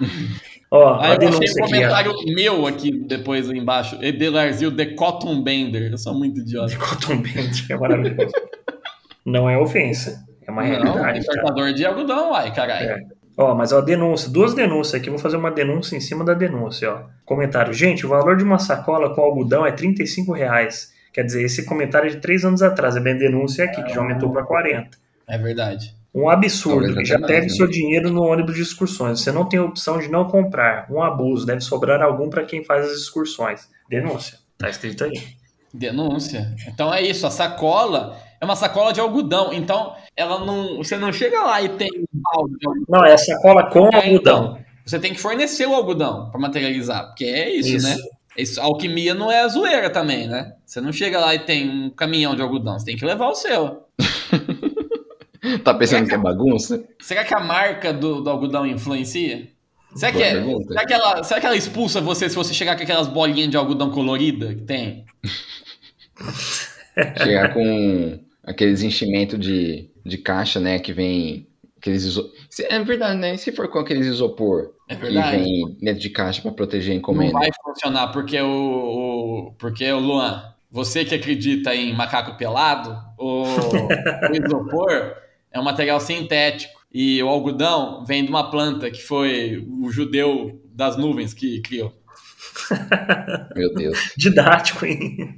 Ó, 0.70 0.94
a 0.94 1.04
Aí 1.04 1.10
eu 1.10 1.16
achei 1.16 1.18
denúncia 1.30 1.38
um 1.62 1.64
aqui. 1.64 1.72
comentário 1.74 2.12
meu 2.34 2.66
aqui 2.66 2.90
depois 2.90 3.48
embaixo. 3.50 3.96
Edelarzil 4.02 4.74
The 4.74 4.86
Cotton 4.94 5.42
Bender. 5.42 5.90
Eu 5.92 5.98
sou 5.98 6.12
muito 6.14 6.40
idiota. 6.40 6.68
de 6.68 6.76
Cotton 6.76 7.16
Band, 7.18 7.50
é 7.70 7.76
maravilhoso. 7.76 8.32
Não 9.24 9.48
é 9.48 9.56
ofensa, 9.58 10.24
é 10.46 10.50
uma 10.50 10.62
Não, 10.62 10.68
realidade. 10.68 11.24
tá? 11.24 11.32
importador 11.34 11.72
de 11.72 11.84
algodão, 11.86 12.30
uai, 12.32 12.52
caralho. 12.54 12.90
É. 12.90 13.00
Ó, 13.36 13.54
mas 13.54 13.70
ó, 13.72 13.80
denúncia, 13.82 14.30
duas 14.30 14.54
denúncias 14.54 14.94
aqui, 14.94 15.10
vou 15.10 15.18
fazer 15.18 15.36
uma 15.36 15.50
denúncia 15.50 15.94
em 15.94 16.00
cima 16.00 16.24
da 16.24 16.32
denúncia, 16.32 16.90
ó. 16.90 17.02
Comentário, 17.24 17.72
gente, 17.72 18.06
o 18.06 18.08
valor 18.08 18.36
de 18.36 18.44
uma 18.44 18.58
sacola 18.58 19.14
com 19.14 19.20
algodão 19.20 19.66
é 19.66 19.72
35 19.72 20.32
reais. 20.32 20.92
Quer 21.12 21.24
dizer, 21.24 21.42
esse 21.42 21.64
comentário 21.66 22.08
é 22.08 22.10
de 22.10 22.16
três 22.18 22.44
anos 22.44 22.62
atrás, 22.62 22.96
é 22.96 23.00
bem 23.00 23.16
denúncia 23.16 23.64
aqui, 23.64 23.82
que 23.82 23.92
já 23.92 24.00
aumentou 24.00 24.30
para 24.30 24.42
40. 24.42 24.98
É 25.28 25.36
verdade. 25.36 25.94
Um 26.14 26.30
absurdo, 26.30 26.94
que 26.94 27.04
já 27.04 27.18
mais, 27.18 27.30
perde 27.30 27.48
né? 27.48 27.54
seu 27.54 27.66
dinheiro 27.66 28.10
no 28.10 28.22
ônibus 28.22 28.54
de 28.54 28.62
excursões. 28.62 29.20
Você 29.20 29.30
não 29.30 29.46
tem 29.46 29.60
opção 29.60 29.98
de 29.98 30.08
não 30.08 30.26
comprar. 30.26 30.90
Um 30.90 31.02
abuso, 31.02 31.44
deve 31.44 31.60
sobrar 31.60 32.00
algum 32.00 32.30
para 32.30 32.44
quem 32.44 32.64
faz 32.64 32.86
as 32.86 32.92
excursões. 32.92 33.68
Denúncia, 33.88 34.38
tá 34.56 34.70
escrito 34.70 35.04
aí. 35.04 35.36
Denúncia. 35.74 36.54
Então 36.68 36.92
é 36.92 37.02
isso, 37.02 37.26
a 37.26 37.30
sacola 37.30 38.16
é 38.40 38.44
uma 38.44 38.56
sacola 38.56 38.92
de 38.92 39.00
algodão. 39.00 39.52
Então, 39.52 39.94
ela 40.16 40.44
não. 40.44 40.76
Você 40.78 40.96
não 40.96 41.12
chega 41.12 41.40
lá 41.42 41.62
e 41.62 41.68
tem 41.70 41.88
um 41.94 42.04
balde 42.12 42.54
de 42.58 42.66
algodão. 42.66 42.84
Não, 42.88 43.04
é 43.04 43.16
sacola 43.16 43.70
com 43.70 43.88
É, 43.92 43.96
algodão. 43.96 44.06
então, 44.12 44.58
você 44.84 44.98
tem 44.98 45.12
que 45.12 45.20
fornecer 45.20 45.66
o 45.66 45.74
algodão 45.74 46.30
para 46.30 46.40
materializar, 46.40 47.06
porque 47.06 47.24
é 47.24 47.50
isso, 47.54 47.76
Isso. 47.76 47.88
né? 47.88 47.96
Isso, 48.36 48.60
alquimia 48.60 49.14
não 49.14 49.32
é 49.32 49.48
zoeira 49.48 49.88
também, 49.88 50.28
né? 50.28 50.52
Você 50.64 50.78
não 50.78 50.92
chega 50.92 51.18
lá 51.18 51.34
e 51.34 51.38
tem 51.38 51.68
um 51.70 51.88
caminhão 51.90 52.36
de 52.36 52.42
algodão, 52.42 52.78
você 52.78 52.84
tem 52.84 52.96
que 52.96 53.04
levar 53.04 53.28
o 53.28 53.34
seu. 53.34 53.84
tá 55.64 55.72
pensando 55.72 56.06
que 56.06 56.14
é 56.14 56.18
bagunça? 56.18 56.84
Será 57.00 57.24
que 57.24 57.34
a 57.34 57.40
marca 57.40 57.94
do, 57.94 58.20
do 58.20 58.28
algodão 58.28 58.66
influencia? 58.66 59.48
Será 59.94 60.12
que, 60.12 60.22
é, 60.22 60.34
será, 60.68 60.84
que 60.84 60.92
ela, 60.92 61.22
será 61.24 61.40
que 61.40 61.46
ela 61.46 61.56
expulsa 61.56 62.02
você 62.02 62.28
se 62.28 62.36
você 62.36 62.52
chegar 62.52 62.76
com 62.76 62.82
aquelas 62.82 63.08
bolinhas 63.08 63.48
de 63.48 63.56
algodão 63.56 63.90
colorida 63.90 64.54
que 64.54 64.60
tem? 64.62 65.06
Chegar 67.22 67.54
com 67.54 68.18
aqueles 68.46 68.82
enchimentos 68.82 69.38
de, 69.38 69.90
de 70.04 70.18
caixa, 70.18 70.60
né, 70.60 70.78
que 70.78 70.92
vem... 70.92 71.46
Aqueles 71.78 72.04
iso... 72.04 72.32
Se- 72.48 72.66
É 72.70 72.82
verdade, 72.82 73.18
né? 73.20 73.34
E 73.34 73.38
se 73.38 73.52
for 73.52 73.68
com 73.68 73.78
aqueles 73.78 74.06
isopor 74.06 74.72
É 74.88 74.94
que 74.96 75.02
verdade. 75.02 75.36
vem 75.36 75.76
dentro 75.80 76.00
de 76.00 76.10
caixa 76.10 76.40
pra 76.42 76.50
proteger 76.52 76.90
a 76.90 76.94
Não 76.94 76.98
encomenda? 77.00 77.32
vai 77.32 77.48
funcionar 77.64 78.08
porque 78.08 78.40
o, 78.40 78.46
o 78.48 79.52
porque 79.58 79.90
o 79.92 79.98
Luan, 80.00 80.42
você 80.70 81.04
que 81.04 81.14
acredita 81.14 81.74
em 81.74 81.92
macaco 81.94 82.36
pelado, 82.38 82.96
o, 83.18 83.42
o 84.32 84.34
isopor 84.46 85.14
é 85.52 85.60
um 85.60 85.64
material 85.64 86.00
sintético 86.00 86.74
e 86.92 87.22
o 87.22 87.28
algodão 87.28 88.04
vem 88.06 88.24
de 88.24 88.30
uma 88.30 88.50
planta 88.50 88.90
que 88.90 89.02
foi 89.02 89.62
o 89.82 89.90
judeu 89.90 90.60
das 90.74 90.96
nuvens 90.96 91.34
que 91.34 91.60
criou. 91.60 91.92
Meu 93.54 93.72
Deus. 93.74 93.98
Didático, 94.16 94.86
hein? 94.86 95.36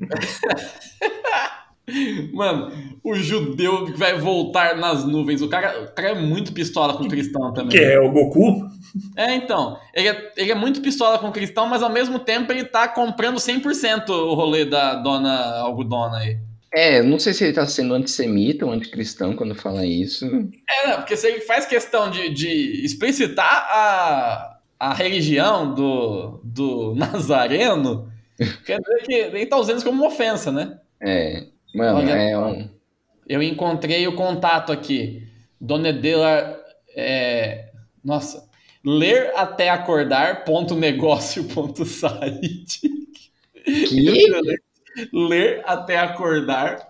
Mano, 2.33 2.71
o 3.03 3.15
judeu 3.15 3.87
que 3.87 3.93
vai 3.93 4.19
voltar 4.19 4.77
nas 4.77 5.05
nuvens. 5.05 5.41
O 5.41 5.49
cara, 5.49 5.85
o 5.85 5.95
cara 5.95 6.11
é 6.11 6.15
muito 6.15 6.53
pistola 6.53 6.95
com 6.95 7.05
o 7.05 7.09
cristão 7.09 7.53
também. 7.53 7.71
Que 7.71 7.79
é 7.79 7.99
o 7.99 8.11
Goku? 8.11 8.69
É, 9.17 9.35
então. 9.35 9.79
Ele 9.95 10.09
é, 10.09 10.33
ele 10.37 10.53
é 10.53 10.55
muito 10.55 10.81
pistola 10.81 11.19
com 11.19 11.29
o 11.29 11.33
cristão, 11.33 11.67
mas 11.67 11.83
ao 11.83 11.91
mesmo 11.91 12.19
tempo 12.19 12.53
ele 12.53 12.65
tá 12.65 12.87
comprando 12.89 13.37
100% 13.37 14.11
o 14.11 14.35
rolê 14.35 14.65
da 14.65 14.95
dona 14.97 15.61
algodona 15.61 16.19
aí. 16.19 16.39
É, 16.73 17.03
não 17.03 17.19
sei 17.19 17.33
se 17.33 17.45
ele 17.45 17.55
tá 17.55 17.67
sendo 17.67 17.95
antissemita 17.95 18.67
ou 18.67 18.73
anticristão 18.73 19.35
quando 19.35 19.55
fala 19.55 19.87
isso. 19.87 20.27
É, 20.69 20.89
não, 20.89 20.97
porque 20.97 21.17
se 21.17 21.27
ele 21.27 21.41
faz 21.41 21.65
questão 21.65 22.11
de, 22.11 22.29
de 22.29 22.85
explicitar 22.85 23.67
a, 23.71 24.59
a 24.79 24.93
religião 24.93 25.75
do, 25.75 26.41
do 26.45 26.93
Nazareno, 26.97 28.13
quer 28.67 28.81
dizer 28.81 29.03
que 29.07 29.15
ele 29.15 29.47
tá 29.47 29.57
usando 29.57 29.77
isso 29.77 29.87
como 29.87 30.03
uma 30.03 30.13
ofensa, 30.13 30.53
né? 30.53 30.79
É, 31.01 31.47
mano, 31.75 31.99
Olha 31.99 32.13
é 32.13 32.39
um... 32.39 32.69
Eu 33.29 33.43
encontrei 33.43 34.07
o 34.07 34.15
contato 34.15 34.73
aqui. 34.73 35.23
Dona 35.61 35.91
Edela. 35.91 36.59
É, 36.97 37.67
nossa. 38.03 38.49
Ler 38.85 39.33
até 39.37 39.69
acordar. 39.69 40.45
Ponto 40.45 40.75
negócio. 40.75 41.45
Ponto 41.53 41.85
site. 41.85 42.89
Que? 43.65 44.27
Ler 45.13 45.63
até 45.67 45.99
acordar. 45.99 46.89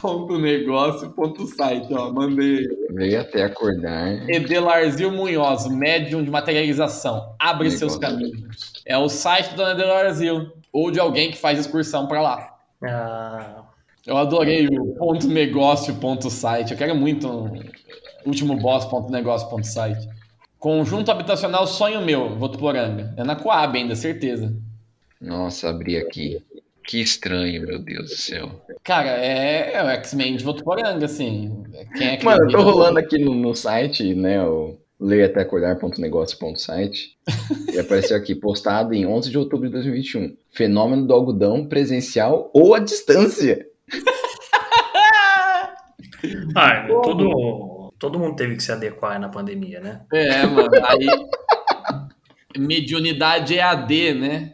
Ponto 0.00 0.38
negócio. 0.38 1.10
Ponto 1.12 1.46
site. 1.46 1.92
Ó, 1.94 2.12
mandei. 2.12 2.68
Veio 2.90 3.20
até 3.20 3.44
acordar. 3.44 4.28
Edelarzil 4.28 5.10
Munhoz, 5.10 5.66
médium 5.66 6.22
de 6.22 6.30
materialização. 6.30 7.34
Abre 7.38 7.68
Negócio. 7.68 7.78
seus 7.78 7.96
caminhos. 7.98 8.82
É 8.84 8.98
o 8.98 9.08
site 9.08 9.50
do 9.50 9.56
Dona 9.56 9.72
Edelarzil. 9.72 10.52
Ou 10.72 10.90
de 10.90 11.00
alguém 11.00 11.30
que 11.30 11.38
faz 11.38 11.58
excursão 11.58 12.06
pra 12.06 12.20
lá. 12.20 12.54
Ah, 12.82 13.59
Eu 14.06 14.16
adorei 14.16 14.66
o 14.66 14.94
ponto 14.94 15.28
negócio 15.28 15.94
ponto 15.96 16.30
site. 16.30 16.72
Eu 16.72 16.78
quero 16.78 16.96
muito 16.96 17.28
um 17.28 17.52
último 18.26 18.56
boss 18.56 18.84
ponto 18.86 19.10
negócio 19.10 19.48
ponto 19.48 19.66
site. 19.66 20.08
Conjunto 20.58 21.10
habitacional 21.10 21.66
sonho 21.66 22.02
meu, 22.02 22.36
Votuporanga. 22.36 23.14
É 23.16 23.24
na 23.24 23.36
Coab 23.36 23.78
ainda, 23.78 23.96
certeza. 23.96 24.54
Nossa, 25.20 25.68
abri 25.68 25.96
aqui. 25.96 26.42
Que 26.86 27.00
estranho, 27.00 27.66
meu 27.66 27.78
Deus 27.78 28.10
do 28.10 28.16
céu. 28.16 28.50
Cara, 28.82 29.10
é, 29.10 29.74
é 29.74 29.84
o 29.84 29.88
X-Men 29.88 30.36
de 30.36 30.44
Votuporanga, 30.44 31.04
assim. 31.04 31.62
Quem 31.96 32.08
é 32.08 32.16
que 32.16 32.24
Mano, 32.24 32.44
eu 32.44 32.50
tô 32.50 32.62
rolando 32.62 32.98
aqui 32.98 33.18
no, 33.18 33.34
no 33.34 33.54
site, 33.54 34.14
né, 34.14 34.42
o 34.42 34.78
leatéacordar.negócio.site 34.98 37.16
e 37.72 37.78
apareceu 37.78 38.16
aqui, 38.16 38.34
postado 38.34 38.92
em 38.92 39.06
11 39.06 39.30
de 39.30 39.38
outubro 39.38 39.66
de 39.66 39.72
2021. 39.74 40.36
Fenômeno 40.50 41.06
do 41.06 41.14
algodão 41.14 41.66
presencial 41.66 42.50
ou 42.52 42.74
à 42.74 42.78
distância. 42.78 43.69
Ah, 46.54 46.86
todo, 47.02 47.92
todo 47.98 48.18
mundo 48.18 48.36
teve 48.36 48.56
que 48.56 48.62
se 48.62 48.72
adequar 48.72 49.18
na 49.20 49.28
pandemia, 49.28 49.80
né? 49.80 50.02
É, 50.12 50.46
mano. 50.46 50.68
Aí. 50.86 51.06
Mediunidade 52.58 53.54
EAD, 53.54 54.14
né? 54.14 54.52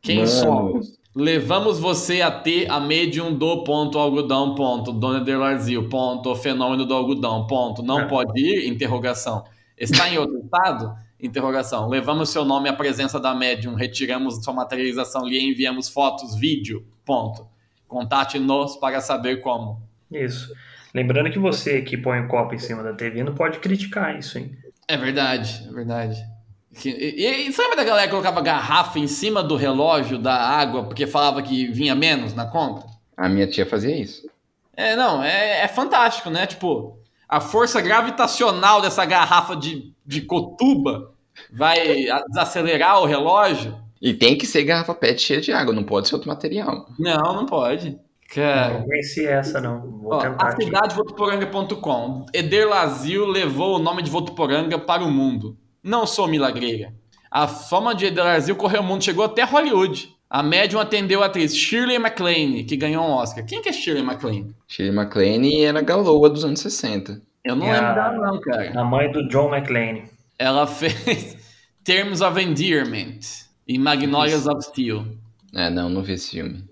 Quem 0.00 0.16
Mano. 0.18 0.28
somos? 0.28 0.96
Levamos 1.14 1.78
você 1.78 2.20
a 2.20 2.30
ter 2.30 2.70
a 2.70 2.78
medium 2.78 3.32
do 3.34 3.64
ponto 3.64 3.98
algodão, 3.98 4.54
ponto, 4.54 4.92
Dona 4.92 5.20
Delarzil, 5.20 5.88
ponto, 5.88 6.30
o 6.30 6.36
fenômeno 6.36 6.84
do 6.84 6.92
algodão, 6.94 7.46
ponto. 7.46 7.82
Não 7.82 8.00
É. 8.00 8.04
pode 8.06 8.38
ir? 8.38 8.68
Interrogação. 8.68 9.44
Está 9.78 10.10
em 10.10 10.18
outro 10.18 10.38
estado? 10.38 10.94
Interrogação. 11.20 11.88
Levamos 11.88 12.28
seu 12.28 12.44
nome 12.44 12.68
à 12.68 12.72
presença 12.74 13.18
da 13.18 13.34
médium, 13.34 13.74
retiramos 13.74 14.44
sua 14.44 14.52
materialização, 14.52 15.26
lhe 15.26 15.40
enviamos 15.40 15.88
fotos, 15.88 16.34
vídeo, 16.34 16.86
ponto. 17.04 17.46
Contate-nos 17.88 18.76
para 18.76 19.00
saber 19.00 19.40
como. 19.40 19.82
Isso. 20.10 20.52
Lembrando 20.94 21.30
que 21.30 21.38
você 21.38 21.82
que 21.82 21.96
põe 21.96 22.20
o 22.20 22.28
copo 22.28 22.54
em 22.54 22.58
cima 22.58 22.82
da 22.82 22.92
TV 22.92 23.22
não 23.22 23.34
pode 23.34 23.58
criticar 23.58 24.18
isso, 24.18 24.38
hein? 24.38 24.56
É 24.88 24.96
verdade, 24.96 25.66
é 25.68 25.72
verdade. 25.72 26.24
E, 26.84 26.88
e, 26.88 27.48
e 27.48 27.52
sabe 27.52 27.76
da 27.76 27.84
galera 27.84 28.06
que 28.06 28.10
colocava 28.10 28.40
garrafa 28.40 28.98
em 28.98 29.06
cima 29.06 29.42
do 29.42 29.56
relógio 29.56 30.18
da 30.18 30.34
água 30.34 30.84
porque 30.84 31.06
falava 31.06 31.42
que 31.42 31.66
vinha 31.68 31.94
menos 31.94 32.34
na 32.34 32.46
conta? 32.46 32.86
A 33.16 33.28
minha 33.28 33.46
tia 33.46 33.66
fazia 33.66 33.96
isso. 33.96 34.28
É, 34.76 34.94
não, 34.94 35.22
é, 35.22 35.60
é 35.62 35.68
fantástico, 35.68 36.28
né? 36.28 36.46
Tipo, 36.46 36.98
a 37.28 37.40
força 37.40 37.80
gravitacional 37.80 38.80
dessa 38.80 39.04
garrafa 39.04 39.56
de, 39.56 39.92
de 40.04 40.20
cotuba 40.22 41.12
vai 41.50 42.06
desacelerar 42.28 43.00
o 43.00 43.06
relógio? 43.06 43.85
E 44.00 44.12
tem 44.14 44.36
que 44.36 44.46
ser 44.46 44.62
garrafa 44.64 44.94
PET 44.94 45.20
cheia 45.22 45.40
de 45.40 45.52
água, 45.52 45.74
não 45.74 45.84
pode 45.84 46.08
ser 46.08 46.14
outro 46.14 46.28
material. 46.28 46.86
Não, 46.98 47.34
não 47.34 47.46
pode. 47.46 47.90
Não 47.90 47.98
Cara. 48.34 48.82
conheci 48.84 49.24
essa, 49.24 49.60
não. 49.60 49.80
Vou 50.00 50.14
Ó, 50.14 50.18
tentar 50.18 50.44
a 50.46 50.48
aqui. 50.50 50.64
cidade 50.64 50.94
votuporanga.com. 50.94 52.26
Eder 52.34 52.68
Lazio 52.68 53.24
levou 53.26 53.76
o 53.76 53.78
nome 53.78 54.02
de 54.02 54.10
Votuporanga 54.10 54.78
para 54.78 55.04
o 55.04 55.10
mundo. 55.10 55.56
Não 55.82 56.06
sou 56.06 56.26
milagreira. 56.26 56.92
A 57.30 57.46
fama 57.46 57.94
de 57.94 58.06
Eder 58.06 58.24
Lazio 58.24 58.56
correu 58.56 58.80
o 58.80 58.84
mundo, 58.84 59.04
chegou 59.04 59.24
até 59.24 59.44
Hollywood. 59.44 60.08
A 60.28 60.42
médium 60.42 60.80
atendeu 60.80 61.22
a 61.22 61.26
atriz 61.26 61.56
Shirley 61.56 61.98
MacLaine, 62.00 62.64
que 62.64 62.76
ganhou 62.76 63.04
um 63.04 63.12
Oscar. 63.12 63.44
Quem 63.46 63.62
que 63.62 63.68
é 63.68 63.72
Shirley 63.72 64.02
MacLaine? 64.02 64.54
Shirley 64.66 64.94
MacLaine 64.94 65.64
era 65.64 65.80
galoa 65.80 66.28
dos 66.28 66.44
anos 66.44 66.58
60. 66.60 67.22
Eu 67.44 67.54
não 67.54 67.66
É 67.68 67.72
lembro 67.74 67.86
a- 67.86 67.94
dela 67.94 68.26
não, 68.32 68.40
cara. 68.40 68.80
A 68.80 68.84
mãe 68.84 69.10
do 69.12 69.28
John 69.28 69.54
McClane. 69.54 70.04
Ela 70.36 70.66
fez 70.66 71.36
Terms 71.84 72.20
of 72.20 72.40
Endearment 72.42 73.20
e 73.66 73.78
Magnolias 73.78 74.46
of 74.46 74.62
Steel. 74.64 75.06
É, 75.54 75.70
não, 75.70 75.88
não 75.88 76.02
vi 76.02 76.12
esse 76.14 76.30
filme. 76.32 76.64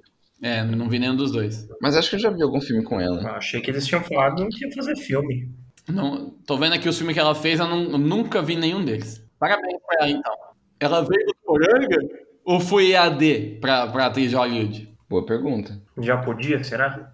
É, 0.43 0.63
não 0.63 0.89
vi 0.89 0.99
nenhum 0.99 1.17
dos 1.17 1.33
dois. 1.33 1.67
Mas 1.81 1.97
acho 1.97 2.11
que 2.11 2.17
eu 2.17 2.21
já 2.21 2.31
vi 2.31 2.43
algum 2.43 2.61
filme 2.61 2.83
com 2.83 3.01
ela. 3.01 3.23
Eu 3.23 3.29
achei 3.35 3.61
que 3.61 3.71
eles 3.71 3.87
tinham 3.87 4.03
falado 4.03 4.47
que 4.51 4.67
ia 4.67 4.73
fazer 4.73 4.95
filme. 4.97 5.49
Não, 5.89 6.31
tô 6.47 6.57
vendo 6.57 6.75
aqui 6.75 6.89
os 6.89 6.97
filmes 6.97 7.15
que 7.15 7.21
ela 7.21 7.35
fez, 7.35 7.61
eu, 7.61 7.67
não- 7.69 7.83
eu 7.93 7.99
nunca 7.99 8.43
vi 8.43 8.57
nenhum 8.57 8.85
deles. 8.85 9.25
Parabéns 9.39 9.79
pra 9.87 10.07
ela, 10.07 10.11
então. 10.11 10.33
Ela 10.81 11.01
veio 11.03 11.27
do 11.27 11.35
Poranga 11.45 11.99
ou 12.45 12.61
foi 12.61 12.91
EAD 12.91 13.59
pra, 13.61 13.87
pra 13.87 14.07
atriz 14.07 14.31
de 14.31 14.37
Hollywood? 14.37 14.95
Boa 15.09 15.25
pergunta. 15.25 15.81
Já 16.01 16.17
podia, 16.19 16.63
será? 16.65 17.13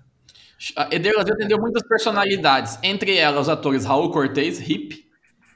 A 0.76 0.88
Eder 0.94 1.14
Lazio 1.16 1.34
atendeu 1.34 1.58
muitas 1.58 1.82
personalidades, 1.86 2.78
entre 2.82 3.16
elas 3.16 3.42
os 3.42 3.48
atores 3.48 3.84
Raul 3.84 4.10
Cortez, 4.10 4.60
Hip, 4.68 5.04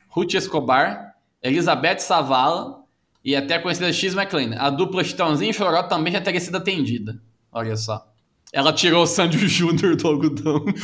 Ruth 0.08 0.34
Escobar, 0.34 1.14
Elizabeth 1.42 1.98
Savala 1.98 2.83
e 3.24 3.34
até 3.34 3.54
a 3.54 3.62
conhecida 3.62 3.92
X 3.92 4.14
McLean. 4.14 4.54
A 4.58 4.70
dupla 4.70 5.02
Chitãozinho 5.02 5.50
e 5.50 5.54
Choró 5.54 5.82
também 5.84 6.12
já 6.12 6.20
teria 6.20 6.40
sido 6.40 6.56
atendida. 6.56 7.20
Olha 7.50 7.76
só. 7.76 8.06
Ela 8.52 8.72
tirou 8.72 9.02
o 9.02 9.06
Sandy 9.06 9.38
Júnior 9.48 9.96
do 9.96 10.06
algodão. 10.06 10.64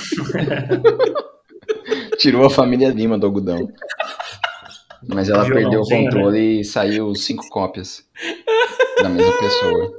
Tirou 2.18 2.44
a 2.44 2.50
família 2.50 2.88
Lima 2.90 3.18
do 3.18 3.26
algodão. 3.26 3.68
Mas 5.08 5.28
ela 5.30 5.44
perdeu 5.44 5.80
o 5.80 5.84
Violãozinho, 5.84 6.04
controle 6.10 6.60
e 6.60 6.64
saiu 6.64 7.14
cinco 7.14 7.48
cópias 7.48 8.04
da 9.02 9.08
mesma 9.08 9.32
pessoa. 9.38 9.92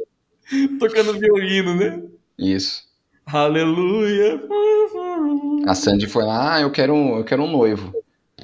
Tocando 0.79 1.13
violino, 1.17 1.75
né? 1.75 2.03
Isso. 2.37 2.83
Aleluia. 3.25 4.39
A 5.65 5.73
Sandy 5.73 6.05
foi 6.07 6.23
lá, 6.23 6.55
ah, 6.55 6.61
eu 6.61 6.69
quero, 6.71 6.93
um- 6.93 7.17
eu 7.17 7.23
quero 7.23 7.41
um 7.43 7.49
noivo. 7.51 7.91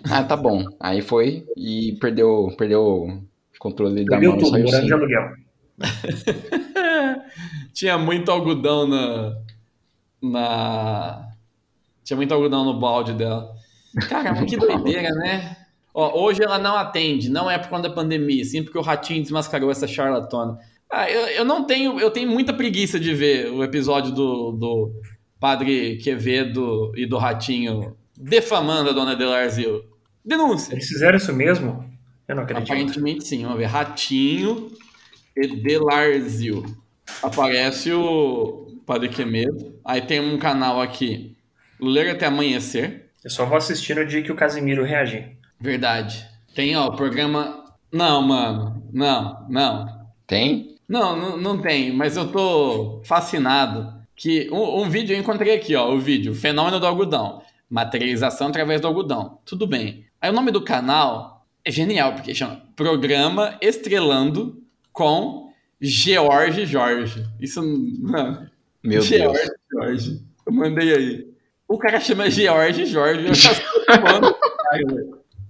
Ah, 0.10 0.24
tá 0.24 0.36
bom. 0.36 0.64
Aí 0.80 1.02
foi 1.02 1.46
e 1.56 1.98
perdeu, 2.00 2.48
perdeu 2.58 3.22
controle 3.70 4.06
da 4.06 4.12
Perdeu 4.12 4.32
mão 4.32 4.40
tudo, 4.40 4.60
morando 4.60 4.86
de 4.86 4.94
aluguel. 4.94 5.32
Tinha 7.74 7.98
muito 7.98 8.32
algodão 8.32 8.88
na. 8.88 9.36
Na. 10.22 11.28
Tinha 12.04 12.18
muito 12.18 12.34
algodão 12.34 12.66
no 12.66 12.80
balde 12.80 13.14
dela. 13.14 13.54
Cara, 14.10 14.46
que 14.46 14.58
doideira, 14.58 15.10
né? 15.10 15.56
Ó, 15.94 16.24
hoje 16.24 16.44
ela 16.44 16.60
não 16.60 16.76
atende, 16.76 17.30
não 17.30 17.50
é 17.50 17.58
por 17.58 17.70
conta 17.70 17.90
da 17.90 17.96
pandemia, 17.96 18.44
sim 18.46 18.64
porque 18.64 18.78
o 18.78 18.82
ratinho 18.82 19.22
desmascarou 19.22 19.72
essa 19.72 19.88
charlatona. 19.88 20.58
Ah, 20.90 21.10
eu, 21.10 21.28
eu 21.28 21.46
não 21.46 21.66
tenho. 21.66 22.00
Eu 22.00 22.10
tenho 22.10 22.30
muita 22.30 22.54
preguiça 22.54 23.00
de 23.00 23.14
ver 23.14 23.52
o 23.52 23.64
episódio 23.64 24.12
do, 24.12 24.52
do 24.52 24.92
Padre 25.40 25.98
Quevedo 25.98 26.92
e 26.96 27.06
do 27.06 27.18
Ratinho 27.18 27.96
defamando 28.18 28.90
a 28.90 28.94
dona 28.94 29.16
Delarzil. 29.16 29.84
Denúncia. 30.24 30.74
Eles 30.74 30.88
fizeram 30.88 31.18
isso 31.18 31.34
mesmo? 31.34 31.86
Eu 32.28 32.36
não 32.36 32.44
acredito. 32.44 32.72
Aparentemente 32.72 33.26
sim, 33.26 33.44
vamos 33.44 33.58
ver. 33.58 33.66
Ratinho 33.66 34.72
e 35.36 35.48
Delarzio. 35.48 36.64
Aparece 37.24 37.92
o 37.94 38.68
Padre 38.86 39.10
Quemedo. 39.10 39.80
Aí 39.84 40.02
tem 40.02 40.20
um 40.20 40.38
canal 40.38 40.82
aqui, 40.82 41.36
Ler 41.80 42.10
Até 42.10 42.26
Amanhecer. 42.26 43.10
Eu 43.24 43.30
só 43.30 43.46
vou 43.46 43.58
assistir 43.58 43.96
no 43.96 44.06
dia 44.06 44.22
que 44.22 44.32
o 44.32 44.36
Casimiro 44.36 44.84
reagir. 44.84 45.38
Verdade. 45.60 46.26
Tem, 46.54 46.76
ó, 46.76 46.88
o 46.88 46.96
programa... 46.96 47.66
Não, 47.92 48.22
mano. 48.22 48.84
Não, 48.92 49.46
não. 49.50 50.08
Tem? 50.26 50.78
Não, 50.88 51.18
não, 51.18 51.38
não 51.38 51.62
tem, 51.62 51.92
mas 51.92 52.16
eu 52.16 52.32
tô 52.32 53.02
fascinado 53.04 53.94
que 54.16 54.50
um, 54.52 54.82
um 54.82 54.90
vídeo 54.90 55.14
eu 55.14 55.20
encontrei 55.20 55.54
aqui, 55.54 55.76
ó, 55.76 55.94
o 55.94 56.00
vídeo 56.00 56.34
Fenômeno 56.34 56.80
do 56.80 56.88
Algodão, 56.88 57.42
materialização 57.70 58.48
através 58.48 58.80
do 58.80 58.88
algodão. 58.88 59.40
Tudo 59.46 59.68
bem. 59.68 60.06
Aí 60.22 60.30
o 60.30 60.34
nome 60.34 60.50
do 60.50 60.62
canal 60.62 61.37
é 61.68 61.72
genial, 61.72 62.14
porque 62.14 62.34
chama 62.34 62.62
Programa 62.76 63.58
Estrelando 63.62 64.64
com 64.94 65.52
George 65.82 66.66
Jorge. 66.66 67.26
Isso 67.42 67.62
não. 67.62 68.48
Meu 68.82 69.02
George 69.02 69.36
Deus. 69.36 69.50
Jorge. 69.72 70.22
Eu 70.46 70.54
mandei 70.54 70.96
aí. 70.96 71.28
O 71.68 71.78
cara 71.78 72.00
chama 72.00 72.30
George 72.30 72.86
Jorge. 72.86 73.28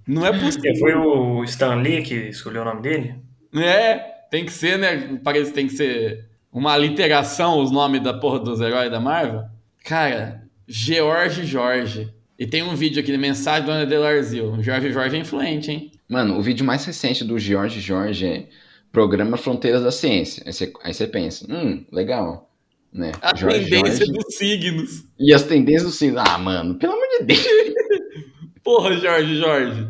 Não 0.08 0.26
é 0.26 0.32
possível. 0.36 0.74
Foi 0.80 0.94
o 0.94 1.44
Stan 1.44 1.76
Lee 1.76 2.02
que 2.02 2.14
escolheu 2.14 2.62
o 2.62 2.64
nome 2.64 2.82
dele? 2.82 3.14
É, 3.54 3.94
tem 4.28 4.44
que 4.44 4.52
ser, 4.52 4.76
né? 4.76 5.20
Parece 5.22 5.50
que 5.50 5.54
tem 5.54 5.68
que 5.68 5.74
ser 5.74 6.26
uma 6.52 6.76
literação 6.76 7.60
os 7.60 7.70
nomes 7.70 8.02
da 8.02 8.12
porra 8.12 8.40
dos 8.40 8.60
heróis 8.60 8.90
da 8.90 8.98
Marvel. 8.98 9.44
Cara, 9.84 10.42
George 10.66 11.44
Jorge. 11.46 12.12
E 12.36 12.44
tem 12.44 12.64
um 12.64 12.74
vídeo 12.74 13.00
aqui 13.00 13.12
de 13.12 13.18
mensagem 13.18 13.64
do 13.64 13.70
Ana 13.70 13.86
Delarzil. 13.86 14.52
O 14.52 14.62
Jorge 14.62 14.90
Jorge 14.90 15.16
é 15.16 15.20
influente, 15.20 15.70
hein? 15.70 15.92
Mano, 16.08 16.38
o 16.38 16.42
vídeo 16.42 16.64
mais 16.64 16.84
recente 16.84 17.24
do 17.24 17.38
George 17.38 17.80
Jorge 17.80 18.26
é 18.26 18.46
Programa 18.90 19.36
Fronteiras 19.36 19.82
da 19.82 19.90
Ciência. 19.92 20.42
Aí 20.46 20.52
você, 20.52 20.72
aí 20.82 20.94
você 20.94 21.06
pensa, 21.06 21.46
hum, 21.52 21.84
legal. 21.92 22.50
Né? 22.92 23.12
A 23.20 23.34
Jorge 23.36 23.64
tendência 23.68 24.06
Jorge. 24.06 24.12
dos 24.12 24.34
signos. 24.36 25.04
E 25.18 25.34
as 25.34 25.42
tendências 25.42 25.84
do 25.84 25.90
signo. 25.90 26.18
Ah, 26.18 26.38
mano, 26.38 26.76
pelo 26.76 26.94
amor 26.94 27.06
de 27.18 27.24
Deus. 27.26 27.46
Porra, 28.64 28.94
Jorge 28.96 29.36
Jorge. 29.36 29.88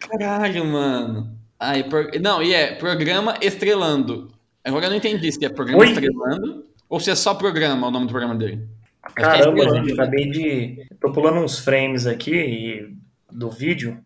Caralho, 0.00 0.64
mano. 0.64 1.38
Aí, 1.60 1.84
pro- 1.84 2.10
Não, 2.20 2.42
e 2.42 2.52
é 2.52 2.74
programa 2.74 3.36
estrelando. 3.40 4.32
Agora 4.64 4.86
eu 4.86 4.90
não 4.90 4.96
entendi 4.96 5.30
se 5.30 5.44
é 5.44 5.48
programa 5.48 5.82
Oi? 5.82 5.88
estrelando 5.90 6.64
ou 6.88 6.98
se 6.98 7.10
é 7.10 7.14
só 7.14 7.34
programa 7.34 7.86
o 7.86 7.90
nome 7.90 8.06
do 8.06 8.10
programa 8.10 8.34
dele. 8.34 8.66
É 9.06 9.12
Caramba, 9.12 9.58
estrelando, 9.58 9.76
gente, 9.76 9.96
né? 9.96 10.02
acabei 10.02 10.30
de. 10.30 10.86
Tô 11.00 11.12
pulando 11.12 11.38
uns 11.40 11.58
frames 11.60 12.06
aqui 12.06 12.34
e- 12.34 12.96
do 13.30 13.50
vídeo 13.50 13.98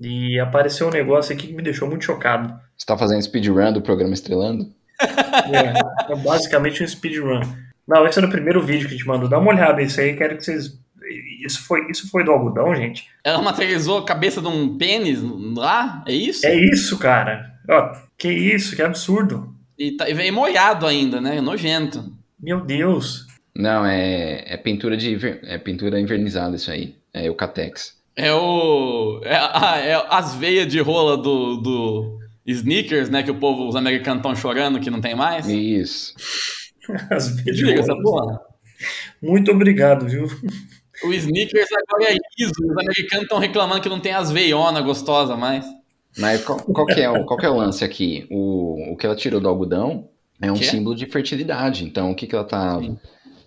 e 0.00 0.40
apareceu 0.40 0.88
um 0.88 0.90
negócio 0.90 1.34
aqui 1.34 1.48
que 1.48 1.52
me 1.52 1.62
deixou 1.62 1.86
muito 1.86 2.04
chocado. 2.04 2.58
Você 2.76 2.86
tá 2.86 2.96
fazendo 2.96 3.22
speedrun 3.22 3.72
do 3.72 3.82
programa 3.82 4.14
Estrelando? 4.14 4.72
É, 5.52 6.12
é 6.12 6.16
basicamente 6.16 6.82
um 6.82 6.86
speedrun. 6.86 7.40
Não, 7.88 8.06
esse 8.06 8.18
é 8.18 8.22
no 8.22 8.30
primeiro 8.30 8.62
vídeo 8.62 8.86
que 8.86 8.94
a 8.94 8.96
gente 8.96 9.06
mandou. 9.06 9.28
Dá 9.28 9.38
uma 9.38 9.50
olhada 9.50 9.80
nisso 9.80 10.00
aí, 10.00 10.14
quero 10.14 10.36
que 10.36 10.44
vocês. 10.44 10.78
Isso 11.44 11.66
foi, 11.66 11.90
isso 11.90 12.08
foi 12.10 12.24
do 12.24 12.30
algodão, 12.30 12.74
gente? 12.76 13.08
Ela 13.24 13.42
materializou 13.42 13.98
a 13.98 14.04
cabeça 14.04 14.40
de 14.40 14.46
um 14.46 14.76
pênis 14.76 15.20
lá? 15.56 16.04
É 16.06 16.12
isso? 16.12 16.46
É 16.46 16.54
isso, 16.54 16.98
cara. 16.98 17.54
Ó, 17.68 17.92
que 18.16 18.28
isso, 18.28 18.76
que 18.76 18.82
absurdo. 18.82 19.54
E, 19.78 19.92
tá, 19.92 20.08
e 20.08 20.14
veio 20.14 20.32
molhado 20.32 20.86
ainda, 20.86 21.20
né? 21.20 21.40
Nojento. 21.40 22.12
Meu 22.38 22.60
Deus. 22.60 23.26
Não, 23.56 23.84
é, 23.84 24.44
é 24.46 24.56
pintura 24.56 24.96
de 24.96 25.18
é 25.44 25.58
pintura 25.58 25.98
invernizada 25.98 26.54
isso 26.54 26.70
aí. 26.70 26.96
É 27.12 27.28
o 27.28 27.34
Catex. 27.34 27.99
É 28.26 28.34
o. 28.34 29.20
É, 29.24 29.34
a- 29.36 29.78
é 29.78 30.06
as 30.10 30.34
veias 30.34 30.66
de 30.66 30.80
rola 30.80 31.16
do, 31.16 31.56
do 31.56 32.18
sneakers, 32.46 33.08
né? 33.08 33.22
Que 33.22 33.30
o 33.30 33.34
povo, 33.38 33.66
os 33.68 33.76
americanos 33.76 34.18
estão 34.18 34.34
chorando 34.36 34.78
que 34.80 34.90
não 34.90 35.00
tem 35.00 35.14
mais. 35.14 35.48
Isso. 35.48 36.14
As 37.10 37.36
Desliga 37.36 37.80
essa 37.80 37.94
porra. 38.02 38.40
Muito 39.22 39.50
obrigado, 39.52 40.08
viu? 40.08 40.26
O 41.04 41.12
sneakers 41.12 41.68
agora 41.72 42.12
é 42.12 42.16
liso. 42.38 42.52
Os 42.64 42.70
americanos 42.78 43.22
estão 43.24 43.38
reclamando 43.38 43.80
que 43.80 43.88
não 43.88 44.00
tem 44.00 44.12
as 44.12 44.30
veiona 44.30 44.80
gostosa 44.80 45.36
mais. 45.36 45.64
Mas 46.18 46.42
qual, 46.44 46.58
qual 46.58 46.86
que 46.86 47.00
é 47.00 47.08
o, 47.08 47.24
qual 47.24 47.38
que 47.38 47.46
é 47.46 47.48
o 47.48 47.56
lance 47.56 47.84
aqui? 47.84 48.26
O, 48.30 48.92
o 48.92 48.96
que 48.96 49.06
ela 49.06 49.14
tirou 49.14 49.40
do 49.40 49.48
algodão 49.48 50.08
É 50.42 50.50
um 50.50 50.56
Que 50.56 50.64
símbolo 50.64 50.96
de 50.96 51.06
fertilidade. 51.06 51.84
Então, 51.84 52.10
o 52.10 52.14
que 52.16 52.26
que 52.26 52.34
ela 52.34 52.44
tá. 52.44 52.80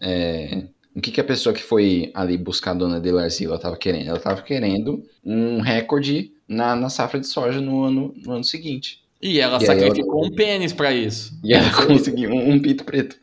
É, 0.02 0.64
o 0.96 1.02
que 1.02 1.12
que 1.12 1.22
a 1.22 1.24
pessoa 1.24 1.54
que 1.54 1.64
foi 1.64 2.12
ali 2.14 2.38
buscar 2.38 2.72
a 2.72 2.76
dona 2.76 3.00
Delarcy 3.00 3.46
ela 3.46 3.60
tava 3.60 3.78
querendo? 3.78 4.10
Ela 4.10 4.20
tava 4.20 4.42
querendo 4.42 5.04
um 5.24 5.60
recorde 5.60 6.32
na, 6.48 6.76
na 6.76 6.90
safra 6.90 7.20
de 7.20 7.28
soja 7.28 7.60
no 7.60 7.84
ano, 7.84 8.14
no 8.24 8.34
ano 8.34 8.44
seguinte. 8.44 9.02
E 9.22 9.40
ela 9.40 9.58
E 9.58 9.66
sacrificou 9.66 10.26
um 10.26 10.32
pênis 10.32 10.74
pra 10.74 10.92
isso. 10.92 11.38
E 11.44 11.54
ela 11.54 11.72
conseguiu 11.88 12.30
um, 12.32 12.52
um 12.52 12.60
pito 12.62 12.84
preto. 12.84 13.18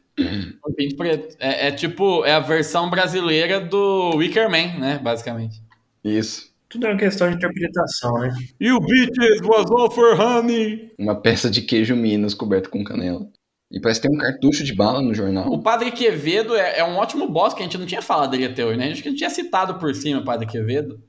Um 0.66 0.72
pinto 0.72 0.96
preto. 0.96 1.36
É, 1.38 1.68
é 1.68 1.70
tipo, 1.70 2.24
é 2.24 2.32
a 2.32 2.40
versão 2.40 2.90
brasileira 2.90 3.60
do 3.60 4.16
Wicker 4.16 4.50
Man, 4.50 4.78
né? 4.78 4.98
Basicamente. 5.02 5.62
Isso. 6.04 6.50
Tudo 6.68 6.86
é 6.86 6.90
uma 6.90 6.98
questão 6.98 7.28
de 7.28 7.36
interpretação, 7.36 8.18
né? 8.18 8.32
You 8.60 8.80
bitches 8.80 9.40
was 9.42 9.70
all 9.70 9.90
for 9.90 10.18
honey. 10.18 10.92
Uma 10.98 11.16
peça 11.16 11.50
de 11.50 11.62
queijo 11.62 11.96
Minas 11.96 12.34
coberta 12.34 12.68
com 12.68 12.84
canela. 12.84 13.26
E 13.70 13.80
parece 13.80 14.00
que 14.00 14.08
tem 14.08 14.16
um 14.16 14.20
cartucho 14.20 14.64
de 14.64 14.74
bala 14.74 15.00
no 15.00 15.14
jornal. 15.14 15.48
O 15.52 15.62
Padre 15.62 15.92
Quevedo 15.92 16.56
é, 16.56 16.78
é 16.78 16.84
um 16.84 16.96
ótimo 16.96 17.28
boss 17.28 17.54
que 17.54 17.60
a 17.60 17.64
gente 17.64 17.78
não 17.78 17.86
tinha 17.86 18.02
falado 18.02 18.32
dele 18.32 18.46
até 18.46 18.64
hoje, 18.64 18.76
né? 18.76 18.90
Acho 18.90 19.02
que 19.02 19.08
a 19.08 19.10
gente 19.10 19.18
tinha 19.18 19.30
citado 19.30 19.74
por 19.74 19.94
cima 19.94 20.20
o 20.20 20.24
Padre 20.24 20.46
Quevedo. 20.46 21.00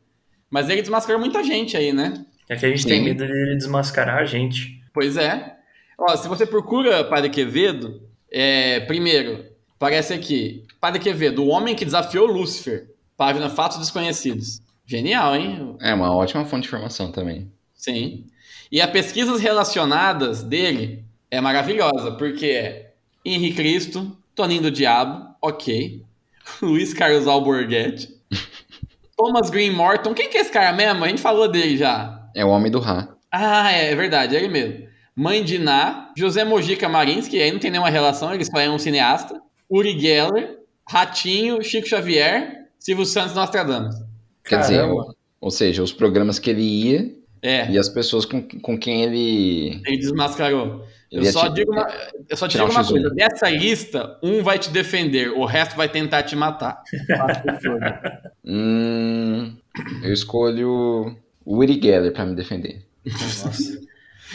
Mas 0.49 0.69
ele 0.69 0.81
desmascarou 0.81 1.19
muita 1.19 1.43
gente 1.43 1.75
aí, 1.75 1.91
né? 1.91 2.23
É 2.47 2.55
que 2.55 2.65
a 2.65 2.69
gente 2.69 2.85
tem 2.85 2.99
Sim. 2.99 3.05
medo 3.05 3.25
dele 3.25 3.55
desmascarar 3.55 4.19
a 4.19 4.25
gente. 4.25 4.79
Pois 4.93 5.17
é. 5.17 5.55
Ó, 5.97 6.15
se 6.15 6.27
você 6.27 6.45
procura 6.45 7.03
Padre 7.03 7.29
Quevedo, 7.29 8.01
é, 8.29 8.81
primeiro, 8.81 9.45
aparece 9.75 10.13
aqui. 10.13 10.65
Padre 10.79 10.99
Quevedo, 10.99 11.43
o 11.43 11.47
homem 11.47 11.75
que 11.75 11.85
desafiou 11.85 12.27
Lúcifer. 12.27 12.89
Página 13.17 13.49
Fatos 13.49 13.77
Desconhecidos. 13.77 14.61
Genial, 14.85 15.35
hein? 15.35 15.75
É 15.79 15.93
uma 15.93 16.13
ótima 16.15 16.43
fonte 16.43 16.63
de 16.63 16.67
informação 16.67 17.11
também. 17.11 17.51
Sim. 17.73 18.25
E 18.71 18.81
as 18.81 18.89
pesquisas 18.89 19.39
relacionadas 19.39 20.43
dele 20.43 21.05
é 21.31 21.41
maravilhosa, 21.41 22.11
porque 22.11 22.45
é 22.47 22.93
Henri 23.25 23.53
Cristo, 23.53 24.15
Toninho 24.35 24.63
do 24.63 24.71
Diabo, 24.71 25.33
ok. 25.41 26.03
Luiz 26.61 26.93
Carlos 26.93 27.25
Alborguete. 27.27 28.09
Thomas 29.17 29.49
Green 29.49 29.71
Morton. 29.71 30.13
Quem 30.13 30.29
que 30.29 30.37
é 30.37 30.41
esse 30.41 30.51
cara 30.51 30.73
mesmo? 30.73 31.03
A 31.03 31.07
gente 31.07 31.21
falou 31.21 31.47
dele 31.47 31.77
já. 31.77 32.29
É 32.35 32.43
o 32.43 32.49
Homem 32.49 32.71
do 32.71 32.79
Rá. 32.79 33.07
Ah, 33.31 33.71
é, 33.71 33.91
é 33.91 33.95
verdade, 33.95 34.35
é 34.35 34.39
ele 34.39 34.49
mesmo. 34.49 34.87
Mãe 35.15 35.43
de 35.43 35.57
Ná, 35.59 36.11
José 36.17 36.43
Mojica 36.43 36.89
Marins, 36.89 37.27
que 37.27 37.41
aí 37.41 37.51
não 37.51 37.59
tem 37.59 37.69
nenhuma 37.71 37.89
relação, 37.89 38.33
ele 38.33 38.45
só 38.45 38.59
é 38.59 38.69
um 38.69 38.79
cineasta. 38.79 39.39
Uri 39.69 39.97
Geller, 39.99 40.57
Ratinho, 40.89 41.61
Chico 41.63 41.87
Xavier, 41.87 42.65
Silvio 42.79 43.05
Santos 43.05 43.33
e 43.33 43.35
Nostradamus. 43.35 43.95
Quer 44.43 44.59
dizer, 44.59 44.83
ou, 44.83 45.13
ou 45.39 45.51
seja, 45.51 45.83
os 45.83 45.93
programas 45.93 46.39
que 46.39 46.49
ele 46.49 46.61
ia 46.63 47.15
É, 47.41 47.69
e 47.69 47.77
as 47.77 47.87
pessoas 47.89 48.25
com, 48.25 48.41
com 48.41 48.77
quem 48.77 49.03
ele. 49.03 49.81
ele 49.85 49.97
desmascarou. 49.97 50.83
Eu 51.11 51.25
só 51.25 51.49
ti- 51.49 51.55
digo 51.55 51.71
uma, 51.73 51.87
eu 52.29 52.37
só 52.37 52.47
te 52.47 52.51
tirar 52.51 52.63
digo 52.65 52.73
um 52.73 52.79
uma 52.79 52.83
X1. 52.85 52.89
coisa: 52.91 53.09
dessa 53.09 53.49
lista, 53.49 54.17
um 54.23 54.41
vai 54.41 54.57
te 54.57 54.69
defender, 54.69 55.29
o 55.31 55.43
resto 55.45 55.75
vai 55.75 55.89
tentar 55.89 56.23
te 56.23 56.35
matar. 56.35 56.81
Hum, 58.43 59.55
eu 60.03 60.11
escolho 60.13 61.15
o 61.45 61.57
Uri 61.57 61.79
Geller 61.81 62.11
pra 62.11 62.25
me 62.25 62.35
defender. 62.35 62.85
Nossa. 63.05 63.51
se, 63.53 63.87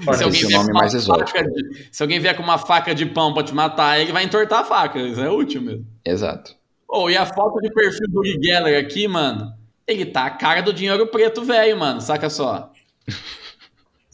Olha, 0.07 0.25
alguém 0.25 0.43
é 0.45 1.43
de- 1.43 1.89
se 1.91 2.03
alguém 2.03 2.21
vier 2.21 2.37
com 2.37 2.43
uma 2.43 2.59
faca 2.59 2.95
de 2.95 3.07
pão 3.07 3.33
pra 3.35 3.43
te 3.43 3.55
matar, 3.55 3.99
ele 3.99 4.13
vai 4.13 4.23
entortar 4.25 4.61
a 4.61 4.65
faca. 4.65 4.99
Isso 5.01 5.21
é 5.21 5.31
útil 5.31 5.63
mesmo. 5.63 5.87
Exato. 6.05 6.55
Oh, 6.89 7.11
e 7.11 7.17
a 7.17 7.27
foto 7.27 7.59
de 7.61 7.71
perfil 7.73 8.07
do 8.09 8.21
Uri 8.21 8.39
Geller 8.43 8.79
aqui, 8.81 9.09
mano, 9.09 9.53
ele 9.87 10.07
tá 10.07 10.27
a 10.27 10.31
cara 10.31 10.61
do 10.63 10.73
dinheiro 10.73 11.07
preto 11.09 11.43
velho, 11.43 11.77
mano. 11.79 12.01
Saca 12.01 12.29
só. 12.31 12.73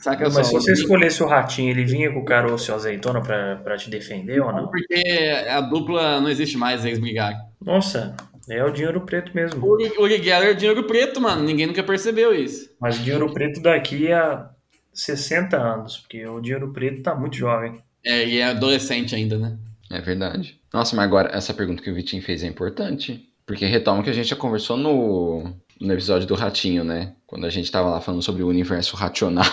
Saca 0.03 0.24
mas 0.24 0.34
só. 0.34 0.42
se 0.44 0.53
você 0.53 0.72
escolhesse 0.72 1.22
o 1.22 1.26
ratinho, 1.26 1.70
ele 1.70 1.84
vinha 1.84 2.12
com 2.12 2.18
o 2.18 2.24
caroço 2.24 2.68
e 2.68 2.72
a 2.72 2.74
azeitona 2.74 3.22
pra, 3.22 3.57
pra 3.57 3.76
te 3.76 3.88
defender 3.88 4.40
ou 4.40 4.53
não? 4.53 4.68
Porque 4.68 5.00
a 5.48 5.61
dupla 5.61 6.20
não 6.20 6.28
existe 6.28 6.59
mais, 6.59 6.84
eles 6.84 6.98
brigaram. 6.98 7.38
Nossa, 7.64 8.16
é 8.50 8.64
o 8.64 8.72
dinheiro 8.72 9.03
preto 9.03 9.30
mesmo. 9.32 9.64
O 9.64 10.03
Uri, 10.03 10.20
Geller 10.20 10.50
é 10.50 10.55
dinheiro 10.55 10.82
preto, 10.88 11.20
mano. 11.20 11.44
Ninguém 11.44 11.68
nunca 11.68 11.84
percebeu 11.84 12.34
isso. 12.34 12.68
Mas 12.80 12.98
o 12.98 13.03
dinheiro 13.03 13.32
preto 13.32 13.62
daqui 13.62 14.11
a 14.12 14.50
60 14.92 15.57
anos, 15.57 15.98
porque 15.98 16.26
o 16.26 16.40
dinheiro 16.40 16.72
preto 16.72 17.03
tá 17.03 17.14
muito 17.14 17.36
jovem. 17.36 17.80
É, 18.05 18.26
e 18.26 18.38
é 18.38 18.46
adolescente 18.46 19.14
ainda, 19.14 19.38
né? 19.38 19.57
É 19.88 20.00
verdade. 20.00 20.61
Nossa, 20.74 20.96
mas 20.96 21.05
agora 21.05 21.30
essa 21.32 21.55
pergunta 21.55 21.80
que 21.80 21.90
o 21.90 21.94
Vitinho 21.94 22.24
fez 22.24 22.42
é 22.42 22.48
importante. 22.48 23.28
Porque 23.46 23.66
retoma 23.66 24.00
o 24.00 24.03
que 24.03 24.11
a 24.11 24.14
gente 24.14 24.28
já 24.28 24.36
conversou 24.36 24.76
no, 24.76 25.55
no 25.83 25.93
episódio 25.93 26.26
do 26.26 26.35
Ratinho, 26.35 26.85
né? 26.85 27.14
Quando 27.26 27.45
a 27.45 27.51
gente 27.51 27.70
tava 27.70 27.91
lá 27.91 28.01
falando 28.01 28.22
sobre 28.22 28.43
o 28.43 28.49
universo 28.49 28.97
racional. 28.97 29.45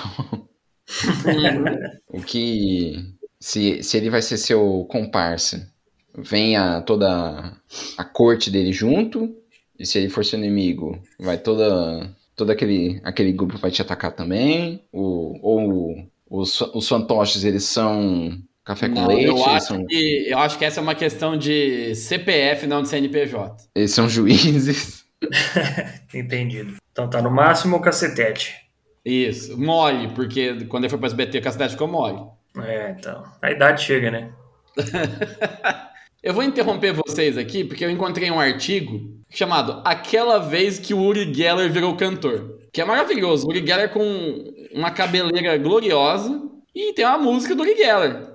o 2.07 2.21
que. 2.21 2.93
Se, 3.39 3.81
se 3.83 3.97
ele 3.97 4.09
vai 4.09 4.21
ser 4.21 4.37
seu 4.37 4.85
comparsa, 4.89 5.71
venha 6.17 6.81
toda 6.81 7.57
a 7.97 8.03
corte 8.03 8.51
dele 8.51 8.71
junto. 8.71 9.35
E 9.77 9.85
se 9.85 9.97
ele 9.97 10.09
for 10.09 10.23
seu 10.23 10.37
inimigo, 10.37 11.01
vai 11.19 11.37
toda. 11.37 12.09
Todo 12.35 12.51
aquele, 12.51 13.01
aquele 13.03 13.33
grupo 13.33 13.57
vai 13.57 13.71
te 13.71 13.81
atacar 13.81 14.13
também. 14.13 14.83
O, 14.91 15.37
ou 15.41 16.09
os, 16.29 16.61
os 16.61 16.87
fantoches, 16.87 17.43
eles 17.43 17.63
são 17.63 18.37
café 18.63 18.87
com 18.87 18.95
Não, 18.95 19.07
leite, 19.07 19.25
eu, 19.25 19.45
acho 19.45 19.67
são, 19.67 19.85
que, 19.85 20.25
eu 20.27 20.37
acho 20.37 20.57
que 20.57 20.65
essa 20.65 20.79
é 20.79 20.83
uma 20.83 20.95
questão 20.95 21.37
de 21.37 21.95
CPF, 21.95 22.67
não 22.67 22.81
de 22.81 22.89
CNPJ. 22.89 23.69
eles 23.75 23.91
são 23.91 24.07
juízes. 24.07 25.08
Entendido. 26.13 26.75
Então 26.91 27.09
tá 27.09 27.21
no 27.21 27.31
máximo 27.31 27.77
o 27.77 27.81
cacetete. 27.81 28.55
Isso, 29.05 29.59
mole, 29.59 30.09
porque 30.09 30.65
quando 30.65 30.83
ele 30.83 30.89
foi 30.89 30.99
para 30.99 31.07
SBT, 31.07 31.41
a 31.47 31.51
cidade 31.51 31.71
ficou 31.73 31.87
mole. 31.87 32.21
É, 32.57 32.95
então. 32.97 33.23
A 33.41 33.51
idade 33.51 33.83
chega, 33.83 34.11
né? 34.11 34.29
Eu 36.21 36.33
vou 36.33 36.43
interromper 36.43 36.91
vocês 36.91 37.37
aqui 37.37 37.63
porque 37.63 37.85
eu 37.85 37.89
encontrei 37.89 38.29
um 38.29 38.41
artigo 38.41 39.09
chamado 39.29 39.81
Aquela 39.85 40.37
Vez 40.37 40.77
que 40.77 40.93
o 40.93 40.99
Uri 40.99 41.33
Geller 41.33 41.71
Virou 41.71 41.95
Cantor. 41.95 42.59
Que 42.73 42.81
é 42.81 42.85
maravilhoso. 42.85 43.47
O 43.47 43.49
Uri 43.51 43.65
Geller 43.65 43.89
com 43.89 44.43
uma 44.73 44.91
cabeleira 44.91 45.57
gloriosa 45.57 46.41
e 46.75 46.91
tem 46.91 47.05
uma 47.05 47.17
música 47.17 47.55
do 47.55 47.61
Uri 47.61 47.77
Geller. 47.77 48.33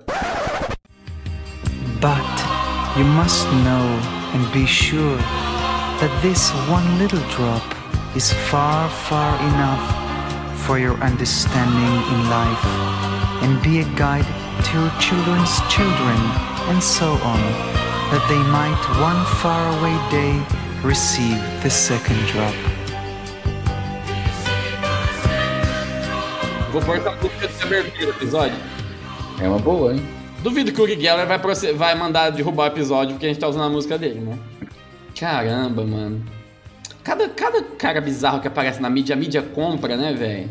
But 2.01 2.97
you 2.97 3.05
must 3.05 3.45
know 3.65 4.01
and 4.35 4.51
be 4.55 4.67
sure 4.67 5.19
that 6.01 6.13
this 6.23 6.51
one 6.69 6.99
little 6.99 7.23
drop 7.31 7.63
is 8.17 8.33
far, 8.51 8.89
far 9.09 9.35
enough 9.51 9.85
for 10.67 10.79
your 10.79 10.97
understanding 11.03 11.95
in 12.13 12.21
life 12.31 12.65
and 13.43 13.63
be 13.63 13.81
a 13.81 13.85
guide 13.97 14.27
to 14.65 14.79
your 14.79 14.91
children's 14.99 15.61
children 15.69 16.19
and 16.71 16.83
so 16.83 17.13
on, 17.23 17.41
that 18.11 18.25
they 18.29 18.43
might 18.51 18.81
one 18.99 19.21
faraway 19.41 19.97
day 20.11 20.35
receive 20.83 21.39
the 21.63 21.71
second 21.71 22.19
drop. 22.27 22.55
Vou 26.73 26.83
pôr 26.83 26.97
essa 26.97 27.13
música 27.13 27.47
de 27.47 27.63
abertura 27.63 28.07
do 28.07 28.11
episódio. 28.11 28.57
É 29.41 29.49
uma 29.49 29.59
boa, 29.59 29.95
hein? 29.95 30.03
Duvido 30.43 30.73
que 30.73 30.81
o 30.81 30.85
Uri 30.85 31.01
Geller 31.01 31.27
vai, 31.27 31.39
vai 31.75 31.95
mandar 31.95 32.31
derrubar 32.31 32.65
o 32.65 32.67
episódio 32.67 33.15
porque 33.15 33.27
a 33.27 33.29
gente 33.29 33.39
tá 33.39 33.49
usando 33.49 33.65
a 33.65 33.71
música 33.71 33.97
dele, 33.97 34.21
né? 34.21 34.39
Caramba, 35.19 35.85
mano. 35.85 36.25
Cada, 37.03 37.29
cada 37.29 37.63
cara 37.63 38.01
bizarro 38.01 38.41
que 38.41 38.49
aparece 38.49 38.81
na 38.81 38.89
mídia, 38.89 39.15
a 39.15 39.19
mídia 39.19 39.43
compra, 39.43 39.97
né, 39.97 40.13
velho? 40.13 40.49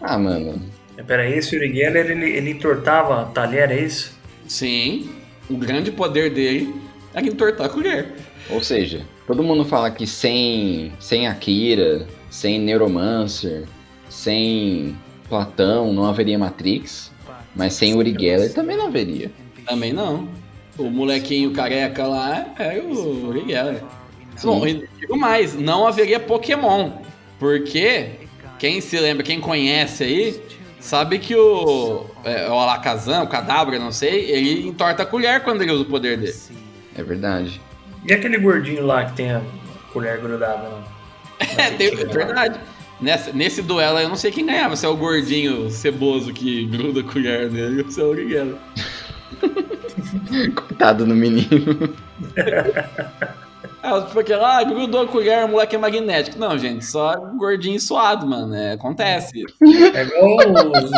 Ah, 0.00 0.18
mano. 0.18 0.60
É, 0.96 1.02
Peraí, 1.02 1.34
esse 1.34 1.56
Uri 1.56 1.72
Geller, 1.72 2.10
ele, 2.10 2.30
ele 2.30 2.50
entortava 2.50 3.26
talher, 3.32 3.70
é 3.70 3.80
isso? 3.80 4.18
Sim, 4.46 5.10
o 5.48 5.56
grande 5.56 5.90
poder 5.92 6.30
dele 6.30 6.74
é 7.14 7.20
entortar 7.20 7.66
a 7.66 7.68
colher. 7.68 8.08
Ou 8.50 8.62
seja, 8.62 9.02
todo 9.26 9.42
mundo 9.42 9.64
fala 9.64 9.90
que 9.90 10.06
sem, 10.06 10.92
sem 10.98 11.28
Akira, 11.28 12.06
sem 12.28 12.58
Neuromancer, 12.58 13.64
sem 14.08 14.96
Platão 15.28 15.92
não 15.92 16.04
haveria 16.04 16.38
Matrix, 16.38 17.12
mas 17.54 17.74
sem 17.74 17.94
Uri 17.94 18.14
Geller 18.18 18.52
também 18.52 18.76
não 18.76 18.88
haveria. 18.88 19.30
Também 19.66 19.92
não. 19.92 20.28
O 20.78 20.84
molequinho 20.90 21.52
careca 21.52 22.06
lá 22.06 22.46
é 22.58 22.78
o. 22.80 23.32
Sim. 24.36 24.46
Bom, 24.46 24.66
e 24.66 24.88
digo 24.98 25.16
mais, 25.18 25.54
não 25.54 25.86
haveria 25.86 26.18
Pokémon. 26.18 26.90
Porque 27.38 28.10
quem 28.58 28.80
se 28.80 28.98
lembra, 28.98 29.22
quem 29.22 29.40
conhece 29.40 30.04
aí, 30.04 30.40
sabe 30.80 31.18
que 31.18 31.34
o, 31.36 32.06
é, 32.24 32.48
o 32.48 32.54
Alakazam, 32.54 33.24
o 33.24 33.26
Cadabra, 33.26 33.78
não 33.78 33.92
sei, 33.92 34.30
ele 34.30 34.66
entorta 34.68 35.02
a 35.02 35.06
colher 35.06 35.42
quando 35.42 35.62
ele 35.62 35.72
usa 35.72 35.82
o 35.82 35.86
poder 35.86 36.16
dele. 36.16 36.34
É 36.96 37.02
verdade. 37.02 37.60
E 38.08 38.12
aquele 38.12 38.38
gordinho 38.38 38.86
lá 38.86 39.04
que 39.04 39.12
tem 39.14 39.30
a 39.32 39.42
colher 39.92 40.18
grudada? 40.20 40.68
Não? 40.68 40.82
É, 41.58 41.70
tem- 41.76 41.88
é 41.88 42.04
verdade. 42.06 42.58
Nessa- 43.00 43.32
nesse 43.32 43.60
duelo 43.62 43.96
aí, 43.98 44.04
eu 44.04 44.08
não 44.08 44.16
sei 44.16 44.30
quem 44.30 44.46
ganhava, 44.46 44.76
se 44.76 44.86
é 44.86 44.88
o 44.88 44.96
gordinho 44.96 45.68
ceboso 45.70 46.32
que 46.32 46.64
gruda 46.66 47.00
a 47.00 47.04
colher 47.04 47.50
nele 47.50 47.82
ou 47.82 47.90
se 47.90 48.00
é 48.00 48.04
o 48.04 48.10
Uri 48.10 48.28
Geller. 48.28 48.56
Coitado 50.54 51.06
no 51.06 51.14
menino. 51.14 51.48
Ah, 53.84 54.00
tipo 54.00 54.20
aquele, 54.20 54.40
ah, 54.40 54.62
grudou 54.62 55.02
a 55.02 55.08
colher, 55.08 55.44
o 55.44 55.48
moleque 55.48 55.74
é 55.74 55.78
magnético. 55.78 56.38
Não, 56.38 56.56
gente, 56.56 56.84
só 56.84 57.16
gordinho 57.36 57.74
e 57.74 57.80
suado, 57.80 58.24
mano. 58.24 58.54
É, 58.54 58.74
acontece. 58.74 59.42
É 59.92 60.02
igual 60.02 60.36
os, 60.84 60.90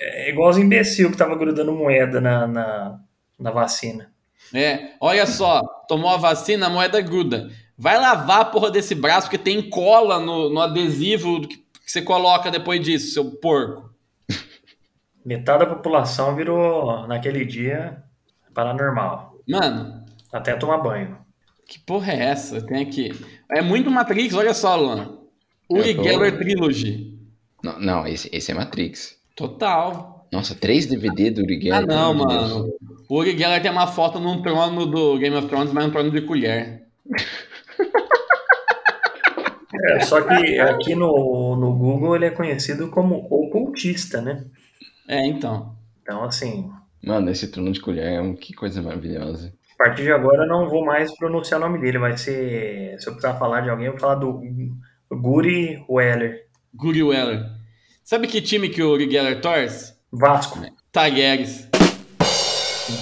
É 0.00 0.30
igual 0.30 0.50
os 0.50 0.58
imbecil 0.58 1.10
que 1.10 1.16
tava 1.16 1.36
grudando 1.36 1.72
moeda 1.72 2.20
na, 2.20 2.46
na, 2.46 3.00
na 3.36 3.50
vacina. 3.50 4.12
É, 4.54 4.92
olha 5.00 5.26
só, 5.26 5.60
tomou 5.88 6.10
a 6.10 6.16
vacina, 6.16 6.66
a 6.66 6.70
moeda 6.70 7.00
gruda. 7.00 7.50
Vai 7.76 7.98
lavar 7.98 8.42
a 8.42 8.44
porra 8.44 8.70
desse 8.70 8.94
braço, 8.94 9.26
porque 9.26 9.38
tem 9.38 9.68
cola 9.68 10.20
no, 10.20 10.48
no 10.50 10.60
adesivo 10.60 11.40
que, 11.40 11.56
que 11.56 11.64
você 11.84 12.00
coloca 12.00 12.48
depois 12.48 12.80
disso, 12.80 13.12
seu 13.12 13.24
porco. 13.24 13.90
Metade 15.24 15.60
da 15.60 15.66
população 15.66 16.36
virou, 16.36 17.06
naquele 17.08 17.44
dia, 17.44 18.02
paranormal. 18.62 19.38
Mano, 19.48 20.04
Até 20.32 20.56
tomar 20.56 20.78
banho. 20.78 21.16
que 21.68 21.78
porra 21.78 22.12
é 22.12 22.24
essa? 22.24 22.60
Tem 22.60 22.82
aqui. 22.82 23.12
É 23.48 23.62
muito 23.62 23.88
Matrix, 23.88 24.34
olha 24.34 24.52
só, 24.52 24.74
Luan. 24.74 25.16
Uri 25.70 25.94
tô- 25.94 26.02
Geller 26.02 26.36
Trilogy. 26.36 27.16
Não, 27.62 27.78
não 27.78 28.06
esse, 28.06 28.28
esse 28.32 28.50
é 28.50 28.54
Matrix. 28.54 29.16
Total. 29.36 30.26
Nossa, 30.32 30.56
três 30.56 30.86
DVD 30.86 31.30
do 31.30 31.42
Uri 31.42 31.56
Ah, 31.56 31.60
Geller, 31.80 31.86
não, 31.86 32.16
de 32.16 32.26
Deus. 32.26 32.50
mano. 32.52 32.72
O 33.08 33.16
Uri 33.18 33.38
Geller 33.38 33.62
tem 33.62 33.70
uma 33.70 33.86
foto 33.86 34.18
num 34.18 34.42
trono 34.42 34.86
do 34.86 35.16
Game 35.18 35.36
of 35.36 35.46
Thrones, 35.46 35.72
mas 35.72 35.84
num 35.84 35.92
trono 35.92 36.10
de 36.10 36.20
colher. 36.22 36.82
É, 39.90 40.00
só 40.00 40.20
que 40.22 40.58
aqui 40.58 40.94
no, 40.96 41.54
no 41.56 41.72
Google 41.76 42.16
ele 42.16 42.24
é 42.26 42.30
conhecido 42.30 42.88
como 42.88 43.26
ocultista, 43.30 44.20
né? 44.20 44.44
É, 45.06 45.24
então. 45.26 45.76
Então, 46.02 46.24
assim, 46.24 46.70
Mano, 47.02 47.30
esse 47.30 47.48
trono 47.50 47.72
de 47.72 47.80
colher 47.80 48.14
é 48.14 48.20
um 48.20 48.34
que 48.34 48.52
coisa 48.52 48.82
maravilhosa. 48.82 49.52
a 49.74 49.84
partir 49.84 50.02
de 50.02 50.12
agora 50.12 50.44
eu 50.44 50.48
não 50.48 50.68
vou 50.68 50.84
mais 50.84 51.16
pronunciar 51.16 51.60
o 51.60 51.64
nome 51.64 51.80
dele. 51.80 51.98
Vai 51.98 52.16
ser. 52.16 52.96
Se 53.00 53.08
eu 53.08 53.12
precisar 53.12 53.34
falar 53.38 53.60
de 53.62 53.70
alguém, 53.70 53.86
eu 53.86 53.92
vou 53.92 54.00
falar 54.00 54.16
do 54.16 54.40
Guri 55.10 55.84
Weller. 55.88 56.46
Guri 56.74 57.02
Weller. 57.02 57.44
Sabe 58.04 58.26
que 58.26 58.40
time 58.40 58.68
que 58.68 58.82
o 58.82 58.90
Uri 58.92 59.10
Geller 59.10 59.40
torce? 59.40 59.94
Vasco. 60.10 60.58
Tagueres. 60.90 61.68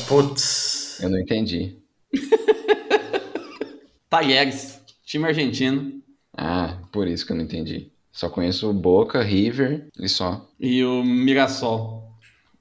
Putz. 0.09 1.01
Eu 1.01 1.11
não 1.11 1.19
entendi. 1.19 1.77
Tagueres. 4.11 4.81
Time 5.05 5.27
argentino. 5.27 6.03
Ah, 6.37 6.79
por 6.93 7.07
isso 7.07 7.25
que 7.27 7.33
eu 7.33 7.37
não 7.37 7.45
entendi. 7.45 7.91
Só 8.11 8.29
conheço 8.29 8.69
o 8.71 8.75
Boca, 8.75 9.23
River 9.23 9.89
e 9.99 10.09
só. 10.09 10.49
E 10.59 10.83
o 10.85 11.05
Mirassol. 11.05 12.06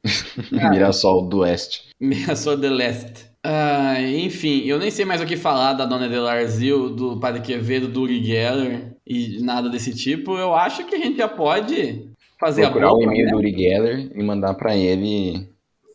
Mirassol 0.52 1.28
do 1.28 1.40
Oeste. 1.40 1.84
Mirassol 2.00 2.58
de 2.58 2.70
Leste. 2.70 3.26
Ah, 3.44 4.02
enfim, 4.02 4.64
eu 4.66 4.80
nem 4.80 4.90
sei 4.90 5.06
mais 5.06 5.22
o 5.22 5.26
que 5.26 5.38
falar 5.38 5.74
da 5.74 5.86
Dona 5.86 6.10
Delarzil, 6.10 6.90
do 6.90 7.20
Padre 7.20 7.42
Quevedo, 7.42 7.88
do 7.88 8.02
Uri 8.02 8.24
Geller 8.24 8.96
e 9.06 9.40
nada 9.42 9.70
desse 9.70 9.94
tipo. 9.94 10.36
Eu 10.38 10.56
acho 10.56 10.84
que 10.86 10.96
a 10.96 10.98
gente 10.98 11.18
já 11.18 11.28
pode 11.28 12.10
fazer 12.40 12.64
Procurar 12.64 12.88
a 12.88 12.92
o 12.92 12.96
boca, 12.96 13.04
e-mail 13.06 13.26
né? 13.26 13.32
do 13.32 13.38
Uri 13.38 13.52
Geller 13.52 14.12
e 14.16 14.24
mandar 14.24 14.56
pra 14.56 14.76
ele 14.76 15.48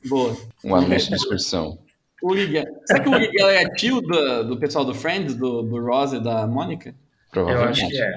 Boa. 0.08 0.36
um 0.64 0.74
anúncio 0.76 1.08
de 1.08 1.16
excursão. 1.16 1.78
Uri 2.22 2.46
Geller. 2.46 2.72
Será 2.84 3.00
que 3.00 3.08
o 3.08 3.12
Uri 3.12 3.30
Geller 3.36 3.56
é 3.62 3.68
tio 3.74 4.00
do, 4.00 4.44
do 4.44 4.56
pessoal 4.58 4.84
do 4.84 4.94
Friends, 4.94 5.34
do, 5.34 5.62
do 5.62 5.84
Ross 5.84 6.12
e 6.12 6.20
da 6.20 6.46
Mônica? 6.46 6.90
Eu 6.90 6.94
Provavelmente. 7.32 7.82
acho 7.82 7.90
que 7.90 8.00
é. 8.00 8.12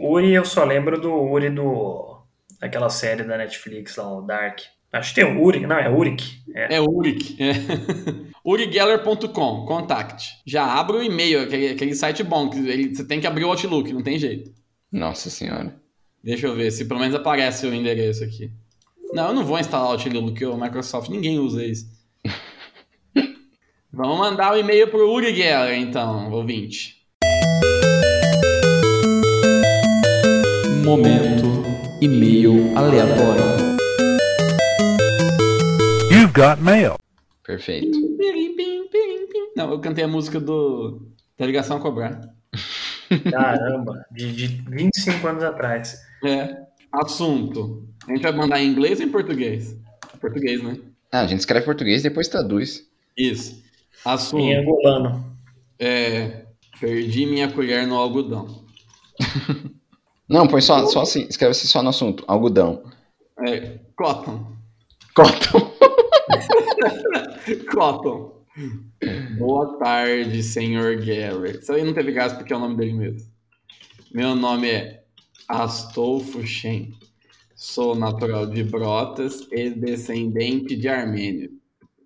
O 0.00 0.12
Uri, 0.12 0.32
eu 0.32 0.44
só 0.44 0.64
lembro 0.64 1.00
do 1.00 1.12
Uri 1.14 1.50
do. 1.50 2.18
daquela 2.60 2.88
série 2.88 3.22
da 3.22 3.36
Netflix 3.38 3.94
lá, 3.96 4.12
o 4.12 4.22
Dark. 4.22 4.60
Acho 4.92 5.14
que 5.14 5.20
tem 5.22 5.24
o 5.36 5.42
Uri, 5.42 5.60
não, 5.66 5.76
é 5.78 5.88
Urik. 5.90 6.42
É. 6.54 6.76
É 6.76 6.80
Urik. 6.80 7.36
É. 7.42 7.52
urigeller.com, 8.44 9.64
contacte. 9.64 10.34
Já 10.46 10.64
abre 10.66 10.96
o 10.98 11.02
e-mail, 11.02 11.40
aquele, 11.42 11.68
aquele 11.68 11.94
site 11.94 12.22
bom, 12.22 12.50
que 12.50 12.58
ele- 12.58 12.94
você 12.94 13.04
tem 13.04 13.18
que 13.20 13.26
abrir 13.26 13.44
o 13.44 13.48
Outlook, 13.48 13.90
não 13.92 14.02
tem 14.02 14.18
jeito. 14.18 14.50
Nossa 14.92 15.30
senhora. 15.30 15.74
Deixa 16.22 16.46
eu 16.46 16.54
ver 16.54 16.70
se 16.70 16.84
pelo 16.84 17.00
menos 17.00 17.14
aparece 17.14 17.66
o 17.66 17.74
endereço 17.74 18.22
aqui. 18.22 18.50
Não, 19.14 19.28
eu 19.28 19.34
não 19.34 19.44
vou 19.44 19.58
instalar 19.58 19.88
o 19.88 19.92
Outlook, 19.92 20.44
o 20.44 20.56
Microsoft, 20.56 21.08
ninguém 21.08 21.38
usa 21.38 21.64
isso. 21.64 21.86
Vamos 23.90 24.18
mandar 24.18 24.52
o 24.52 24.58
e-mail 24.58 24.88
pro 24.88 25.10
Uri 25.10 25.34
Geller, 25.34 25.78
então, 25.78 26.30
ouvinte. 26.30 26.96
Momento 30.84 31.62
e-mail 32.00 32.76
aleatório. 32.76 33.71
Got 36.34 36.62
mail. 36.62 36.96
Perfeito. 37.44 37.98
Não, 39.54 39.70
eu 39.70 39.80
cantei 39.80 40.04
a 40.04 40.08
música 40.08 40.40
do 40.40 41.12
da 41.38 41.44
ligação 41.44 41.76
a 41.76 41.80
cobrar. 41.80 42.20
Caramba, 43.30 44.06
de, 44.10 44.32
de 44.32 44.46
25 44.70 45.26
anos 45.26 45.42
atrás. 45.44 46.00
É. 46.24 46.56
Assunto. 46.92 47.86
A 48.06 48.12
gente 48.12 48.22
vai 48.22 48.32
mandar 48.32 48.60
em 48.60 48.68
inglês 48.68 49.00
ou 49.00 49.06
em 49.06 49.10
português? 49.10 49.76
Português, 50.20 50.62
né? 50.62 50.78
Ah, 51.10 51.20
a 51.20 51.26
gente 51.26 51.40
escreve 51.40 51.66
português 51.66 52.00
e 52.00 52.08
depois 52.08 52.28
traduz. 52.28 52.86
Isso. 53.16 53.62
Em 54.06 54.10
Assunto. 54.10 54.42
angolano. 54.42 55.36
É. 55.78 56.46
Perdi 56.80 57.26
minha 57.26 57.50
colher 57.50 57.86
no 57.86 57.96
algodão. 57.96 58.64
Não, 60.28 60.46
põe 60.48 60.62
só, 60.62 60.86
só 60.86 61.02
assim, 61.02 61.26
escreve-se 61.28 61.68
só 61.68 61.82
no 61.82 61.90
assunto. 61.90 62.24
Algodão. 62.26 62.82
É. 63.46 63.78
Cotton. 63.96 64.52
Cotton. 65.14 65.71
Cotton. 67.70 68.44
Boa 69.38 69.78
tarde, 69.78 70.42
senhor 70.42 71.00
Geller. 71.00 71.58
Isso 71.60 71.72
aí 71.72 71.82
não 71.82 71.94
teve 71.94 72.12
graça 72.12 72.36
porque 72.36 72.52
é 72.52 72.56
o 72.56 72.60
nome 72.60 72.76
dele 72.76 72.92
mesmo. 72.92 73.30
Meu 74.12 74.34
nome 74.34 74.68
é 74.70 75.04
Astolfo 75.48 76.46
Shen. 76.46 76.92
Sou 77.54 77.94
natural 77.94 78.46
de 78.46 78.62
Brotas 78.64 79.46
e 79.50 79.70
descendente 79.70 80.76
de 80.76 80.88
armênio. 80.88 81.50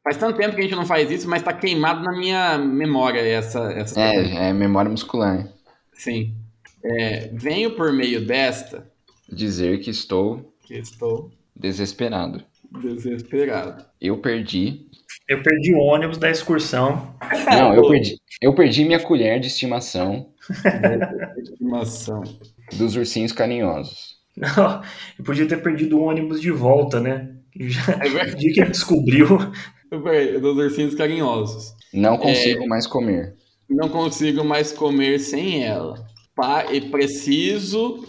Faz 0.04 0.18
tanto 0.18 0.36
tempo 0.36 0.54
que 0.54 0.60
a 0.60 0.64
gente 0.64 0.76
não 0.76 0.86
faz 0.86 1.10
isso, 1.10 1.28
mas 1.28 1.42
tá 1.42 1.52
queimado 1.52 2.02
na 2.02 2.12
minha 2.12 2.58
memória 2.58 3.20
essa, 3.20 3.72
essa 3.72 4.00
É, 4.00 4.48
é 4.48 4.52
memória 4.52 4.90
muscular. 4.90 5.48
Sim. 5.92 6.34
É, 6.84 7.28
venho 7.32 7.74
por 7.74 7.92
meio 7.92 8.24
desta 8.24 8.86
Dizer 9.28 9.80
que 9.80 9.90
estou 9.90 10.54
que 10.64 10.74
estou 10.74 11.32
desesperado. 11.54 12.44
Desesperado. 12.80 13.84
Eu 14.00 14.18
perdi. 14.18 14.86
Eu 15.28 15.42
perdi 15.42 15.74
o 15.74 15.78
ônibus 15.78 16.18
da 16.18 16.30
excursão. 16.30 17.14
Não, 17.50 17.74
eu 17.74 17.88
perdi. 17.88 18.16
Eu 18.40 18.54
perdi 18.54 18.84
minha 18.84 19.00
colher 19.00 19.40
de 19.40 19.46
estimação 19.48 20.30
Estimação. 21.38 22.22
dos 22.76 22.96
ursinhos 22.96 23.32
carinhosos. 23.32 24.16
Não, 24.36 24.82
eu 25.18 25.24
podia 25.24 25.46
ter 25.46 25.62
perdido 25.62 25.98
o 25.98 26.02
ônibus 26.04 26.40
de 26.40 26.50
volta, 26.50 27.00
né? 27.00 27.30
Já, 27.58 27.80
É 27.92 28.08
verdade. 28.08 28.32
no 28.32 28.36
dia 28.38 28.52
que 28.52 28.60
ele 28.60 28.70
descobriu. 28.70 29.26
Peraí, 29.88 30.38
Dos 30.38 30.56
ursinhos 30.58 30.94
carinhosos. 30.94 31.72
Não 31.94 32.18
consigo 32.18 32.66
mais 32.68 32.86
comer. 32.86 33.34
Não 33.68 33.88
consigo 33.88 34.44
mais 34.44 34.72
comer 34.72 35.18
sem 35.18 35.64
ela. 35.64 35.94
Pa- 36.34 36.66
e 36.72 36.80
preciso 36.82 38.04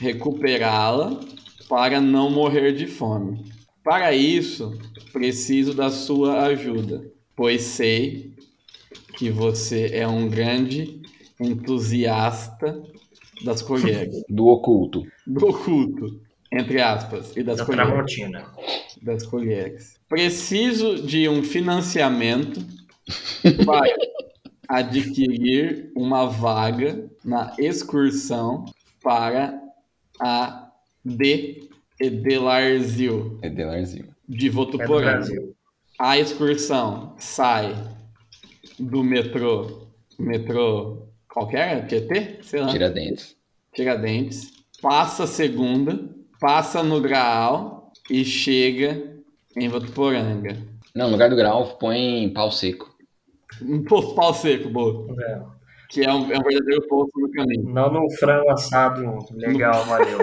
recuperá-la 0.00 1.20
para 1.68 2.00
não 2.00 2.28
morrer 2.30 2.72
de 2.72 2.86
fome. 2.86 3.44
Para 3.88 4.12
isso, 4.12 4.78
preciso 5.14 5.72
da 5.72 5.88
sua 5.88 6.42
ajuda, 6.42 7.10
pois 7.34 7.62
sei 7.62 8.34
que 9.16 9.30
você 9.30 9.86
é 9.94 10.06
um 10.06 10.28
grande 10.28 11.00
entusiasta 11.40 12.82
das 13.42 13.62
colheres, 13.62 14.22
Do 14.28 14.46
oculto. 14.48 15.04
do 15.26 15.48
oculto, 15.48 16.20
entre 16.52 16.82
aspas, 16.82 17.34
e 17.34 17.42
das 17.42 17.56
Da 17.56 17.64
colheres 17.64 17.88
Tramontina. 17.88 18.44
das 19.00 19.24
colheres. 19.24 19.98
Preciso 20.06 21.02
de 21.06 21.26
um 21.26 21.42
financiamento 21.42 22.60
para 23.64 23.90
adquirir 24.68 25.90
uma 25.96 26.26
vaga 26.26 27.10
na 27.24 27.56
excursão 27.58 28.66
para 29.02 29.58
a 30.20 30.70
de 31.02 31.67
Edelarzil 32.00 33.38
Edelarzinho. 33.42 34.08
de 34.28 34.48
É 34.48 34.50
Votuporanga. 34.50 35.18
Brasil. 35.18 35.54
A 35.98 36.18
excursão 36.18 37.14
sai 37.18 37.74
do 38.78 39.02
metrô, 39.02 39.88
metrô 40.18 41.08
qualquer, 41.28 41.86
QT? 41.88 42.38
Sei 42.42 42.60
lá. 42.60 42.68
Tiradentes. 42.68 43.36
Tiradentes, 43.74 44.52
passa 44.80 45.24
a 45.24 45.26
segunda, 45.26 46.08
passa 46.40 46.82
no 46.82 47.00
Graal 47.00 47.92
e 48.10 48.24
chega 48.24 49.16
em 49.56 49.68
Votuporanga. 49.68 50.56
Não, 50.94 51.06
no 51.06 51.12
lugar 51.12 51.30
do 51.30 51.36
grau, 51.36 51.76
põe 51.78 52.28
pau 52.34 52.50
seco. 52.50 52.92
Um 53.62 53.82
poço 53.84 54.14
pau 54.14 54.32
seco, 54.34 54.68
boa. 54.68 55.06
É. 55.22 55.42
Que 55.90 56.04
é 56.04 56.12
um, 56.12 56.30
é 56.32 56.38
um 56.38 56.42
verdadeiro 56.42 56.86
poço 56.88 57.10
no 57.16 57.30
caminho. 57.32 57.68
Não 57.72 57.92
no 57.92 58.10
frango 58.12 58.50
assado 58.50 59.18
legal, 59.32 59.84
valeu. 59.86 60.18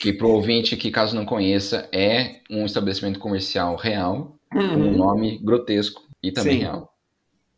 Que 0.00 0.12
pro 0.12 0.28
ouvinte 0.30 0.76
que, 0.76 0.90
caso 0.90 1.14
não 1.16 1.24
conheça, 1.24 1.88
é 1.92 2.40
um 2.50 2.64
estabelecimento 2.66 3.18
comercial 3.18 3.76
real, 3.76 4.36
com 4.52 4.58
um 4.58 4.90
Uhum. 4.90 4.96
nome 4.96 5.38
grotesco 5.38 6.02
e 6.22 6.30
também 6.30 6.58
Sim. 6.58 6.60
real. 6.64 6.92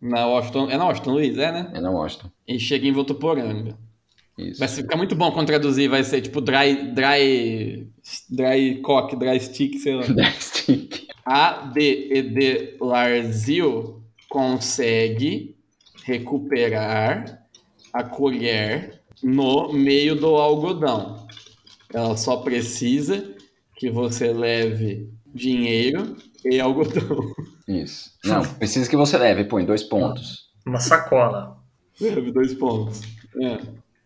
Na 0.01 0.26
Washington, 0.26 0.70
é 0.70 0.76
na 0.76 0.84
Washington 0.86 1.11
Luiz, 1.12 1.36
é, 1.39 1.51
né? 1.51 1.70
É 1.74 1.80
na 1.80 1.91
Washington. 1.91 2.30
E 2.47 2.59
chega 2.61 2.86
em 2.86 2.93
Votuporanga. 2.93 3.76
Isso. 4.39 4.61
Vai 4.61 4.68
ficar 4.68 4.97
muito 4.97 5.16
bom 5.16 5.32
quando 5.32 5.49
traduzir, 5.49 5.89
vai 5.89 6.05
ser 6.05 6.20
tipo 6.20 6.41
dry, 6.41 6.93
dry, 6.95 7.89
dry 8.30 8.80
cock, 8.82 9.16
dry 9.16 9.41
stick, 9.41 9.76
sei 9.78 9.95
lá. 9.97 10.05
Stick. 10.39 11.09
A 11.26 11.53
D 11.74 12.09
E 12.12 12.22
D 12.22 12.76
Larzio 12.80 14.01
consegue 14.28 15.57
recuperar 16.05 17.43
a 17.93 18.05
colher 18.05 19.01
no 19.22 19.72
meio 19.72 20.14
do 20.14 20.36
algodão. 20.36 21.17
Ela 21.93 22.16
só 22.16 22.39
precisa 22.39 23.34
que 23.76 23.91
você 23.91 24.32
leve 24.32 25.09
dinheiro 25.34 26.16
e 26.45 26.61
algodão. 26.61 27.32
Isso. 27.66 28.11
Não, 28.24 28.43
precisa 28.43 28.89
que 28.89 28.97
você 28.97 29.16
leve, 29.18 29.45
põe 29.45 29.64
dois 29.64 29.82
pontos. 29.82 30.49
Uma 30.66 30.80
sacola. 30.80 31.59
Leve 32.01 32.30
dois 32.32 32.55
pontos. 32.55 33.01
É, 33.41 33.59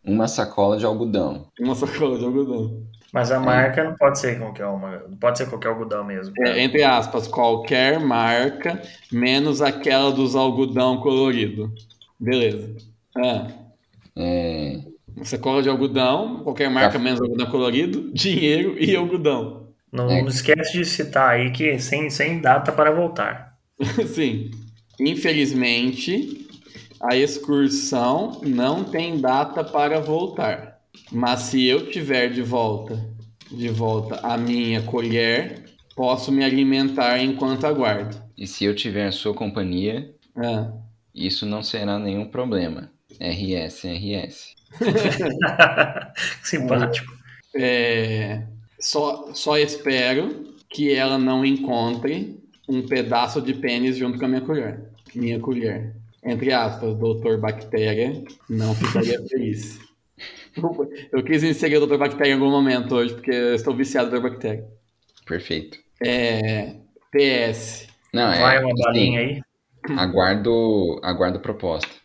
Uma 0.04 0.26
sacola 0.28 0.76
de 0.76 0.84
algodão. 0.84 1.46
uma 1.60 1.74
sacola 1.74 2.18
de 2.18 2.24
algodão. 2.24 2.82
Mas 3.12 3.30
a 3.30 3.38
marca 3.38 3.84
não 3.84 3.94
pode 3.94 4.18
ser 4.18 4.38
qualquer 4.38 4.64
uma. 4.66 4.98
Não 5.06 5.16
pode 5.18 5.36
ser 5.36 5.46
qualquer 5.48 5.68
algodão 5.68 6.02
mesmo. 6.02 6.32
É, 6.38 6.62
entre 6.62 6.82
aspas, 6.82 7.28
qualquer 7.28 8.00
marca, 8.00 8.80
menos 9.12 9.60
aquela 9.60 10.10
dos 10.10 10.34
algodão 10.34 10.98
colorido. 10.98 11.70
Beleza. 12.18 12.74
Ah, 13.16 13.48
É, 14.16 14.80
uma 15.16 15.24
sacola 15.24 15.62
de 15.62 15.68
algodão, 15.68 16.42
qualquer 16.42 16.70
marca, 16.70 16.92
Tá. 16.92 16.98
menos 16.98 17.20
algodão 17.20 17.46
colorido, 17.50 18.10
dinheiro 18.14 18.76
e 18.78 18.94
algodão. 18.96 19.68
Não, 19.92 20.10
É. 20.10 20.22
não 20.22 20.28
esquece 20.28 20.72
de 20.78 20.84
citar 20.84 21.30
aí 21.30 21.50
que 21.50 21.78
sem, 21.78 22.08
sem 22.10 22.40
data 22.40 22.72
para 22.72 22.90
voltar. 22.92 23.58
Sim. 24.14 24.50
Infelizmente, 24.98 26.46
a 27.00 27.16
excursão 27.16 28.40
não 28.44 28.84
tem 28.84 29.20
data 29.20 29.64
para 29.64 30.00
voltar. 30.00 30.78
Mas 31.10 31.40
se 31.40 31.66
eu 31.66 31.90
tiver 31.90 32.28
de 32.30 32.42
volta, 32.42 32.98
de 33.50 33.68
volta 33.68 34.20
a 34.22 34.36
minha 34.36 34.82
colher, 34.82 35.64
posso 35.96 36.30
me 36.30 36.44
alimentar 36.44 37.18
enquanto 37.22 37.66
aguardo. 37.66 38.16
e 38.36 38.46
se 38.46 38.64
eu 38.64 38.74
tiver 38.74 39.06
a 39.06 39.12
sua 39.12 39.32
companhia, 39.34 40.14
Ah, 40.36 40.72
isso 41.14 41.44
não 41.46 41.62
será 41.62 41.98
nenhum 41.98 42.26
problema. 42.26 42.90
RS, 43.30 43.84
RS. 43.84 44.54
Simpático. 46.42 47.12
é, 47.54 48.42
só, 48.80 49.32
só 49.32 49.56
espero 49.58 50.54
que 50.68 50.92
ela 50.92 51.18
não 51.18 51.44
encontre 51.44 52.40
um 52.68 52.86
pedaço 52.86 53.40
de 53.40 53.54
pênis 53.54 53.96
junto 53.96 54.18
com 54.18 54.24
a 54.24 54.28
minha 54.28 54.40
colher. 54.40 54.90
Minha 55.14 55.38
colher. 55.38 55.94
Entre 56.24 56.52
aspas, 56.52 56.96
doutor 56.96 57.38
Bactéria 57.38 58.22
não 58.48 58.74
ficaria 58.74 59.20
feliz. 59.28 59.78
Eu 61.10 61.22
quis 61.22 61.42
inserir 61.42 61.76
o 61.76 61.80
doutor 61.80 61.98
Bactéria 61.98 62.32
em 62.32 62.34
algum 62.34 62.50
momento 62.50 62.94
hoje, 62.94 63.14
porque 63.14 63.30
eu 63.30 63.54
estou 63.54 63.74
viciado 63.74 64.06
no 64.06 64.12
doutor 64.12 64.30
Bactéria. 64.30 64.64
Perfeito. 65.26 65.78
É, 66.04 66.74
PS. 67.10 67.86
Não, 68.12 68.32
é. 68.32 68.40
Vai 68.40 68.64
uma 68.64 68.74
balinha 68.74 69.20
aí. 69.20 69.42
Aguardo, 69.96 71.00
aguardo 71.02 71.40
proposta. 71.40 72.01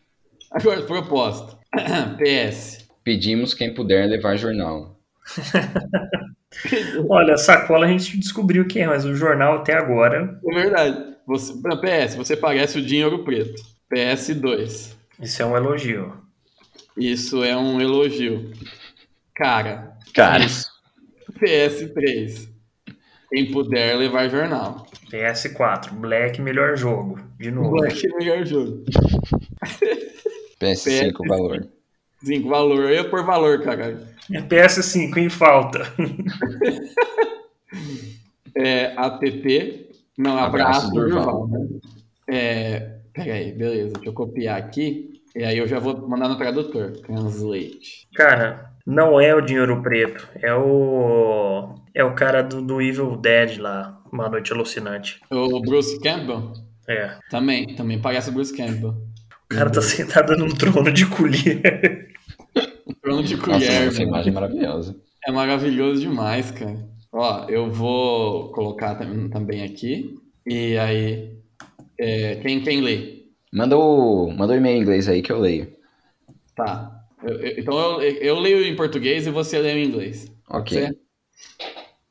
Agora, 0.52 0.82
proposta. 0.84 1.58
PS. 2.18 2.88
Pedimos 3.04 3.54
quem 3.54 3.74
puder 3.74 4.08
levar 4.08 4.38
jornal. 4.38 5.00
Olha, 7.10 7.36
a 7.36 7.38
sacola 7.38 7.86
a 7.86 7.90
gente 7.90 8.18
descobriu 8.18 8.68
quem 8.68 8.84
é, 8.84 8.88
mas 8.88 9.06
o 9.06 9.16
jornal 9.16 9.58
até 9.58 9.74
agora. 9.74 10.40
É 10.46 10.56
verdade. 10.56 11.16
Você, 11.28 11.54
PS, 11.54 12.16
você 12.16 12.38
parece 12.38 12.80
o 12.80 12.82
Dinheiro 12.82 13.24
Preto. 13.24 13.62
PS2. 13.94 14.96
Isso 15.22 15.42
é 15.42 15.46
um 15.46 15.56
elogio. 15.56 16.14
Isso 16.96 17.44
é 17.44 17.56
um 17.56 17.80
elogio. 17.80 18.52
Cara, 19.36 19.98
Cara, 20.14 20.46
PS3. 21.40 22.50
Quem 23.30 23.52
puder 23.52 23.96
levar 23.98 24.30
jornal. 24.30 24.88
PS4, 25.12 25.92
Black 25.92 26.42
melhor 26.42 26.76
jogo. 26.76 27.20
De 27.38 27.52
novo. 27.52 27.72
Black 27.72 28.08
melhor 28.16 28.46
jogo. 28.46 28.84
PS5 30.60 31.28
valor. 31.28 31.68
5 32.24 32.50
valor. 32.50 32.92
Eu 32.92 33.10
por 33.10 33.24
valor, 33.24 33.62
cara. 33.62 34.08
É 34.32 34.42
PS5 34.42 35.18
em 35.18 35.30
falta. 35.30 35.80
É, 38.56 38.94
ATT. 38.98 39.90
Não, 40.18 40.38
Abraço, 40.38 40.88
abraço, 40.88 40.92
Durval. 40.92 41.48
Durval. 41.48 41.80
É, 42.28 42.96
peraí, 43.14 43.52
beleza. 43.52 43.94
Deixa 43.94 44.10
eu 44.10 44.14
copiar 44.14 44.58
aqui. 44.58 45.22
E 45.36 45.44
aí 45.44 45.58
eu 45.58 45.68
já 45.68 45.78
vou 45.80 46.08
mandar 46.08 46.28
no 46.28 46.38
tradutor. 46.38 46.92
Translate. 46.94 48.08
Cara, 48.16 48.72
não 48.86 49.22
é 49.22 49.36
o 49.36 49.42
Dinheiro 49.42 49.82
Preto. 49.84 50.28
É 50.42 50.54
o. 50.56 51.76
É 51.94 52.04
o 52.04 52.16
cara 52.16 52.42
do, 52.42 52.62
do 52.62 52.82
Evil 52.82 53.16
Dead 53.18 53.60
lá. 53.60 54.02
Uma 54.12 54.30
Noite 54.30 54.52
Alucinante. 54.52 55.20
O 55.30 55.60
Bruce 55.62 56.00
Campbell 56.00 56.54
É. 56.88 57.16
também. 57.30 57.76
Também 57.76 58.02
parece 58.02 58.30
o 58.30 58.34
Bruce 58.34 58.56
Campbell. 58.56 58.96
O 59.52 59.56
cara 59.56 59.70
tá 59.70 59.82
sentado 59.82 60.36
num 60.38 60.50
trono 60.50 60.92
de 60.92 61.06
colher. 61.06 62.10
Trono 63.02 63.24
de 63.24 63.36
Nossa, 63.38 63.52
colher. 63.52 63.70
essa 63.88 64.00
mano. 64.00 64.10
imagem 64.10 64.32
é 64.32 64.34
maravilhosa. 64.34 64.96
É 65.26 65.32
maravilhoso 65.32 66.02
demais, 66.02 66.52
cara. 66.52 66.78
Ó, 67.12 67.46
eu 67.50 67.72
vou 67.72 68.52
colocar 68.52 68.96
tam- 68.96 69.30
também 69.30 69.64
aqui. 69.64 70.16
E 70.46 70.78
aí, 70.78 71.38
é, 72.00 72.36
quem, 72.36 72.62
quem 72.62 72.82
lê? 72.82 73.24
Manda 73.54 73.78
o, 73.78 74.30
manda 74.32 74.54
o 74.54 74.56
e-mail 74.58 74.78
em 74.78 74.82
inglês 74.82 75.08
aí 75.08 75.22
que 75.22 75.32
eu 75.32 75.40
leio. 75.40 75.74
Tá. 76.56 76.92
Eu- 77.24 77.40
eu- 77.40 77.60
então 77.60 78.02
eu, 78.02 78.12
eu 78.18 78.40
leio 78.40 78.66
em 78.66 78.76
português 78.76 79.26
e 79.26 79.32
você 79.32 79.58
lê 79.60 79.74
em 79.74 79.86
inglês. 79.88 80.32
Ok. 80.50 80.78
ser? 80.82 80.98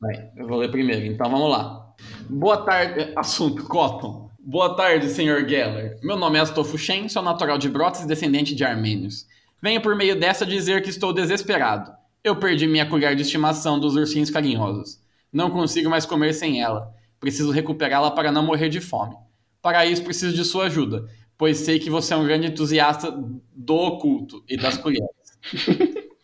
Vai, 0.01 0.29
eu 0.35 0.47
vou 0.47 0.57
ler 0.57 0.69
primeiro. 0.71 1.05
Então 1.05 1.29
vamos 1.29 1.49
lá. 1.51 1.93
Boa 2.29 2.57
tarde. 2.65 3.13
Assunto: 3.15 3.63
Cotton. 3.65 4.26
Boa 4.49 4.73
tarde, 4.77 5.09
Sr. 5.09 5.45
Geller. 5.45 5.99
Meu 6.01 6.15
nome 6.15 6.37
é 6.37 6.41
Astolfo 6.41 6.77
Shen, 6.77 7.09
sou 7.09 7.21
natural 7.21 7.57
de 7.57 7.67
Brotas 7.67 8.03
e 8.03 8.07
descendente 8.07 8.55
de 8.55 8.63
armênios. 8.63 9.27
Venho 9.61 9.81
por 9.81 9.93
meio 9.93 10.17
dessa 10.17 10.45
dizer 10.45 10.81
que 10.81 10.89
estou 10.89 11.11
desesperado. 11.11 11.91
Eu 12.23 12.37
perdi 12.37 12.65
minha 12.65 12.85
colher 12.85 13.13
de 13.13 13.23
estimação 13.23 13.77
dos 13.77 13.97
ursinhos 13.97 14.29
carinhosos. 14.29 15.01
Não 15.33 15.51
consigo 15.51 15.89
mais 15.89 16.05
comer 16.05 16.31
sem 16.31 16.61
ela. 16.61 16.93
Preciso 17.19 17.51
recuperá-la 17.51 18.09
para 18.09 18.31
não 18.31 18.41
morrer 18.41 18.69
de 18.69 18.79
fome. 18.79 19.17
Para 19.61 19.85
isso, 19.85 20.01
preciso 20.01 20.33
de 20.33 20.45
sua 20.45 20.67
ajuda, 20.67 21.05
pois 21.37 21.57
sei 21.57 21.77
que 21.77 21.89
você 21.89 22.13
é 22.13 22.17
um 22.17 22.25
grande 22.25 22.47
entusiasta 22.47 23.11
do 23.53 23.75
oculto 23.75 24.45
e 24.47 24.55
das 24.55 24.77
colheres. 24.79 25.09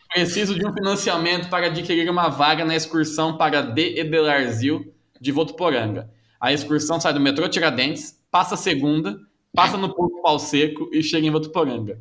Preciso 0.08 0.58
de 0.58 0.66
um 0.66 0.72
financiamento 0.72 1.50
para 1.50 1.66
adquirir 1.66 2.08
uma 2.08 2.30
vaga 2.30 2.64
na 2.64 2.74
excursão 2.74 3.36
para 3.36 3.60
D. 3.60 4.00
Edelarzil 4.00 4.94
de 5.20 5.30
Votuporanga. 5.30 6.10
A 6.40 6.52
excursão 6.52 7.00
sai 7.00 7.12
do 7.12 7.20
metrô 7.20 7.48
Tiradentes, 7.48 8.18
passa 8.30 8.54
a 8.54 8.58
segunda, 8.58 9.18
passa 9.54 9.76
no 9.76 9.94
Porto 9.94 10.20
Pau 10.22 10.38
Seco 10.38 10.90
e 10.92 11.02
chega 11.02 11.26
em 11.26 11.30
Votuporanga. 11.30 11.98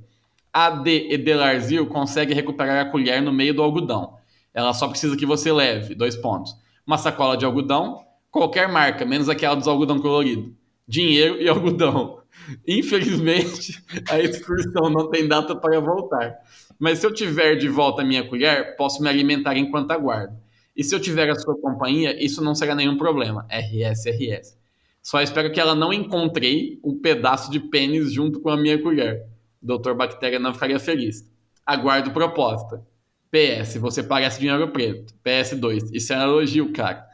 A 0.51 0.69
D. 0.69 1.07
Edelarzil 1.11 1.87
consegue 1.87 2.33
recuperar 2.33 2.85
a 2.85 2.89
colher 2.89 3.21
no 3.21 3.33
meio 3.33 3.53
do 3.53 3.63
algodão. 3.63 4.17
Ela 4.53 4.73
só 4.73 4.87
precisa 4.87 5.17
que 5.17 5.25
você 5.25 5.51
leve, 5.51 5.95
dois 5.95 6.15
pontos, 6.15 6.55
uma 6.85 6.97
sacola 6.97 7.35
de 7.35 7.45
algodão, 7.45 8.03
qualquer 8.29 8.67
marca, 8.67 9.05
menos 9.05 9.29
aquela 9.29 9.55
dos 9.55 9.67
algodão 9.67 9.99
colorido, 9.99 10.55
dinheiro 10.87 11.41
e 11.41 11.47
algodão. 11.47 12.21
Infelizmente, 12.67 13.83
a 14.09 14.19
excursão 14.19 14.89
não 14.89 15.09
tem 15.09 15.27
data 15.27 15.55
para 15.55 15.79
voltar. 15.79 16.35
Mas 16.79 16.99
se 16.99 17.05
eu 17.05 17.13
tiver 17.13 17.55
de 17.55 17.69
volta 17.69 18.01
a 18.01 18.05
minha 18.05 18.27
colher, 18.27 18.75
posso 18.75 19.01
me 19.01 19.09
alimentar 19.09 19.55
enquanto 19.57 19.91
aguardo. 19.91 20.35
E 20.75 20.83
se 20.83 20.95
eu 20.95 20.99
tiver 20.99 21.29
a 21.29 21.35
sua 21.35 21.55
companhia, 21.59 22.23
isso 22.23 22.43
não 22.43 22.55
será 22.55 22.73
nenhum 22.73 22.97
problema. 22.97 23.47
RS, 23.49 24.05
RS. 24.05 24.57
Só 25.01 25.21
espero 25.21 25.51
que 25.51 25.59
ela 25.59 25.75
não 25.75 25.91
encontrei 25.91 26.79
um 26.83 26.97
pedaço 26.97 27.51
de 27.51 27.59
pênis 27.59 28.13
junto 28.13 28.39
com 28.39 28.49
a 28.49 28.57
minha 28.57 28.81
colher. 28.81 29.27
Doutor 29.61 29.95
Bactéria 29.95 30.39
não 30.39 30.53
ficaria 30.53 30.79
feliz. 30.79 31.29
Aguardo 31.65 32.11
proposta. 32.11 32.85
PS, 33.29 33.77
você 33.77 34.01
parece 34.01 34.39
dinheiro 34.39 34.67
preto. 34.69 35.13
PS2, 35.25 35.89
isso 35.91 36.13
é 36.13 36.17
um 36.17 36.21
elogio, 36.21 36.71
cara. 36.71 37.05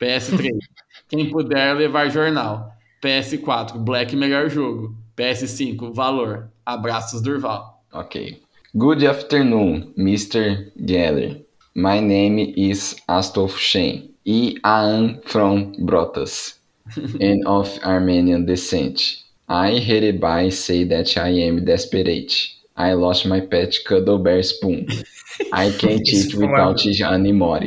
PS3, 0.00 0.50
quem 1.08 1.30
puder 1.30 1.74
levar 1.74 2.08
jornal. 2.08 2.70
PS4, 3.02 3.78
Black 3.78 4.16
melhor 4.16 4.48
jogo. 4.48 4.96
PS5, 5.16 5.92
valor. 5.92 6.50
Abraços, 6.64 7.20
Durval. 7.20 7.84
Ok. 7.92 8.40
Good 8.74 9.06
afternoon, 9.06 9.92
Mr. 9.96 10.72
Geller. 10.76 11.43
My 11.76 11.98
name 11.98 12.38
is 12.38 13.00
Astolf 13.08 13.58
Shen. 13.58 14.08
I 14.28 14.60
am 14.62 15.20
from 15.22 15.74
Brotas 15.74 16.54
and 17.20 17.44
of 17.48 17.78
Armenian 17.82 18.46
descent. 18.46 19.16
I 19.48 19.72
hereby 19.72 20.50
say 20.50 20.84
that 20.84 21.18
I 21.18 21.30
am 21.30 21.64
desperate. 21.64 22.32
I 22.76 22.92
lost 22.92 23.26
my 23.26 23.40
pet 23.40 23.74
cuddle 23.84 24.18
bear 24.18 24.44
spoon. 24.44 24.86
I 25.52 25.72
can't 25.72 26.08
eat 26.08 26.32
foi 26.32 26.46
without 26.46 26.86
it 26.86 27.00
anymore. 27.00 27.64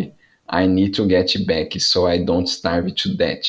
I 0.47 0.67
need 0.67 0.93
to 0.95 1.05
get 1.05 1.35
back 1.45 1.73
so 1.73 2.07
I 2.07 2.23
don't 2.23 2.47
starve 2.47 2.95
to 2.95 3.13
death. 3.13 3.45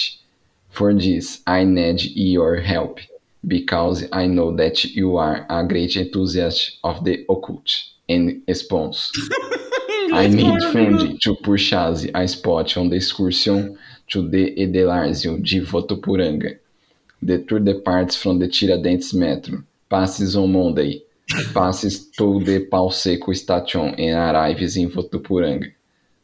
For 0.70 0.92
this, 0.92 1.40
I 1.46 1.62
need 1.62 2.02
your 2.02 2.56
help, 2.56 2.98
because 3.46 4.06
I 4.11 4.26
know 4.26 4.56
that 4.56 4.84
you 4.84 5.18
are 5.18 5.46
a 5.48 5.64
great 5.68 5.96
enthusiast 5.96 6.78
of 6.82 7.04
the 7.04 7.24
occult. 7.30 7.70
and 8.09 8.42
response. 8.48 9.12
I 10.12 10.26
need 10.26 10.62
funding 10.72 11.18
to 11.18 11.34
purchase 11.36 12.06
a 12.14 12.28
spot 12.28 12.76
on 12.76 12.88
the 12.88 12.96
excursion 12.96 13.78
to 14.09 14.28
the 14.28 14.54
Edelárzio 14.56 15.42
de 15.42 15.61
Votuporanga. 15.61 16.59
The 17.22 17.38
tour 17.44 17.61
departs 17.61 18.16
from 18.16 18.38
the 18.38 18.48
Tiradentes 18.48 19.14
Metro. 19.14 19.62
Passes 19.88 20.36
on 20.36 20.52
Monday. 20.52 21.02
Passes 21.52 22.09
to 22.11 22.42
the 22.42 22.66
Pau 22.66 22.88
Seco 22.88 23.32
station 23.32 23.94
and 23.94 24.16
arrives 24.16 24.76
in 24.76 24.90
Votuporanga. 24.90 25.72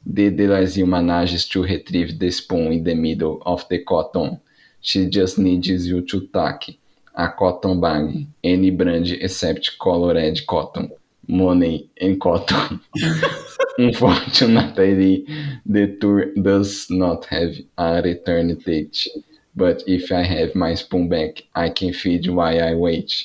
The 0.06 0.30
Edelárzio 0.30 0.86
manages 0.86 1.48
to 1.48 1.62
retrieve 1.62 2.18
the 2.18 2.30
spoon 2.30 2.72
in 2.72 2.84
the 2.84 2.94
middle 2.94 3.42
of 3.44 3.68
the 3.68 3.84
cotton. 3.84 4.40
She 4.80 5.08
just 5.08 5.38
needs 5.38 5.86
you 5.86 6.02
to 6.02 6.20
take 6.28 6.78
a 7.14 7.28
cotton 7.30 7.80
bag, 7.80 8.26
any 8.42 8.70
brand 8.70 9.06
except 9.08 9.78
colored 9.80 10.40
cotton, 10.46 10.90
money 11.28 11.90
and 12.00 12.20
cotton. 12.20 12.80
Unfortunately, 13.78 15.26
the 15.66 15.96
tour 16.00 16.26
does 16.34 16.86
not 16.90 17.24
have 17.26 17.54
a 17.78 18.02
return 18.02 18.56
date. 18.58 19.08
But 19.56 19.82
if 19.86 20.10
I 20.10 20.22
have 20.22 20.54
my 20.54 20.74
spoon 20.74 21.08
back, 21.08 21.42
I 21.54 21.70
can 21.70 21.92
feed 21.92 22.28
while 22.28 22.62
I 22.62 22.74
wait. 22.74 23.24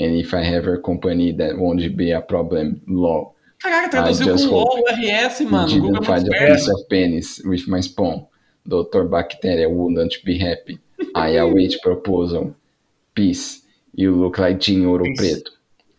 And 0.00 0.14
if 0.16 0.34
I 0.34 0.42
have 0.42 0.66
a 0.66 0.78
company, 0.78 1.32
that 1.32 1.56
won't 1.56 1.96
be 1.96 2.12
a 2.12 2.20
problem. 2.20 2.80
Law. 2.86 3.32
Caraca, 3.60 3.90
traduziu 3.90 4.36
com 4.48 4.50
LOL, 4.50 4.84
RS, 4.86 5.40
mano. 5.40 5.68
Google 5.68 5.90
didn't 5.90 6.02
é 6.02 6.06
find 6.06 6.28
muito 6.28 6.36
a 6.36 6.46
piece 6.46 6.68
of 6.68 6.88
penis 6.88 7.42
with 7.44 7.66
my 7.66 7.80
spoon. 7.80 8.26
Dr. 8.66 9.04
Bacteria 9.04 9.68
wouldn't 9.68 10.22
be 10.24 10.38
happy. 10.38 10.78
I 11.14 11.38
await 11.38 11.76
proposal. 11.82 12.54
Peace. 13.14 13.62
You 13.94 14.14
look 14.14 14.38
like 14.38 14.60
Jim 14.60 14.84
Ouro 14.84 15.04
Peace. 15.04 15.42
Preto. 15.42 15.50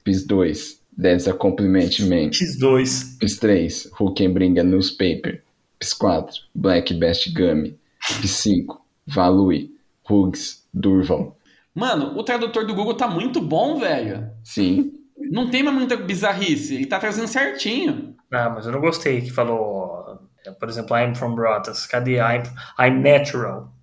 Peace 0.06 0.26
2. 0.26 0.79
That's 1.02 1.28
a 1.28 1.34
compliment, 1.34 1.98
man. 2.02 2.30
X2. 2.32 3.20
Peace 3.20 3.40
3. 3.40 3.70
Who 3.98 4.14
can 4.14 4.34
bring 4.34 4.60
a 4.60 4.64
newspaper? 4.64 5.42
Peace 5.80 5.94
4. 5.94 6.28
Black 6.54 6.94
Best 7.00 7.34
Gummy. 7.34 7.78
Peace 8.20 8.36
5. 8.44 8.82
Valui. 9.08 9.72
Hugs. 10.10 10.68
Durval. 10.74 11.38
Mano, 11.74 12.18
o 12.18 12.24
tradutor 12.24 12.66
do 12.66 12.76
Google 12.76 12.96
tá 12.96 13.08
muito 13.08 13.40
bom, 13.42 13.80
velho. 13.80 14.30
Sim. 14.44 14.92
Não 15.18 15.50
tem 15.50 15.64
mais 15.64 15.76
muita 15.76 15.96
bizarrice. 15.96 16.76
Ele 16.76 16.86
tá 16.86 17.00
trazendo 17.00 17.28
certinho. 17.28 18.16
Ah, 18.32 18.50
mas 18.50 18.66
eu 18.66 18.72
não 18.72 18.82
gostei 18.82 19.22
que 19.22 19.32
falou, 19.32 20.20
por 20.60 20.70
exemplo, 20.70 20.98
I'm 20.98 21.16
from 21.16 21.34
Brotas. 21.34 21.86
Cadê 21.86 22.18
I'm, 22.18 22.44
I'm 22.80 23.02
natural? 23.02 23.74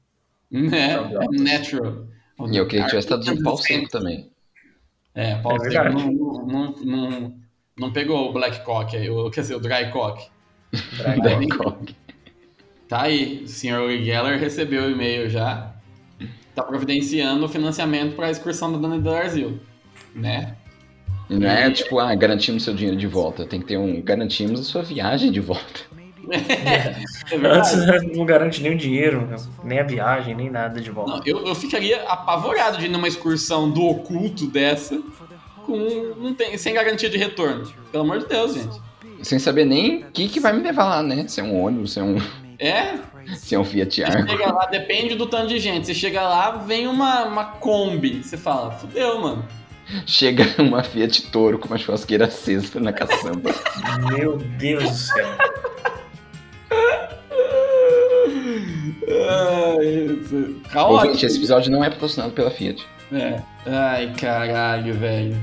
É 0.52 0.96
natural. 1.38 2.06
E 2.50 2.56
eu 2.56 2.66
queria 2.66 2.84
que 2.84 2.90
tivesse 2.90 3.08
traduzido 3.08 3.42
pau 3.42 3.56
seco 3.56 3.88
também. 3.88 4.30
É, 5.16 5.34
Paulo 5.36 5.56
É 5.64 5.70
Seco 5.70 5.84
verdade. 5.84 6.04
não, 6.14 6.46
não, 6.46 6.74
não, 6.84 7.34
não 7.78 7.92
pegou 7.92 8.28
o 8.30 8.32
Black 8.32 8.64
Cock, 8.64 8.96
aí, 8.96 9.10
o- 9.10 9.30
quer 9.30 9.40
dizer, 9.40 9.56
o 9.56 9.60
Dry 9.60 9.90
Cock. 9.90 10.28
Dragon. 10.96 11.78
Tá 12.88 13.02
aí, 13.02 13.42
o 13.42 13.48
senhor 13.48 13.82
Uri 13.82 14.04
Geller 14.04 14.38
recebeu 14.38 14.84
o 14.84 14.90
e-mail 14.90 15.28
já. 15.28 15.74
Tá 16.54 16.62
providenciando 16.62 17.44
o 17.44 17.48
financiamento 17.48 18.14
para 18.14 18.28
a 18.28 18.30
excursão 18.30 18.70
da 18.70 18.78
Dona 18.78 18.96
Brasil, 18.98 19.58
né? 20.14 20.56
Não 21.28 21.48
é 21.48 21.68
tipo, 21.72 21.98
ah, 21.98 22.14
garantimos 22.14 22.62
seu 22.62 22.74
dinheiro 22.74 22.96
de 22.96 23.08
volta. 23.08 23.44
Tem 23.44 23.58
que 23.60 23.66
ter 23.66 23.76
um 23.76 24.00
garantimos 24.00 24.60
a 24.60 24.62
sua 24.62 24.82
viagem 24.82 25.32
de 25.32 25.40
volta. 25.40 25.80
É 26.30 26.96
Antes 27.48 27.74
verdade. 27.74 28.16
não 28.16 28.24
garante 28.24 28.62
nem 28.62 28.72
o 28.72 28.76
dinheiro, 28.76 29.28
nem 29.62 29.78
a 29.78 29.82
viagem, 29.82 30.34
nem 30.34 30.50
nada 30.50 30.80
de 30.80 30.90
volta. 30.90 31.12
Não, 31.12 31.22
eu, 31.24 31.46
eu 31.46 31.54
ficaria 31.54 32.02
apavorado 32.04 32.78
de 32.78 32.86
ir 32.86 32.88
numa 32.88 33.08
excursão 33.08 33.70
do 33.70 33.84
oculto 33.84 34.46
dessa 34.46 35.00
com, 35.64 36.14
não 36.18 36.34
tem, 36.34 36.56
sem 36.58 36.74
garantia 36.74 37.10
de 37.10 37.18
retorno. 37.18 37.70
Pelo 37.90 38.04
amor 38.04 38.18
de 38.18 38.26
Deus, 38.26 38.54
gente. 38.54 38.80
Sem 39.22 39.38
saber 39.38 39.64
nem 39.64 40.02
o 40.04 40.10
que, 40.12 40.28
que 40.28 40.38
vai 40.40 40.52
me 40.52 40.62
levar 40.62 40.84
lá, 40.84 41.02
né? 41.02 41.26
Se 41.26 41.40
é 41.40 41.44
um 41.44 41.60
ônibus, 41.60 41.92
se 41.94 42.00
é 42.00 42.02
um, 42.02 42.16
É, 42.58 42.94
se 43.34 43.54
é 43.54 43.58
um 43.58 43.64
Fiat 43.64 43.96
Você 43.96 44.04
Argo. 44.04 44.28
chega 44.28 44.52
lá, 44.52 44.66
depende 44.66 45.14
do 45.14 45.26
tanto 45.26 45.48
de 45.48 45.58
gente. 45.58 45.86
Você 45.86 45.94
chega 45.94 46.22
lá, 46.22 46.50
vem 46.52 46.86
uma, 46.86 47.24
uma 47.24 47.44
Kombi. 47.44 48.22
Você 48.22 48.36
fala, 48.36 48.70
fudeu, 48.72 49.20
mano. 49.20 49.44
Chega 50.04 50.44
uma 50.62 50.82
Fiat 50.82 51.30
Toro 51.30 51.58
com 51.58 51.66
uma 51.68 51.78
churrasqueira 51.78 52.26
acesa 52.26 52.78
na 52.80 52.92
caçamba. 52.92 53.54
Meu 54.12 54.36
Deus 54.36 54.82
do 54.84 54.96
céu. 54.96 55.26
Ai, 59.08 59.86
isso. 60.20 60.34
Ouvinte, 60.36 60.68
Caótico. 60.72 61.26
esse 61.26 61.36
episódio 61.36 61.70
não 61.70 61.84
é 61.84 61.90
patrocinado 61.90 62.32
pela 62.32 62.50
Fiat. 62.50 62.84
É. 63.12 63.40
Ai, 63.66 64.12
caralho, 64.18 64.94
velho. 64.94 65.36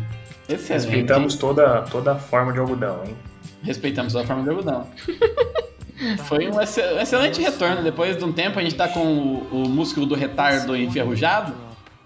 Excelente. 0.49 0.83
Respeitamos 0.85 1.35
toda, 1.35 1.81
toda 1.83 2.11
a 2.13 2.15
forma 2.15 2.51
de 2.51 2.59
algodão, 2.59 3.01
hein? 3.05 3.15
Respeitamos 3.63 4.15
a 4.15 4.23
forma 4.25 4.43
de 4.43 4.49
algodão. 4.49 4.87
Foi 6.25 6.49
um 6.49 6.59
ex- 6.59 6.77
excelente 6.77 7.41
retorno. 7.41 7.81
Depois 7.81 8.17
de 8.17 8.25
um 8.25 8.31
tempo, 8.33 8.59
a 8.59 8.61
gente 8.61 8.75
tá 8.75 8.87
com 8.89 8.99
o, 9.05 9.63
o 9.63 9.69
músculo 9.69 10.05
do 10.05 10.15
retardo 10.15 10.75
enferrujado. 10.75 11.53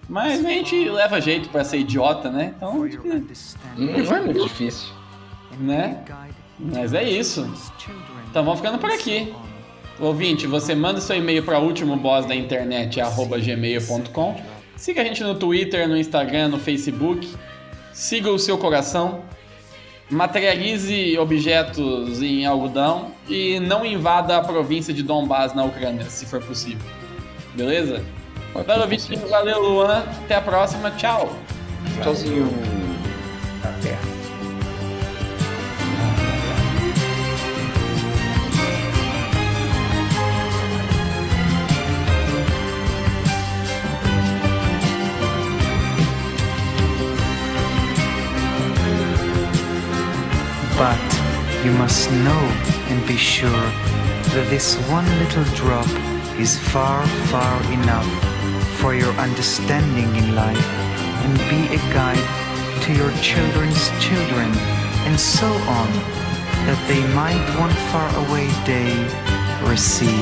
Mas 0.07 0.45
a 0.45 0.49
gente 0.49 0.87
leva 0.87 1.19
jeito 1.19 1.49
pra 1.49 1.63
ser 1.63 1.79
idiota, 1.79 2.29
né? 2.29 2.53
Então, 2.55 2.83
acho 2.83 2.97
que- 2.99 3.07
Não, 3.75 3.97
não 4.03 4.15
é 4.15 4.21
muito 4.21 4.43
difícil. 4.43 4.89
né? 5.59 6.03
Mas 6.59 6.93
é 6.93 7.03
isso. 7.03 7.41
Então 8.29 8.43
vamos 8.43 8.59
ficando 8.59 8.77
por 8.77 8.91
aqui. 8.91 9.33
Ouvinte, 9.99 10.45
você 10.45 10.75
manda 10.75 11.01
seu 11.01 11.15
e-mail 11.15 11.43
para 11.43 11.59
último 11.59 11.95
boss 11.95 12.25
da 12.25 12.35
internet 12.35 13.01
arroba 13.01 13.39
gmail.com. 13.39 14.35
Siga 14.75 15.01
a 15.01 15.03
gente 15.03 15.23
no 15.23 15.33
Twitter, 15.35 15.87
no 15.87 15.97
Instagram, 15.97 16.49
no 16.49 16.59
Facebook. 16.59 17.27
Siga 17.91 18.29
o 18.29 18.37
seu 18.37 18.57
coração. 18.59 19.23
Materialize 20.09 21.17
objetos 21.17 22.21
em 22.21 22.45
algodão 22.45 23.11
e 23.27 23.59
não 23.59 23.85
invada 23.85 24.37
a 24.37 24.41
província 24.41 24.93
de 24.93 25.03
Donbass 25.03 25.53
na 25.53 25.65
Ucrânia, 25.65 26.05
se 26.05 26.25
for 26.25 26.41
possível. 26.41 26.85
Beleza? 27.55 28.03
Valeu, 28.53 28.87
Vitinho. 28.87 29.27
Valeu, 29.27 29.61
Luan. 29.61 30.03
Até 30.23 30.35
a 30.35 30.41
próxima. 30.41 30.91
Tchau. 30.91 31.35
Tchauzinho. 32.01 32.47
Até. 33.63 34.16
But 50.77 51.01
you 51.65 51.71
must 51.71 52.11
know 52.11 52.43
and 52.89 53.05
be 53.07 53.17
sure 53.17 53.49
that 54.35 54.45
this 54.47 54.75
one 54.87 55.09
little 55.17 55.43
drop 55.55 55.89
is 56.37 56.59
far, 56.59 57.03
far 57.33 57.55
enough 57.73 58.07
for 58.77 58.93
your 58.93 59.11
understanding 59.13 60.15
in 60.15 60.35
life 60.35 60.69
and 61.25 61.33
be 61.49 61.73
a 61.73 61.79
guide 61.91 62.21
to 62.83 62.93
your 62.93 63.11
children's 63.23 63.89
children 63.99 64.51
and 65.09 65.19
so 65.19 65.47
on, 65.47 65.89
that 66.67 66.79
they 66.87 67.01
might 67.15 67.41
one 67.57 67.73
far 67.89 68.09
away 68.27 68.45
day 68.63 68.93
receive. 69.67 70.13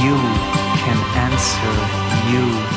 You 0.00 0.16
can 0.80 0.98
answer 1.28 1.76
you. 2.32 2.73